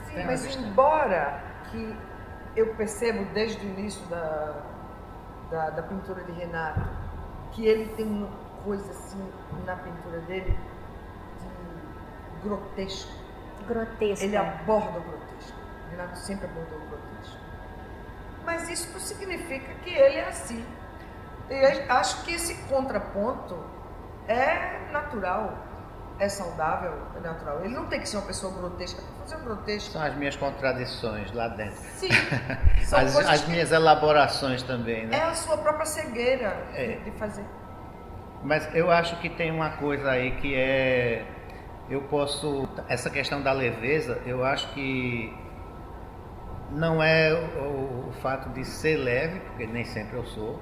Sim, 0.06 0.14
Tem 0.14 0.26
mas 0.26 0.44
vista. 0.44 0.60
embora 0.62 1.42
que 1.70 1.96
eu 2.54 2.74
percebo 2.74 3.24
desde 3.32 3.66
o 3.66 3.68
início 3.70 4.06
da, 4.06 4.62
da, 5.50 5.70
da 5.70 5.82
pintura 5.82 6.22
de 6.22 6.32
Renato 6.32 6.88
que 7.52 7.66
ele 7.66 7.86
tem 7.94 8.06
uma 8.06 8.28
coisa 8.64 8.90
assim 8.90 9.22
na 9.64 9.76
pintura 9.76 10.20
dele 10.20 10.56
grotesco. 12.48 13.10
grotesca. 13.66 14.24
Ele 14.24 14.36
aborda 14.36 14.98
o 14.98 15.02
grotesco. 15.02 15.58
Renato 15.90 16.18
sempre 16.18 16.46
abordou 16.46 16.78
o 16.78 16.86
grotesco. 16.88 17.38
Mas 18.44 18.68
isso 18.68 18.92
não 18.92 19.00
significa 19.00 19.72
que 19.82 19.90
ele 19.90 20.16
é 20.18 20.28
assim. 20.28 20.64
Eu 21.48 21.92
acho 21.94 22.24
que 22.24 22.34
esse 22.34 22.54
contraponto 22.68 23.58
é 24.28 24.78
natural, 24.92 25.58
é 26.18 26.28
saudável, 26.28 26.92
é 27.16 27.20
natural. 27.20 27.60
Ele 27.64 27.74
não 27.74 27.86
tem 27.86 28.00
que 28.00 28.08
ser 28.08 28.16
uma 28.16 28.26
pessoa 28.26 28.52
grotesca 28.54 29.02
para 29.02 29.24
fazer 29.24 29.36
um 29.36 29.44
grotesco. 29.44 29.92
São 29.92 30.02
as 30.02 30.14
minhas 30.16 30.36
contradições 30.36 31.32
lá 31.32 31.48
dentro. 31.48 31.76
Sim, 31.96 32.08
são 32.84 32.98
As, 32.98 33.16
as 33.16 33.42
que 33.42 33.50
minhas 33.50 33.72
elaborações 33.72 34.62
também, 34.62 35.06
né? 35.06 35.16
é 35.18 35.22
a 35.22 35.34
sua 35.34 35.56
própria 35.58 35.84
cegueira 35.86 36.56
É. 36.74 36.86
de, 36.98 37.10
de 37.10 37.18
fazer. 37.18 37.44
Mas 38.42 38.68
eu 38.74 38.90
acho 38.90 39.16
que 39.20 39.28
tem 39.30 39.50
uma 39.50 39.70
coisa 39.76 40.10
aí 40.10 40.32
que 40.36 40.54
é. 40.54 41.24
Eu 41.88 42.02
posso. 42.02 42.68
Essa 42.88 43.10
questão 43.10 43.42
da 43.42 43.52
leveza, 43.52 44.20
eu 44.24 44.44
acho 44.44 44.72
que 44.72 45.32
não 46.70 47.02
é 47.02 47.32
o, 47.32 48.08
o 48.08 48.12
fato 48.22 48.48
de 48.50 48.64
ser 48.64 48.96
leve, 48.96 49.40
porque 49.40 49.66
nem 49.66 49.84
sempre 49.84 50.16
eu 50.16 50.24
sou, 50.24 50.60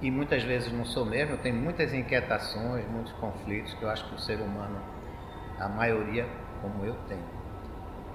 e 0.00 0.10
muitas 0.10 0.42
vezes 0.42 0.72
não 0.72 0.84
sou 0.84 1.04
mesmo. 1.04 1.34
Eu 1.34 1.38
tenho 1.38 1.56
muitas 1.56 1.92
inquietações, 1.92 2.86
muitos 2.88 3.12
conflitos 3.14 3.74
que 3.74 3.82
eu 3.82 3.90
acho 3.90 4.08
que 4.08 4.14
o 4.14 4.18
ser 4.18 4.40
humano, 4.40 4.80
a 5.58 5.68
maioria, 5.68 6.26
como 6.62 6.84
eu, 6.84 6.94
tem. 7.06 7.18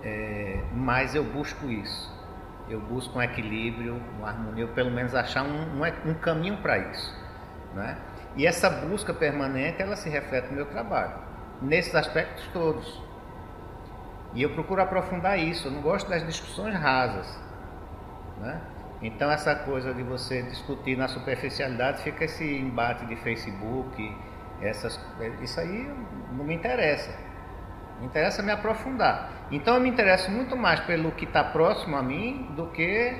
É, 0.03 0.63
mas 0.73 1.15
eu 1.15 1.23
busco 1.23 1.69
isso. 1.69 2.13
Eu 2.67 2.79
busco 2.79 3.17
um 3.19 3.21
equilíbrio, 3.21 4.01
uma 4.17 4.29
harmonia, 4.29 4.65
ou 4.65 4.73
pelo 4.73 4.89
menos 4.89 5.13
achar 5.13 5.43
um, 5.43 5.79
um, 5.79 6.11
um 6.11 6.13
caminho 6.15 6.57
para 6.57 6.79
isso. 6.79 7.15
Né? 7.75 7.97
E 8.35 8.47
essa 8.47 8.69
busca 8.69 9.13
permanente, 9.13 9.81
ela 9.81 9.95
se 9.95 10.09
reflete 10.09 10.47
no 10.49 10.55
meu 10.55 10.65
trabalho, 10.65 11.13
nesses 11.61 11.95
aspectos 11.95 12.47
todos. 12.53 13.01
E 14.33 14.41
eu 14.41 14.49
procuro 14.51 14.81
aprofundar 14.81 15.39
isso, 15.39 15.67
eu 15.67 15.71
não 15.71 15.81
gosto 15.81 16.09
das 16.09 16.25
discussões 16.25 16.75
rasas. 16.75 17.39
Né? 18.37 18.61
Então 19.01 19.31
essa 19.31 19.55
coisa 19.55 19.93
de 19.93 20.03
você 20.03 20.41
discutir 20.43 20.97
na 20.97 21.07
superficialidade, 21.07 22.01
fica 22.01 22.25
esse 22.25 22.43
embate 22.43 23.05
de 23.05 23.15
Facebook, 23.17 24.15
essas, 24.61 24.99
isso 25.41 25.59
aí 25.59 25.91
não 26.31 26.43
me 26.43 26.53
interessa. 26.53 27.11
Me 27.99 28.07
interessa 28.07 28.43
me 28.43 28.51
aprofundar. 28.51 29.29
Então 29.51 29.75
eu 29.75 29.81
me 29.81 29.89
interesso 29.89 30.29
muito 30.31 30.55
mais 30.57 30.79
pelo 30.81 31.11
que 31.11 31.25
está 31.25 31.43
próximo 31.43 31.95
a 31.95 32.03
mim 32.03 32.51
do 32.55 32.67
que 32.67 33.17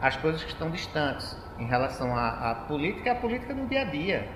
as 0.00 0.16
coisas 0.16 0.42
que 0.42 0.50
estão 0.50 0.70
distantes 0.70 1.36
em 1.58 1.66
relação 1.66 2.16
à, 2.16 2.50
à 2.50 2.54
política 2.54 3.08
e 3.08 3.12
à 3.12 3.14
política 3.14 3.54
no 3.54 3.66
dia 3.66 3.82
a 3.82 3.84
dia. 3.84 4.28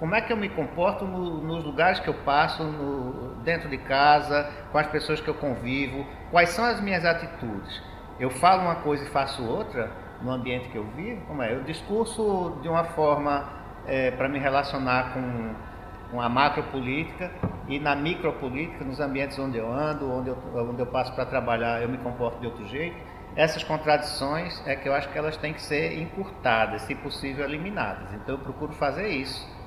Como 0.00 0.14
é 0.14 0.20
que 0.22 0.32
eu 0.32 0.36
me 0.36 0.48
comporto 0.48 1.04
no- 1.04 1.42
nos 1.42 1.62
lugares 1.62 2.00
que 2.00 2.08
eu 2.08 2.14
passo, 2.14 2.64
no- 2.64 3.34
dentro 3.44 3.68
de 3.68 3.76
casa, 3.76 4.50
com 4.72 4.78
as 4.78 4.86
pessoas 4.86 5.20
que 5.20 5.28
eu 5.28 5.34
convivo, 5.34 6.06
quais 6.30 6.48
são 6.50 6.64
as 6.64 6.80
minhas 6.80 7.04
atitudes? 7.04 7.82
Eu 8.18 8.30
falo 8.30 8.62
uma 8.62 8.76
coisa 8.76 9.04
e 9.04 9.08
faço 9.10 9.44
outra 9.46 9.90
no 10.22 10.30
ambiente 10.32 10.68
que 10.70 10.76
eu 10.76 10.84
vivo? 10.96 11.20
Como 11.26 11.42
é? 11.42 11.52
Eu 11.52 11.62
discurso 11.62 12.58
de 12.62 12.68
uma 12.68 12.84
forma 12.84 13.44
para 14.16 14.28
me 14.28 14.38
relacionar 14.38 15.12
com, 15.12 15.54
com 16.10 16.20
a 16.20 16.28
macropolítica 16.28 17.30
e 17.68 17.78
na 17.78 17.94
micropolítica, 17.94 18.84
nos 18.84 19.00
ambientes 19.00 19.38
onde 19.38 19.58
eu 19.58 19.70
ando, 19.72 20.10
onde 20.10 20.28
eu, 20.30 20.38
onde 20.54 20.80
eu 20.80 20.86
passo 20.86 21.12
para 21.14 21.26
trabalhar, 21.26 21.82
eu 21.82 21.88
me 21.88 21.98
comporto 21.98 22.38
de 22.40 22.46
outro 22.46 22.66
jeito. 22.66 22.96
Essas 23.36 23.62
contradições 23.62 24.62
é 24.66 24.74
que 24.76 24.88
eu 24.88 24.94
acho 24.94 25.08
que 25.10 25.18
elas 25.18 25.36
têm 25.36 25.52
que 25.52 25.62
ser 25.62 25.98
encurtadas, 25.98 26.82
se 26.82 26.94
possível 26.94 27.44
eliminadas. 27.44 28.12
Então 28.14 28.34
eu 28.36 28.38
procuro 28.38 28.72
fazer 28.72 29.08
isso. 29.08 29.59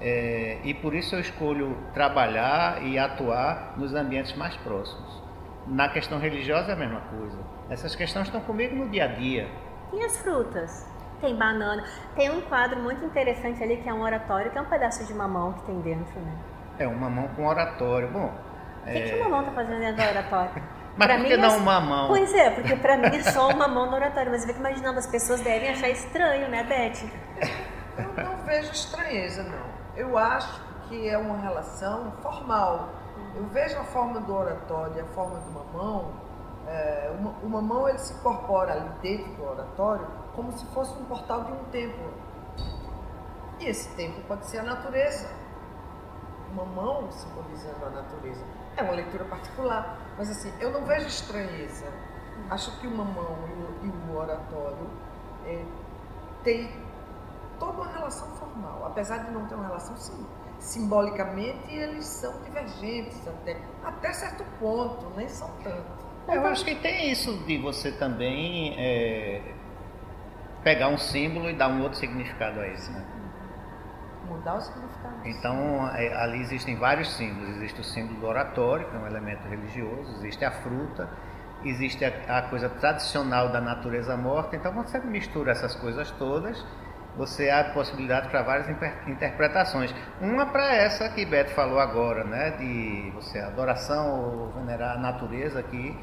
É, 0.00 0.58
e 0.64 0.72
por 0.72 0.94
isso 0.94 1.14
eu 1.14 1.20
escolho 1.20 1.76
trabalhar 1.92 2.82
e 2.82 2.98
atuar 2.98 3.74
nos 3.76 3.94
ambientes 3.94 4.34
mais 4.36 4.56
próximos. 4.56 5.22
Na 5.66 5.88
questão 5.88 6.18
religiosa 6.18 6.70
é 6.70 6.72
a 6.72 6.76
mesma 6.76 7.00
coisa. 7.02 7.38
Essas 7.68 7.94
questões 7.94 8.26
estão 8.26 8.40
comigo 8.40 8.74
no 8.74 8.88
dia 8.88 9.04
a 9.04 9.08
dia. 9.08 9.48
E 9.92 10.02
as 10.02 10.18
frutas? 10.18 10.86
Tem 11.20 11.36
banana. 11.36 11.84
Tem 12.16 12.30
um 12.30 12.40
quadro 12.40 12.80
muito 12.80 13.04
interessante 13.04 13.62
ali 13.62 13.76
que 13.76 13.88
é 13.88 13.92
um 13.92 14.00
oratório, 14.02 14.50
que 14.50 14.56
é 14.56 14.60
um 14.60 14.66
pedaço 14.66 15.04
de 15.06 15.12
mamão 15.12 15.52
que 15.52 15.62
tem 15.66 15.80
dentro, 15.80 16.18
né? 16.20 16.32
É 16.78 16.88
um 16.88 16.94
mamão 16.94 17.28
com 17.36 17.46
oratório. 17.46 18.08
Bom, 18.08 18.32
O 18.82 18.90
que, 18.90 19.02
que 19.02 19.14
o 19.14 19.24
mamão 19.24 19.44
tá 19.44 19.52
fazendo 19.52 19.80
dentro 19.80 20.02
do 20.02 20.08
oratório? 20.08 20.62
mas 20.96 21.06
Pra 21.06 21.16
por 21.16 21.22
mim 21.22 21.28
que 21.28 21.34
é 21.34 21.36
não 21.36 21.56
um 21.56 21.60
mamão? 21.60 22.08
Pois 22.08 22.32
é, 22.32 22.50
porque 22.50 22.74
pra 22.76 22.96
mim 22.96 23.14
é 23.14 23.22
só 23.22 23.50
um 23.50 23.56
mamão 23.56 23.86
no 23.86 23.96
oratório, 23.96 24.30
mas 24.32 24.42
eu 24.42 24.48
fico 24.48 24.60
imaginando, 24.60 24.98
as 24.98 25.06
pessoas 25.06 25.40
devem 25.42 25.68
achar 25.68 25.90
estranho, 25.90 26.48
né, 26.48 26.64
Beth? 26.64 27.06
Eu 27.98 28.24
não 28.24 28.38
vejo 28.44 28.72
estranheza, 28.72 29.42
não. 29.42 29.69
Eu 29.96 30.16
acho 30.16 30.60
que 30.88 31.08
é 31.08 31.16
uma 31.18 31.36
relação 31.38 32.10
formal. 32.22 32.88
Eu 33.34 33.44
vejo 33.46 33.78
a 33.78 33.84
forma 33.84 34.20
do 34.20 34.34
oratório 34.34 34.96
e 34.96 35.00
a 35.00 35.06
forma 35.06 35.38
do 35.38 35.50
mamão. 35.50 36.12
é, 36.66 37.10
o 37.18 37.22
ma- 37.22 37.34
o 37.42 37.48
mamão 37.48 37.88
ele 37.88 37.98
se 37.98 38.12
incorpora 38.12 38.72
ali 38.74 38.88
dentro 39.02 39.32
do 39.34 39.44
oratório 39.44 40.06
como 40.36 40.52
se 40.52 40.64
fosse 40.66 40.92
um 41.00 41.04
portal 41.06 41.44
de 41.44 41.52
um 41.52 41.64
templo. 41.64 42.12
E 43.58 43.66
esse 43.66 43.88
templo 43.96 44.22
pode 44.28 44.46
ser 44.46 44.58
a 44.58 44.62
natureza. 44.62 45.28
O 46.50 46.54
mamão 46.54 47.10
simbolizando 47.10 47.86
a 47.86 47.90
natureza. 47.90 48.44
É 48.76 48.82
uma 48.82 48.92
leitura 48.92 49.24
particular, 49.24 49.96
mas 50.16 50.30
assim, 50.30 50.52
eu 50.60 50.70
não 50.70 50.84
vejo 50.84 51.06
estranheza. 51.06 51.86
Acho 52.50 52.78
que 52.80 52.86
o 52.86 52.90
mamão 52.96 53.36
e 53.82 53.86
o, 53.86 53.86
e 53.86 54.10
o 54.12 54.16
oratório 54.16 54.88
é, 55.46 55.64
tem 56.44 56.72
toda 57.58 57.72
uma 57.72 57.92
relação 57.92 58.28
apesar 58.84 59.18
de 59.18 59.30
não 59.30 59.46
ter 59.46 59.54
uma 59.54 59.66
relação 59.66 59.96
sim. 59.96 60.26
Simbolicamente 60.58 61.72
eles 61.74 62.04
são 62.04 62.42
divergentes 62.42 63.26
até, 63.26 63.56
até 63.82 64.12
certo 64.12 64.44
ponto, 64.58 65.10
nem 65.16 65.28
são 65.28 65.50
tanto. 65.64 66.00
Eu 66.28 66.46
acho 66.46 66.64
que 66.64 66.74
tem 66.76 67.10
isso 67.10 67.36
de 67.44 67.58
você 67.58 67.90
também 67.92 68.74
é, 68.78 69.40
pegar 70.62 70.88
um 70.88 70.98
símbolo 70.98 71.48
e 71.48 71.54
dar 71.54 71.68
um 71.68 71.82
outro 71.82 71.98
significado 71.98 72.60
a 72.60 72.68
isso. 72.68 72.92
Né? 72.92 73.04
Mudar 74.28 74.56
o 74.56 74.60
significado. 74.60 75.14
Então, 75.24 75.88
é, 75.94 76.14
ali 76.22 76.40
existem 76.40 76.76
vários 76.76 77.10
símbolos. 77.16 77.56
Existe 77.56 77.80
o 77.80 77.84
símbolo 77.84 78.20
do 78.20 78.26
oratório, 78.26 78.88
que 78.88 78.96
é 78.96 78.98
um 78.98 79.06
elemento 79.06 79.48
religioso, 79.48 80.12
existe 80.18 80.44
a 80.44 80.50
fruta, 80.50 81.08
existe 81.64 82.04
a, 82.04 82.38
a 82.38 82.42
coisa 82.42 82.68
tradicional 82.68 83.48
da 83.48 83.60
natureza 83.60 84.16
morta. 84.16 84.56
Então, 84.56 84.72
quando 84.72 84.88
você 84.88 85.00
mistura 85.00 85.52
essas 85.52 85.74
coisas 85.74 86.10
todas, 86.12 86.64
você 87.16 87.50
abre 87.50 87.72
possibilidade 87.72 88.28
para 88.28 88.42
várias 88.42 88.68
interpretações. 89.06 89.94
Uma 90.20 90.46
para 90.46 90.74
essa 90.74 91.08
que 91.08 91.24
Beto 91.24 91.50
falou 91.52 91.78
agora, 91.78 92.24
né, 92.24 92.50
de 92.52 93.10
você 93.14 93.38
adoração 93.38 94.20
ou 94.20 94.48
venerar 94.50 94.96
a 94.96 94.98
natureza, 94.98 95.62
que 95.62 95.96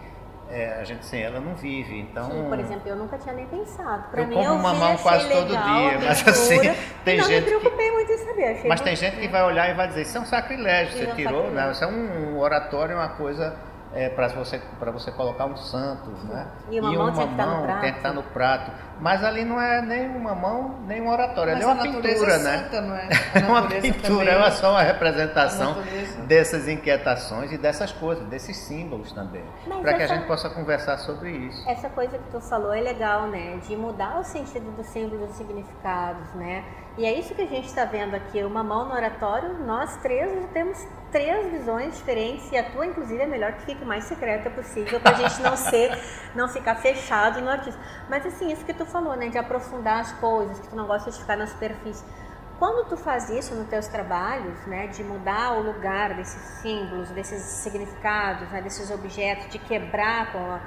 é, 0.50 0.78
a 0.80 0.84
gente 0.84 1.06
sem 1.06 1.22
ela 1.22 1.40
não 1.40 1.56
vive. 1.56 2.00
Então, 2.00 2.30
Sim, 2.30 2.46
por 2.48 2.60
exemplo, 2.60 2.88
eu 2.88 2.96
nunca 2.96 3.18
tinha 3.18 3.34
nem 3.34 3.46
pensado. 3.48 4.10
Para 4.10 4.22
eu 4.22 4.28
mim, 4.28 4.36
como 4.36 4.48
eu 4.48 4.58
mamão 4.58 4.98
quase 4.98 5.26
achei 5.26 5.38
todo 5.38 5.50
legal, 5.50 5.90
dia, 5.90 6.00
mas 6.00 6.28
assim, 6.28 6.60
tem 7.04 7.18
não 7.18 7.26
gente 7.26 7.44
me 7.44 7.58
preocupei 7.60 7.92
muito 7.92 8.12
em 8.12 8.18
saber. 8.18 8.44
Achei 8.46 8.70
Mas 8.70 8.82
tem 8.82 8.96
gente 8.96 9.18
que 9.18 9.28
vai 9.28 9.44
olhar 9.44 9.70
e 9.70 9.74
vai 9.74 9.88
dizer, 9.88 10.02
isso 10.02 10.18
é 10.18 10.22
um 10.22 10.26
sacrilégio, 10.26 10.98
você 10.98 11.04
é 11.04 11.16
tirou, 11.16 11.50
né? 11.52 11.72
sacrilégio. 11.72 11.72
Isso 11.72 11.84
é 11.84 11.88
um 11.88 12.40
oratório, 12.40 12.94
é 12.94 12.96
uma 12.96 13.10
coisa 13.10 13.58
é, 13.94 14.10
para 14.10 14.28
você, 14.28 14.62
pra 14.80 14.92
você 14.92 15.12
colocar 15.12 15.46
um 15.46 15.56
santo, 15.56 16.10
né? 16.26 16.48
E 16.70 16.80
o 16.80 16.84
mamão 16.84 17.12
tinha 17.14 17.28
que 17.28 17.32
estar 17.32 17.46
no 17.46 17.52
mamão 17.52 17.66
prato. 17.66 17.82
tem 17.82 17.92
que 17.92 17.98
estar 17.98 18.14
no 18.14 18.24
prato. 18.24 18.72
Mas 19.00 19.24
ali 19.24 19.46
não 19.46 19.62
é 19.62 19.82
nem 19.82 20.10
um 20.10 20.20
mamão, 20.20 20.80
nem 20.86 21.02
um 21.02 21.10
oratório, 21.10 21.54
ali 21.54 21.62
é 21.62 21.68
uma 21.68 21.82
pintura, 21.82 22.38
né? 22.40 22.58
santa, 22.58 22.82
não 22.82 22.96
é? 22.96 23.10
É 23.36 23.40
uma 23.48 23.62
pintura, 23.68 24.32
é 24.32 24.52
só 24.52 24.72
uma 24.72 24.82
representação 24.82 25.78
dessas 26.28 26.68
inquietações 26.68 27.52
e 27.52 27.58
dessas 27.58 27.92
coisas, 27.92 28.26
desses 28.28 28.58
símbolos 28.58 29.12
também. 29.12 29.44
Para 29.82 29.94
que 29.94 30.04
a 30.04 30.08
gente 30.08 30.26
possa 30.26 30.50
conversar 30.50 30.98
sobre 30.98 31.30
isso. 31.32 31.70
Essa 31.70 31.90
coisa 31.90 32.18
que 32.18 32.32
tu 32.32 32.42
falou 32.42 32.74
é 32.74 32.82
legal, 32.82 33.28
né? 33.28 33.58
De 33.68 33.76
mudar 33.76 34.20
o 34.20 34.24
sentido 34.24 34.76
dos 34.76 34.88
símbolos 34.88 35.32
e 35.32 35.34
significados, 35.34 36.34
né? 36.34 36.64
E 36.98 37.06
é 37.06 37.14
isso 37.14 37.36
que 37.36 37.44
a 37.44 37.48
gente 37.48 37.68
está 37.68 37.86
vendo 37.86 38.16
aqui. 38.16 38.44
Uma 38.44 38.64
mão 38.64 38.88
no 38.88 38.96
oratório, 38.96 39.54
nós 39.66 39.96
três 39.98 40.32
temos 40.52 40.84
três 41.18 41.52
visões 41.52 41.98
diferentes 41.98 42.52
e 42.52 42.58
a 42.58 42.70
tua, 42.70 42.86
inclusive, 42.86 43.20
é 43.20 43.26
melhor 43.26 43.54
que 43.54 43.64
fique 43.64 43.84
mais 43.84 44.04
secreta 44.04 44.52
possível 44.52 45.00
para 45.00 45.18
a 45.18 45.20
gente 45.20 45.42
não 45.42 45.58
ser, 45.58 45.98
não 46.36 46.48
ficar 46.48 46.76
fechado 46.76 47.42
no 47.42 47.50
artista. 47.50 47.80
Mas 48.08 48.24
assim, 48.24 48.52
isso 48.52 48.64
que 48.64 48.74
tu 48.74 48.86
falou, 48.86 49.16
né? 49.16 49.30
De 49.30 49.38
aprofundar 49.38 50.02
as 50.02 50.12
coisas, 50.14 50.60
que 50.60 50.68
tu 50.68 50.76
não 50.76 50.86
gosta 50.86 51.10
de 51.10 51.18
ficar 51.18 51.36
na 51.36 51.48
superfície. 51.48 52.06
Quando 52.60 52.88
tu 52.88 52.96
faz 52.96 53.32
isso 53.32 53.56
nos 53.56 53.68
teus 53.68 53.88
trabalhos, 53.88 54.64
né, 54.68 54.88
de 54.88 55.04
mudar 55.04 55.54
o 55.54 55.62
lugar 55.62 56.16
desses 56.16 56.42
símbolos, 56.62 57.10
desses 57.12 57.42
significados, 57.42 58.50
né, 58.52 58.62
desses 58.62 58.90
objetos, 58.92 59.48
de 59.50 59.60
quebrar 59.60 60.32
com 60.32 60.40
a, 60.40 60.60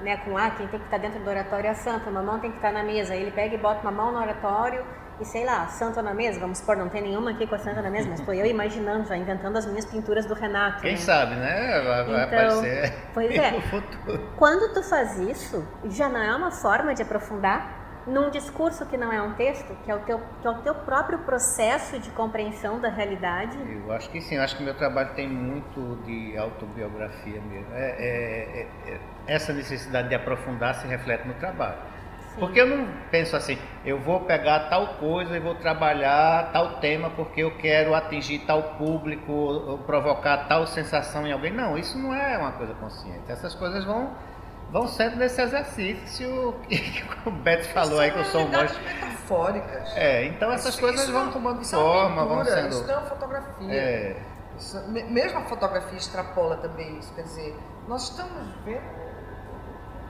né, 0.00 0.16
com 0.18 0.36
ah, 0.36 0.50
quem 0.50 0.66
tem 0.68 0.78
que 0.78 0.84
estar 0.84 0.98
dentro 0.98 1.20
do 1.20 1.30
oratório 1.30 1.66
é 1.66 1.70
a 1.70 1.74
santa, 1.74 2.10
uma 2.10 2.22
mão 2.22 2.38
tem 2.38 2.50
que 2.50 2.56
estar 2.56 2.72
na 2.72 2.84
mesa. 2.84 3.16
Ele 3.16 3.32
pega 3.32 3.54
e 3.54 3.58
bota 3.58 3.80
uma 3.82 3.92
mão 3.92 4.12
no 4.12 4.18
oratório 4.18 4.84
e 5.22 5.24
sei 5.24 5.44
lá, 5.44 5.68
santa 5.68 6.02
na 6.02 6.12
mesa, 6.12 6.40
vamos 6.40 6.58
supor, 6.58 6.76
não 6.76 6.88
tem 6.88 7.00
nenhuma 7.02 7.30
aqui 7.30 7.46
com 7.46 7.54
a 7.54 7.58
santa 7.58 7.80
na 7.80 7.90
mesa, 7.90 8.08
mas 8.10 8.20
foi 8.20 8.40
eu 8.40 8.46
imaginando, 8.46 9.06
já 9.08 9.16
inventando 9.16 9.56
as 9.56 9.66
minhas 9.66 9.84
pinturas 9.84 10.26
do 10.26 10.34
Renato. 10.34 10.82
Quem 10.82 10.92
né? 10.92 10.96
sabe, 10.98 11.34
né? 11.36 11.80
Vai, 11.80 12.02
Então, 12.02 12.16
aparecer 12.22 12.94
pois 13.14 13.30
é. 13.38 13.52
Quando 14.36 14.74
tu 14.74 14.82
faz 14.82 15.18
isso, 15.18 15.66
já 15.84 16.08
não 16.08 16.20
é 16.20 16.34
uma 16.34 16.50
forma 16.50 16.94
de 16.94 17.02
aprofundar 17.02 17.80
num 18.06 18.30
discurso 18.30 18.84
que 18.86 18.96
não 18.96 19.12
é 19.12 19.22
um 19.22 19.34
texto, 19.34 19.76
que 19.84 19.90
é 19.90 19.94
o 19.94 20.00
teu, 20.00 20.20
que 20.40 20.46
é 20.46 20.50
o 20.50 20.54
teu 20.62 20.74
próprio 20.74 21.20
processo 21.20 22.00
de 22.00 22.10
compreensão 22.10 22.80
da 22.80 22.88
realidade. 22.88 23.56
Eu 23.86 23.92
acho 23.92 24.10
que 24.10 24.20
sim, 24.20 24.34
eu 24.34 24.42
acho 24.42 24.56
que 24.56 24.62
meu 24.64 24.74
trabalho 24.74 25.14
tem 25.14 25.28
muito 25.28 26.02
de 26.04 26.36
autobiografia 26.36 27.40
mesmo. 27.40 27.72
É, 27.72 27.90
é- 27.90 28.66
é- 28.86 28.92
é- 28.94 29.00
essa 29.28 29.52
necessidade 29.52 30.08
de 30.08 30.16
aprofundar 30.16 30.74
se 30.74 30.86
reflete 30.88 31.28
no 31.28 31.34
trabalho. 31.34 31.91
Sim. 32.34 32.40
Porque 32.40 32.60
eu 32.60 32.66
não 32.66 32.88
penso 33.10 33.36
assim, 33.36 33.58
eu 33.84 33.98
vou 34.00 34.20
pegar 34.20 34.68
tal 34.70 34.94
coisa 34.94 35.36
e 35.36 35.40
vou 35.40 35.54
trabalhar 35.56 36.50
tal 36.52 36.80
tema 36.80 37.10
porque 37.10 37.42
eu 37.42 37.56
quero 37.58 37.94
atingir 37.94 38.38
tal 38.46 38.62
público, 38.78 39.78
provocar 39.86 40.48
tal 40.48 40.66
sensação 40.66 41.26
em 41.26 41.32
alguém. 41.32 41.52
Não, 41.52 41.76
isso 41.76 41.98
não 41.98 42.14
é 42.14 42.38
uma 42.38 42.52
coisa 42.52 42.72
consciente. 42.74 43.30
Essas 43.30 43.54
coisas 43.54 43.84
vão, 43.84 44.10
vão 44.70 44.88
sendo 44.88 45.16
nesse 45.16 45.42
exercício 45.42 46.54
que, 46.68 47.04
o 47.26 47.30
Beto 47.30 47.68
falou 47.68 48.00
aí 48.00 48.10
que 48.10 48.18
eu 48.18 48.24
sou 48.24 48.42
um 48.42 48.48
monstro. 48.48 48.82
metafóricas. 48.82 49.96
É, 49.96 50.24
então 50.26 50.50
essas 50.52 50.72
Isso- 50.74 50.80
coisas 50.80 51.02
isso 51.02 51.12
vão 51.12 51.26
não- 51.26 51.32
tomando 51.32 51.60
isso 51.62 51.74
é 51.74 51.78
forma, 51.78 52.24
vão 52.24 52.38
pintura, 52.38 52.56
sendo. 52.56 52.68
Isso 52.70 52.86
não 52.86 52.94
é 52.94 52.96
uma 52.98 53.06
fotografia. 53.06 53.74
É, 53.74 54.16
Isso- 54.58 54.88
me- 54.88 55.04
mesmo 55.04 55.38
a 55.38 55.42
fotografia 55.42 55.98
extrapola 55.98 56.56
também 56.56 56.98
isso. 56.98 57.12
Quer 57.14 57.22
dizer, 57.22 57.56
nós 57.88 58.04
estamos 58.10 58.32
vendo 58.64 59.01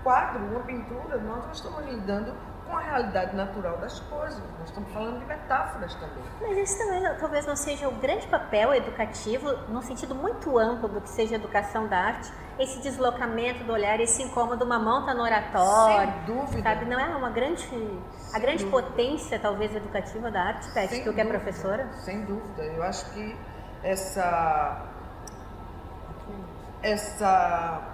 quadro, 0.03 0.41
uma 0.45 0.61
pintura, 0.61 1.19
nós 1.19 1.45
não 1.45 1.53
estamos 1.53 1.85
lidando 1.87 2.35
com 2.67 2.77
a 2.77 2.81
realidade 2.81 3.37
natural 3.37 3.77
das 3.79 4.01
coisas. 4.01 4.39
Nós 4.59 4.69
estamos 4.69 4.91
falando 4.93 5.19
de 5.21 5.27
metáforas 5.27 5.95
também. 5.95 6.25
Mas 6.41 6.57
esse 6.59 6.79
também 6.79 7.03
talvez 7.19 7.47
não 7.47 7.57
seja 7.57 7.89
o 7.89 7.93
grande 7.93 8.27
papel 8.29 8.75
educativo, 8.75 9.51
num 9.69 9.83
sentido 9.83 10.15
muito 10.15 10.59
amplo 10.59 10.89
do 10.89 11.01
que 11.01 11.09
seja 11.11 11.35
a 11.35 11.39
educação 11.39 11.87
da 11.89 11.99
arte, 11.99 12.33
esse 12.59 12.81
deslocamento 12.81 13.65
do 13.65 13.73
olhar, 13.73 13.99
esse 14.01 14.23
incômodo, 14.23 14.65
uma 14.65 14.79
mão 14.79 15.05
tá 15.05 15.13
no 15.15 15.23
oratório, 15.23 16.13
Sem 16.13 16.25
dúvida. 16.37 16.63
sabe? 16.63 16.85
Não 16.87 16.99
é 16.99 17.07
uma 17.17 17.31
grande, 17.31 17.67
a 18.33 18.39
grande 18.39 18.65
dúvida. 18.65 18.83
potência, 18.89 19.39
talvez, 19.39 19.75
educativa 19.75 20.31
da 20.31 20.41
arte, 20.43 20.73
Pet, 20.73 20.89
Sem 20.89 21.05
tu 21.05 21.13
que 21.13 21.21
é 21.21 21.25
dúvida, 21.25 21.41
professora? 21.41 21.93
Sem 21.95 22.25
dúvida. 22.25 22.63
Eu 22.63 22.83
acho 22.83 23.05
que 23.13 23.37
essa. 23.83 24.87
Essa. 26.83 27.92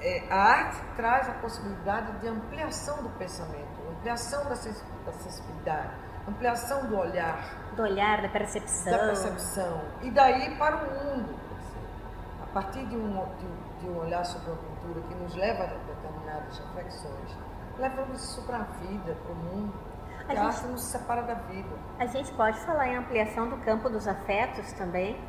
É, 0.00 0.26
a 0.30 0.36
arte 0.36 0.76
traz 0.96 1.28
a 1.28 1.32
possibilidade 1.34 2.12
de 2.20 2.28
ampliação 2.28 3.02
do 3.02 3.08
pensamento, 3.18 3.66
ampliação 3.90 4.44
da 4.48 4.56
sens- 4.56 4.84
da 5.04 5.12
sensibilidade, 5.12 5.90
ampliação 6.28 6.86
do 6.86 6.96
olhar, 6.98 7.38
Do 7.74 7.82
olhar, 7.82 8.20
da 8.22 8.28
percepção. 8.28 8.92
da 8.92 8.98
percepção. 8.98 9.80
E 10.02 10.10
daí 10.10 10.56
para 10.56 10.76
o 10.76 10.80
mundo. 10.80 11.34
A 12.42 12.46
partir 12.52 12.84
de 12.86 12.96
um, 12.96 13.12
de, 13.36 13.80
de 13.80 13.88
um 13.90 13.98
olhar 13.98 14.24
sobre 14.24 14.50
uma 14.50 14.56
cultura 14.58 15.00
que 15.08 15.14
nos 15.14 15.34
leva 15.34 15.64
a 15.64 15.66
determinadas 15.66 16.58
reflexões, 16.58 17.36
levamos 17.78 18.22
isso 18.22 18.42
para 18.46 18.56
a 18.58 18.62
vida, 18.62 19.14
para 19.22 19.32
o 19.32 19.36
mundo. 19.36 19.74
A 20.28 20.32
a, 20.32 20.34
gente- 20.34 20.46
arte 20.46 20.66
não 20.66 20.78
se 20.78 20.86
separa 20.92 21.22
da 21.22 21.34
vida. 21.34 21.68
A 21.98 22.06
gente 22.06 22.32
pode 22.32 22.58
falar 22.64 22.88
em 22.88 22.96
ampliação 22.96 23.48
do 23.50 23.58
campo 23.58 23.88
dos 23.90 24.08
afetos 24.08 24.72
também, 24.72 25.20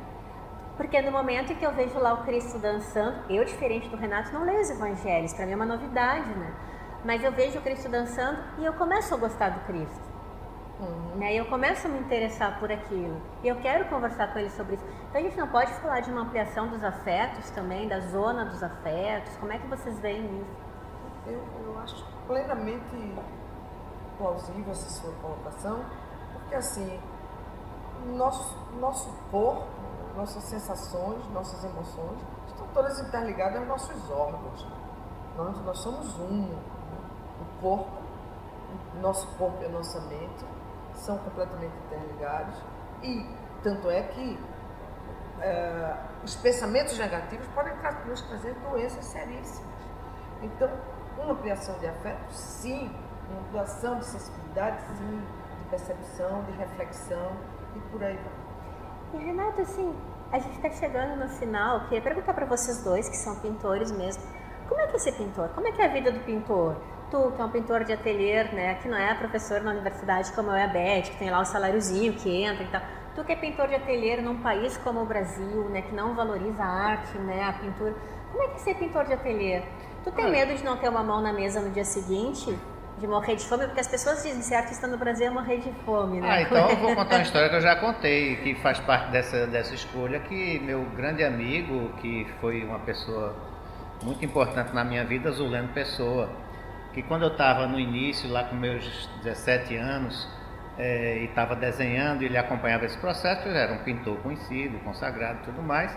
porque 0.78 1.02
no 1.02 1.10
momento 1.10 1.52
em 1.52 1.56
que 1.56 1.66
eu 1.66 1.72
vejo 1.72 1.98
lá 1.98 2.14
o 2.14 2.24
Cristo 2.24 2.56
dançando, 2.58 3.24
eu, 3.28 3.44
diferente 3.44 3.88
do 3.88 3.96
Renato, 3.96 4.32
não 4.32 4.44
leio 4.44 4.60
os 4.60 4.70
evangelhos, 4.70 5.34
para 5.34 5.44
mim 5.44 5.52
é 5.52 5.56
uma 5.56 5.66
novidade, 5.66 6.30
né? 6.30 6.54
Mas 7.04 7.22
eu 7.22 7.32
vejo 7.32 7.58
o 7.58 7.62
Cristo 7.62 7.88
dançando 7.88 8.38
e 8.58 8.64
eu 8.64 8.72
começo 8.74 9.12
a 9.12 9.18
gostar 9.18 9.50
do 9.50 9.60
Cristo. 9.66 10.08
Né? 11.16 11.34
E 11.34 11.36
eu 11.36 11.46
começo 11.46 11.88
a 11.88 11.90
me 11.90 11.98
interessar 11.98 12.60
por 12.60 12.70
aquilo. 12.70 13.20
E 13.42 13.48
eu 13.48 13.56
quero 13.56 13.86
conversar 13.86 14.32
com 14.32 14.38
ele 14.38 14.50
sobre 14.50 14.76
isso. 14.76 14.84
Então 15.08 15.20
a 15.20 15.24
gente 15.24 15.36
não 15.36 15.48
pode 15.48 15.72
falar 15.74 16.00
de 16.00 16.10
uma 16.10 16.20
ampliação 16.20 16.68
dos 16.68 16.84
afetos 16.84 17.50
também, 17.50 17.88
da 17.88 17.98
zona 17.98 18.44
dos 18.44 18.62
afetos. 18.62 19.36
Como 19.38 19.52
é 19.52 19.58
que 19.58 19.66
vocês 19.66 19.98
veem 19.98 20.24
isso? 20.40 20.56
Eu, 21.26 21.42
eu 21.64 21.78
acho 21.80 22.06
plenamente 22.26 23.14
plausível 24.16 24.70
essa 24.70 24.88
sua 24.88 25.12
colocação, 25.14 25.84
porque 26.32 26.54
assim, 26.54 27.00
nosso, 28.16 28.56
nosso 28.80 29.12
corpo, 29.30 29.66
nossas 30.18 30.42
sensações, 30.42 31.24
nossas 31.32 31.62
emoções 31.64 32.18
estão 32.48 32.66
todas 32.74 32.98
interligadas 32.98 33.58
aos 33.58 33.68
nossos 33.68 34.10
órgãos. 34.10 34.66
Nós, 35.36 35.64
nós 35.64 35.78
somos 35.78 36.18
um. 36.18 36.48
né? 36.48 36.58
O 37.40 37.60
corpo, 37.62 38.02
nosso 39.00 39.28
corpo 39.36 39.62
e 39.62 39.66
a 39.66 39.68
nossa 39.68 40.00
mente 40.00 40.44
são 40.94 41.16
completamente 41.18 41.72
interligados 41.86 42.60
e 43.00 43.24
tanto 43.62 43.88
é 43.88 44.02
que 44.02 44.38
eh, 45.40 45.96
os 46.24 46.34
pensamentos 46.34 46.98
negativos 46.98 47.46
podem 47.54 47.72
nos 48.06 48.20
trazer 48.22 48.54
doenças 48.54 49.04
seríssimas. 49.04 49.78
Então, 50.42 50.68
uma 51.16 51.32
ampliação 51.32 51.78
de 51.78 51.86
afeto, 51.86 52.32
sim. 52.32 52.90
Uma 53.30 53.40
ampliação 53.40 53.98
de 53.98 54.04
sensibilidade, 54.06 54.82
sim. 54.96 55.22
De 55.60 55.64
percepção, 55.70 56.42
de 56.42 56.52
reflexão 56.52 57.36
e 57.76 57.80
por 57.92 58.02
aí 58.02 58.16
vai. 58.16 58.48
E 59.20 59.24
Renato, 59.24 59.62
assim, 59.62 59.94
a 60.30 60.38
gente 60.38 60.56
está 60.56 60.70
chegando 60.70 61.18
no 61.18 61.28
final. 61.28 61.80
Queria 61.84 62.02
perguntar 62.02 62.34
para 62.34 62.46
vocês 62.46 62.82
dois, 62.84 63.08
que 63.08 63.16
são 63.16 63.36
pintores 63.36 63.90
mesmo, 63.90 64.22
como 64.68 64.80
é 64.80 64.86
que 64.86 64.96
é 64.96 64.98
ser 64.98 65.12
pintor? 65.12 65.48
Como 65.54 65.66
é 65.66 65.72
que 65.72 65.80
é 65.80 65.86
a 65.86 65.88
vida 65.88 66.12
do 66.12 66.20
pintor? 66.20 66.76
Tu, 67.10 67.32
que 67.32 67.40
é 67.40 67.44
um 67.44 67.50
pintor 67.50 67.84
de 67.84 67.92
ateliê, 67.94 68.44
né, 68.44 68.74
que 68.74 68.88
não 68.88 68.98
é 68.98 69.14
professor 69.14 69.62
na 69.62 69.70
universidade 69.70 70.30
como 70.32 70.50
eu 70.50 70.58
e 70.58 70.62
a 70.62 70.66
Beth, 70.66 71.02
que 71.04 71.16
tem 71.16 71.30
lá 71.30 71.40
o 71.40 71.44
saláriozinho 71.44 72.12
que 72.12 72.42
entra 72.42 72.62
e 72.62 72.68
tal. 72.68 72.82
Tu 73.14 73.24
que 73.24 73.32
é 73.32 73.36
pintor 73.36 73.66
de 73.68 73.76
ateliê 73.76 74.20
num 74.20 74.42
país 74.42 74.76
como 74.76 75.00
o 75.00 75.06
Brasil, 75.06 75.70
né, 75.70 75.80
que 75.80 75.94
não 75.94 76.14
valoriza 76.14 76.62
a 76.62 76.66
arte, 76.66 77.16
né, 77.16 77.44
a 77.44 77.52
pintura. 77.54 77.94
Como 78.30 78.42
é 78.42 78.48
que 78.48 78.56
é 78.56 78.58
ser 78.58 78.74
pintor 78.74 79.06
de 79.06 79.14
ateliê? 79.14 79.62
Tu 80.04 80.12
tem 80.12 80.26
Olha. 80.26 80.32
medo 80.32 80.54
de 80.54 80.62
não 80.62 80.76
ter 80.76 80.90
uma 80.90 81.02
mão 81.02 81.22
na 81.22 81.32
mesa 81.32 81.60
no 81.60 81.70
dia 81.70 81.84
seguinte? 81.84 82.58
De 82.98 83.06
morrer 83.06 83.36
de 83.36 83.44
fome? 83.44 83.66
Porque 83.66 83.80
as 83.80 83.88
pessoas 83.88 84.22
dizem 84.22 84.38
que 84.38 84.44
ser 84.44 84.56
artista 84.56 84.86
no 84.86 84.98
Brasil 84.98 85.26
é 85.26 85.30
morrer 85.30 85.58
de 85.58 85.72
fome, 85.84 86.20
né? 86.20 86.28
Ah, 86.28 86.42
então 86.42 86.68
eu 86.70 86.76
vou 86.76 86.94
contar 86.94 87.16
uma 87.16 87.22
história 87.24 87.48
que 87.48 87.54
eu 87.54 87.60
já 87.60 87.76
contei, 87.76 88.36
que 88.36 88.54
faz 88.56 88.80
parte 88.80 89.10
dessa, 89.10 89.46
dessa 89.46 89.74
escolha, 89.74 90.18
que 90.20 90.58
meu 90.60 90.84
grande 90.96 91.22
amigo, 91.22 91.92
que 92.00 92.26
foi 92.40 92.64
uma 92.64 92.80
pessoa 92.80 93.36
muito 94.02 94.24
importante 94.24 94.74
na 94.74 94.84
minha 94.84 95.04
vida, 95.04 95.30
Zuleno 95.30 95.68
Pessoa, 95.68 96.28
que 96.92 97.02
quando 97.02 97.22
eu 97.22 97.32
estava 97.32 97.66
no 97.66 97.78
início, 97.78 98.28
lá 98.30 98.44
com 98.44 98.56
meus 98.56 99.08
17 99.22 99.76
anos, 99.76 100.28
eh, 100.78 101.18
e 101.20 101.24
estava 101.24 101.56
desenhando, 101.56 102.22
ele 102.22 102.38
acompanhava 102.38 102.86
esse 102.86 102.96
processo, 102.98 103.46
ele 103.48 103.58
era 103.58 103.72
um 103.72 103.78
pintor 103.78 104.16
conhecido, 104.18 104.78
consagrado 104.84 105.40
e 105.42 105.44
tudo 105.44 105.62
mais, 105.62 105.96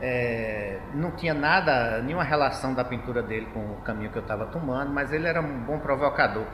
eh, 0.00 0.78
não 0.94 1.10
tinha 1.12 1.34
nada, 1.34 2.02
nenhuma 2.02 2.24
relação 2.24 2.74
da 2.74 2.84
pintura 2.84 3.22
dele 3.22 3.48
com 3.52 3.60
o 3.60 3.76
caminho 3.82 4.10
que 4.10 4.18
eu 4.18 4.22
estava 4.22 4.46
tomando, 4.46 4.92
mas 4.92 5.12
ele 5.12 5.26
era 5.26 5.40
um 5.40 5.60
bom 5.60 5.78
provocador. 5.78 6.44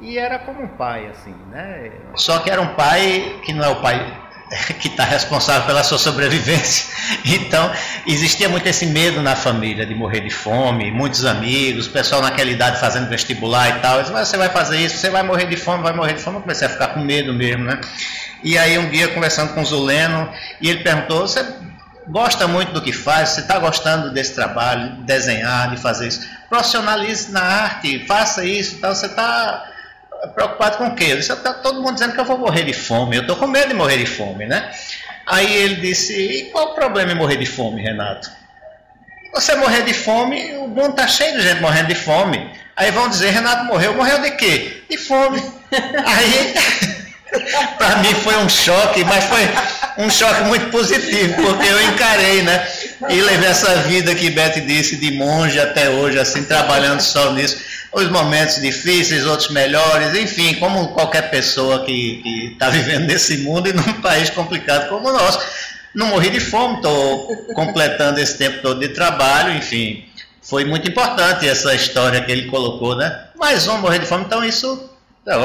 E 0.00 0.18
era 0.18 0.38
como 0.38 0.62
um 0.62 0.68
pai, 0.68 1.08
assim, 1.08 1.34
né? 1.50 1.90
Só 2.14 2.38
que 2.38 2.50
era 2.50 2.60
um 2.60 2.74
pai 2.74 3.40
que 3.44 3.52
não 3.52 3.64
é 3.64 3.68
o 3.68 3.80
pai 3.80 4.28
que 4.80 4.88
está 4.88 5.04
responsável 5.04 5.66
pela 5.66 5.82
sua 5.82 5.98
sobrevivência. 5.98 6.96
Então, 7.24 7.70
existia 8.06 8.48
muito 8.48 8.66
esse 8.66 8.86
medo 8.86 9.22
na 9.22 9.34
família 9.34 9.84
de 9.84 9.94
morrer 9.94 10.20
de 10.20 10.30
fome, 10.30 10.90
muitos 10.90 11.24
amigos, 11.24 11.88
pessoal 11.88 12.20
naquela 12.20 12.50
idade 12.50 12.78
fazendo 12.78 13.08
vestibular 13.08 13.68
e 13.70 13.80
tal. 13.80 13.98
Mas 14.12 14.28
você 14.28 14.36
vai 14.36 14.48
fazer 14.48 14.78
isso, 14.78 14.98
você 14.98 15.10
vai 15.10 15.22
morrer 15.22 15.46
de 15.46 15.56
fome, 15.56 15.82
vai 15.82 15.92
morrer 15.92 16.14
de 16.14 16.20
fome. 16.20 16.36
Eu 16.36 16.42
comecei 16.42 16.66
a 16.66 16.70
ficar 16.70 16.88
com 16.88 17.00
medo 17.00 17.32
mesmo, 17.32 17.64
né? 17.64 17.80
E 18.42 18.56
aí 18.56 18.78
um 18.78 18.88
dia 18.88 19.08
conversando 19.08 19.54
com 19.54 19.62
o 19.62 19.64
Zuleno, 19.64 20.30
e 20.60 20.68
ele 20.68 20.82
perguntou, 20.82 21.26
você 21.26 21.44
gosta 22.08 22.48
muito 22.48 22.72
do 22.72 22.82
que 22.82 22.92
faz, 22.92 23.30
você 23.30 23.40
está 23.40 23.58
gostando 23.58 24.10
desse 24.10 24.34
trabalho, 24.34 24.96
de 24.96 25.02
desenhar, 25.02 25.70
de 25.70 25.76
fazer 25.76 26.08
isso, 26.08 26.28
profissionalize 26.48 27.30
na 27.30 27.42
arte, 27.42 28.06
faça 28.06 28.44
isso 28.44 28.78
tal, 28.80 28.94
você 28.94 29.06
está 29.06 29.64
preocupado 30.34 30.78
com 30.78 30.86
o 30.88 30.94
quê? 30.94 31.08
Eu 31.10 31.16
disse, 31.16 31.32
está 31.32 31.52
todo 31.54 31.80
mundo 31.80 31.94
dizendo 31.94 32.14
que 32.14 32.20
eu 32.20 32.24
vou 32.24 32.38
morrer 32.38 32.64
de 32.64 32.72
fome, 32.72 33.16
eu 33.16 33.22
estou 33.22 33.36
com 33.36 33.46
medo 33.46 33.68
de 33.68 33.74
morrer 33.74 33.98
de 33.98 34.06
fome, 34.06 34.46
né? 34.46 34.70
Aí 35.26 35.54
ele 35.56 35.76
disse, 35.76 36.14
e 36.14 36.50
qual 36.50 36.72
o 36.72 36.74
problema 36.74 37.12
em 37.12 37.14
morrer 37.14 37.36
de 37.36 37.46
fome, 37.46 37.82
Renato? 37.82 38.30
Você 39.34 39.54
morrer 39.56 39.82
de 39.82 39.92
fome, 39.92 40.54
o 40.54 40.66
mundo 40.66 40.90
está 40.90 41.06
cheio 41.06 41.36
de 41.36 41.42
gente 41.42 41.60
morrendo 41.60 41.88
de 41.88 41.94
fome. 41.94 42.50
Aí 42.74 42.90
vão 42.90 43.08
dizer, 43.08 43.30
Renato 43.30 43.64
morreu, 43.64 43.94
morreu 43.94 44.22
de 44.22 44.30
quê? 44.32 44.84
De 44.88 44.96
fome. 44.96 45.38
Aí, 45.70 46.54
para 47.78 47.96
mim 47.96 48.14
foi 48.14 48.36
um 48.36 48.48
choque, 48.48 49.04
mas 49.04 49.24
foi 49.24 49.48
um 49.98 50.10
choque 50.10 50.42
muito 50.42 50.70
positivo, 50.70 51.34
porque 51.42 51.66
eu 51.66 51.82
encarei, 51.88 52.42
né? 52.42 52.66
E 53.08 53.20
levei 53.20 53.48
essa 53.48 53.74
vida 53.82 54.14
que 54.14 54.30
Beth 54.30 54.60
disse, 54.66 54.96
de 54.96 55.12
monge 55.12 55.58
até 55.58 55.90
hoje, 55.90 56.18
assim, 56.18 56.44
trabalhando 56.44 57.00
só 57.00 57.32
nisso 57.32 57.68
os 57.92 58.08
momentos 58.10 58.60
difíceis, 58.60 59.26
outros 59.26 59.50
melhores, 59.50 60.14
enfim, 60.14 60.54
como 60.54 60.88
qualquer 60.88 61.30
pessoa 61.30 61.84
que 61.84 62.52
está 62.52 62.68
vivendo 62.70 63.06
nesse 63.06 63.38
mundo 63.38 63.68
e 63.68 63.72
num 63.72 64.00
país 64.00 64.30
complicado 64.30 64.88
como 64.88 65.08
o 65.08 65.12
nosso. 65.12 65.40
Não 65.94 66.08
morri 66.08 66.30
de 66.30 66.40
fome, 66.40 66.76
estou 66.76 67.26
completando 67.54 68.20
esse 68.20 68.36
tempo 68.36 68.60
todo 68.60 68.78
de 68.80 68.88
trabalho, 68.88 69.56
enfim. 69.56 70.04
Foi 70.42 70.64
muito 70.64 70.88
importante 70.88 71.48
essa 71.48 71.74
história 71.74 72.20
que 72.22 72.30
ele 72.30 72.46
colocou, 72.46 72.94
né? 72.94 73.26
Mas 73.36 73.64
vamos 73.66 73.82
morrer 73.82 73.98
de 73.98 74.06
fome, 74.06 74.24
então 74.24 74.44
isso. 74.44 74.90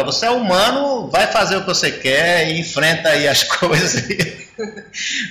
Você 0.05 0.25
é 0.25 0.29
humano, 0.29 1.09
vai 1.09 1.31
fazer 1.31 1.57
o 1.57 1.61
que 1.61 1.67
você 1.67 1.91
quer 1.91 2.49
e 2.49 2.59
enfrenta 2.59 3.09
aí 3.09 3.27
as 3.27 3.43
coisas. 3.59 4.03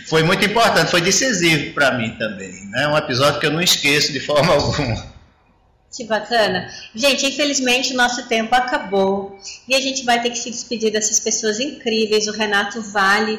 foi 0.09 0.23
muito 0.23 0.45
importante, 0.45 0.91
foi 0.91 1.01
decisivo 1.01 1.73
para 1.73 1.93
mim 1.93 2.17
também. 2.19 2.53
Né? 2.71 2.89
Um 2.89 2.97
episódio 2.97 3.41
que 3.41 3.47
eu 3.47 3.53
não 3.53 3.63
esqueço 3.63 4.13
de 4.13 4.21
forma 4.21 4.53
alguma. 4.55 5.13
Que 5.95 6.05
bacana. 6.05 6.71
Gente, 6.95 7.27
infelizmente 7.27 7.93
o 7.93 7.97
nosso 7.97 8.27
tempo 8.27 8.55
acabou 8.55 9.39
e 9.69 9.75
a 9.75 9.81
gente 9.81 10.05
vai 10.05 10.23
ter 10.23 10.31
que 10.31 10.39
se 10.39 10.51
despedir 10.51 10.91
dessas 10.91 11.21
pessoas 11.21 11.61
incríveis, 11.61 12.27
o 12.27 12.33
Renato 12.33 12.81
Vale 12.81 13.39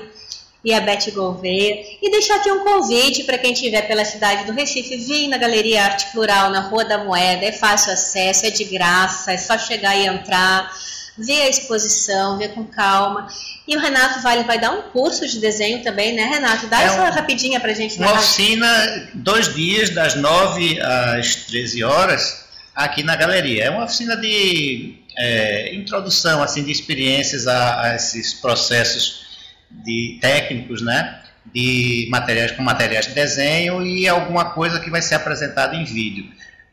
e 0.64 0.74
a 0.74 0.80
Beth 0.80 1.12
Gouveia. 1.12 1.84
E 2.02 2.12
deixar 2.12 2.36
aqui 2.36 2.52
um 2.52 2.64
convite 2.64 3.24
para 3.24 3.38
quem 3.40 3.54
estiver 3.54 3.82
pela 3.88 4.06
cidade 4.06 4.46
do 4.46 4.54
Recife, 4.54 4.98
vir 4.98 5.28
na 5.28 5.38
Galeria 5.38 5.84
Arte 5.84 6.12
Plural, 6.12 6.52
na 6.52 6.62
Rua 6.62 6.86
da 6.86 7.04
Moeda. 7.04 7.46
É 7.46 7.52
fácil 7.52 7.92
acesso, 7.92 8.46
é 8.46 8.52
de 8.52 8.64
graça, 8.66 9.34
é 9.34 9.38
só 9.38 9.58
chegar 9.58 9.96
e 9.96 10.06
entrar, 10.06 10.72
ver 11.18 11.44
a 11.44 11.50
exposição, 11.50 12.38
ver 12.38 12.50
com 12.50 12.66
calma. 12.66 13.28
E 13.68 13.76
o 13.78 13.80
Renato 13.80 14.22
Vale 14.22 14.44
vai 14.44 14.60
dar 14.60 14.72
um 14.72 14.82
curso 14.84 15.28
de 15.28 15.40
desenho 15.40 15.84
também, 15.84 16.14
né, 16.14 16.26
Renato? 16.26 16.68
Dá 16.68 16.82
é 16.82 16.86
essa 16.86 17.02
um, 17.02 17.12
rapidinha 17.12 17.60
para 17.60 17.72
a 17.72 17.74
gente. 17.74 17.98
Uma 17.98 18.14
oficina, 18.14 19.10
dois 19.14 19.54
dias, 19.54 19.90
das 19.90 20.16
9 20.16 20.82
às 20.82 21.36
13 21.36 21.84
horas 21.84 22.44
aqui 22.76 23.04
na 23.04 23.16
galeria. 23.16 23.66
É 23.66 23.70
uma 23.70 23.86
oficina 23.86 24.18
de 24.18 24.96
é, 25.18 25.76
introdução 25.76 26.42
assim 26.42 26.64
de 26.64 26.72
experiências 26.72 27.48
a, 27.48 27.82
a, 27.82 27.96
esses 27.96 28.34
processos 28.34 29.24
de 29.70 30.18
técnicos, 30.20 30.82
né? 30.82 31.20
De 31.54 32.08
materiais 32.10 32.52
com 32.52 32.64
materiais 32.64 33.08
de 33.08 33.14
desenho 33.14 33.86
e 33.86 34.08
alguma 34.08 34.52
coisa 34.52 34.80
que 34.80 34.90
vai 34.90 35.02
ser 35.02 35.16
apresentada 35.16 35.76
em 35.76 35.84
vídeo. 35.84 36.26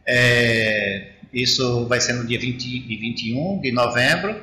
É, 0.07 1.13
isso 1.33 1.87
vai 1.87 2.01
ser 2.01 2.15
no 2.15 2.27
dia 2.27 2.39
20 2.39 2.65
e 2.89 2.97
21 2.97 3.61
de 3.61 3.73
novembro 3.73 4.41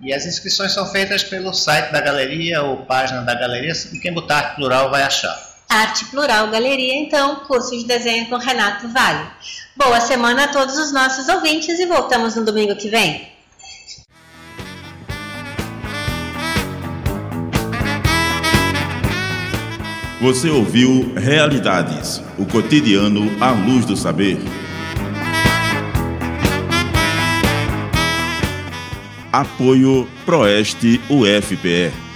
e 0.00 0.12
as 0.14 0.24
inscrições 0.24 0.72
são 0.72 0.86
feitas 0.86 1.22
pelo 1.22 1.52
site 1.52 1.92
da 1.92 2.00
galeria 2.00 2.62
ou 2.62 2.78
página 2.86 3.20
da 3.20 3.34
galeria. 3.34 3.72
Quem 4.00 4.12
botar 4.12 4.38
arte 4.38 4.56
plural 4.56 4.90
vai 4.90 5.02
achar. 5.02 5.50
Arte 5.68 6.06
Plural 6.06 6.50
Galeria, 6.50 6.96
então, 6.96 7.44
curso 7.46 7.78
de 7.78 7.84
desenho 7.84 8.28
com 8.28 8.36
Renato 8.36 8.88
Vale. 8.88 9.24
Boa 9.76 10.00
semana 10.00 10.44
a 10.44 10.48
todos 10.48 10.76
os 10.76 10.92
nossos 10.92 11.28
ouvintes 11.28 11.78
e 11.78 11.86
voltamos 11.86 12.34
no 12.34 12.44
domingo 12.44 12.74
que 12.74 12.88
vem. 12.88 13.28
Você 20.20 20.50
ouviu 20.50 21.14
Realidades, 21.14 22.20
o 22.36 22.44
cotidiano 22.44 23.30
à 23.40 23.52
luz 23.52 23.86
do 23.86 23.96
saber. 23.96 24.38
Apoio 29.32 30.08
Proeste 30.24 31.00
UFPE. 31.08 32.09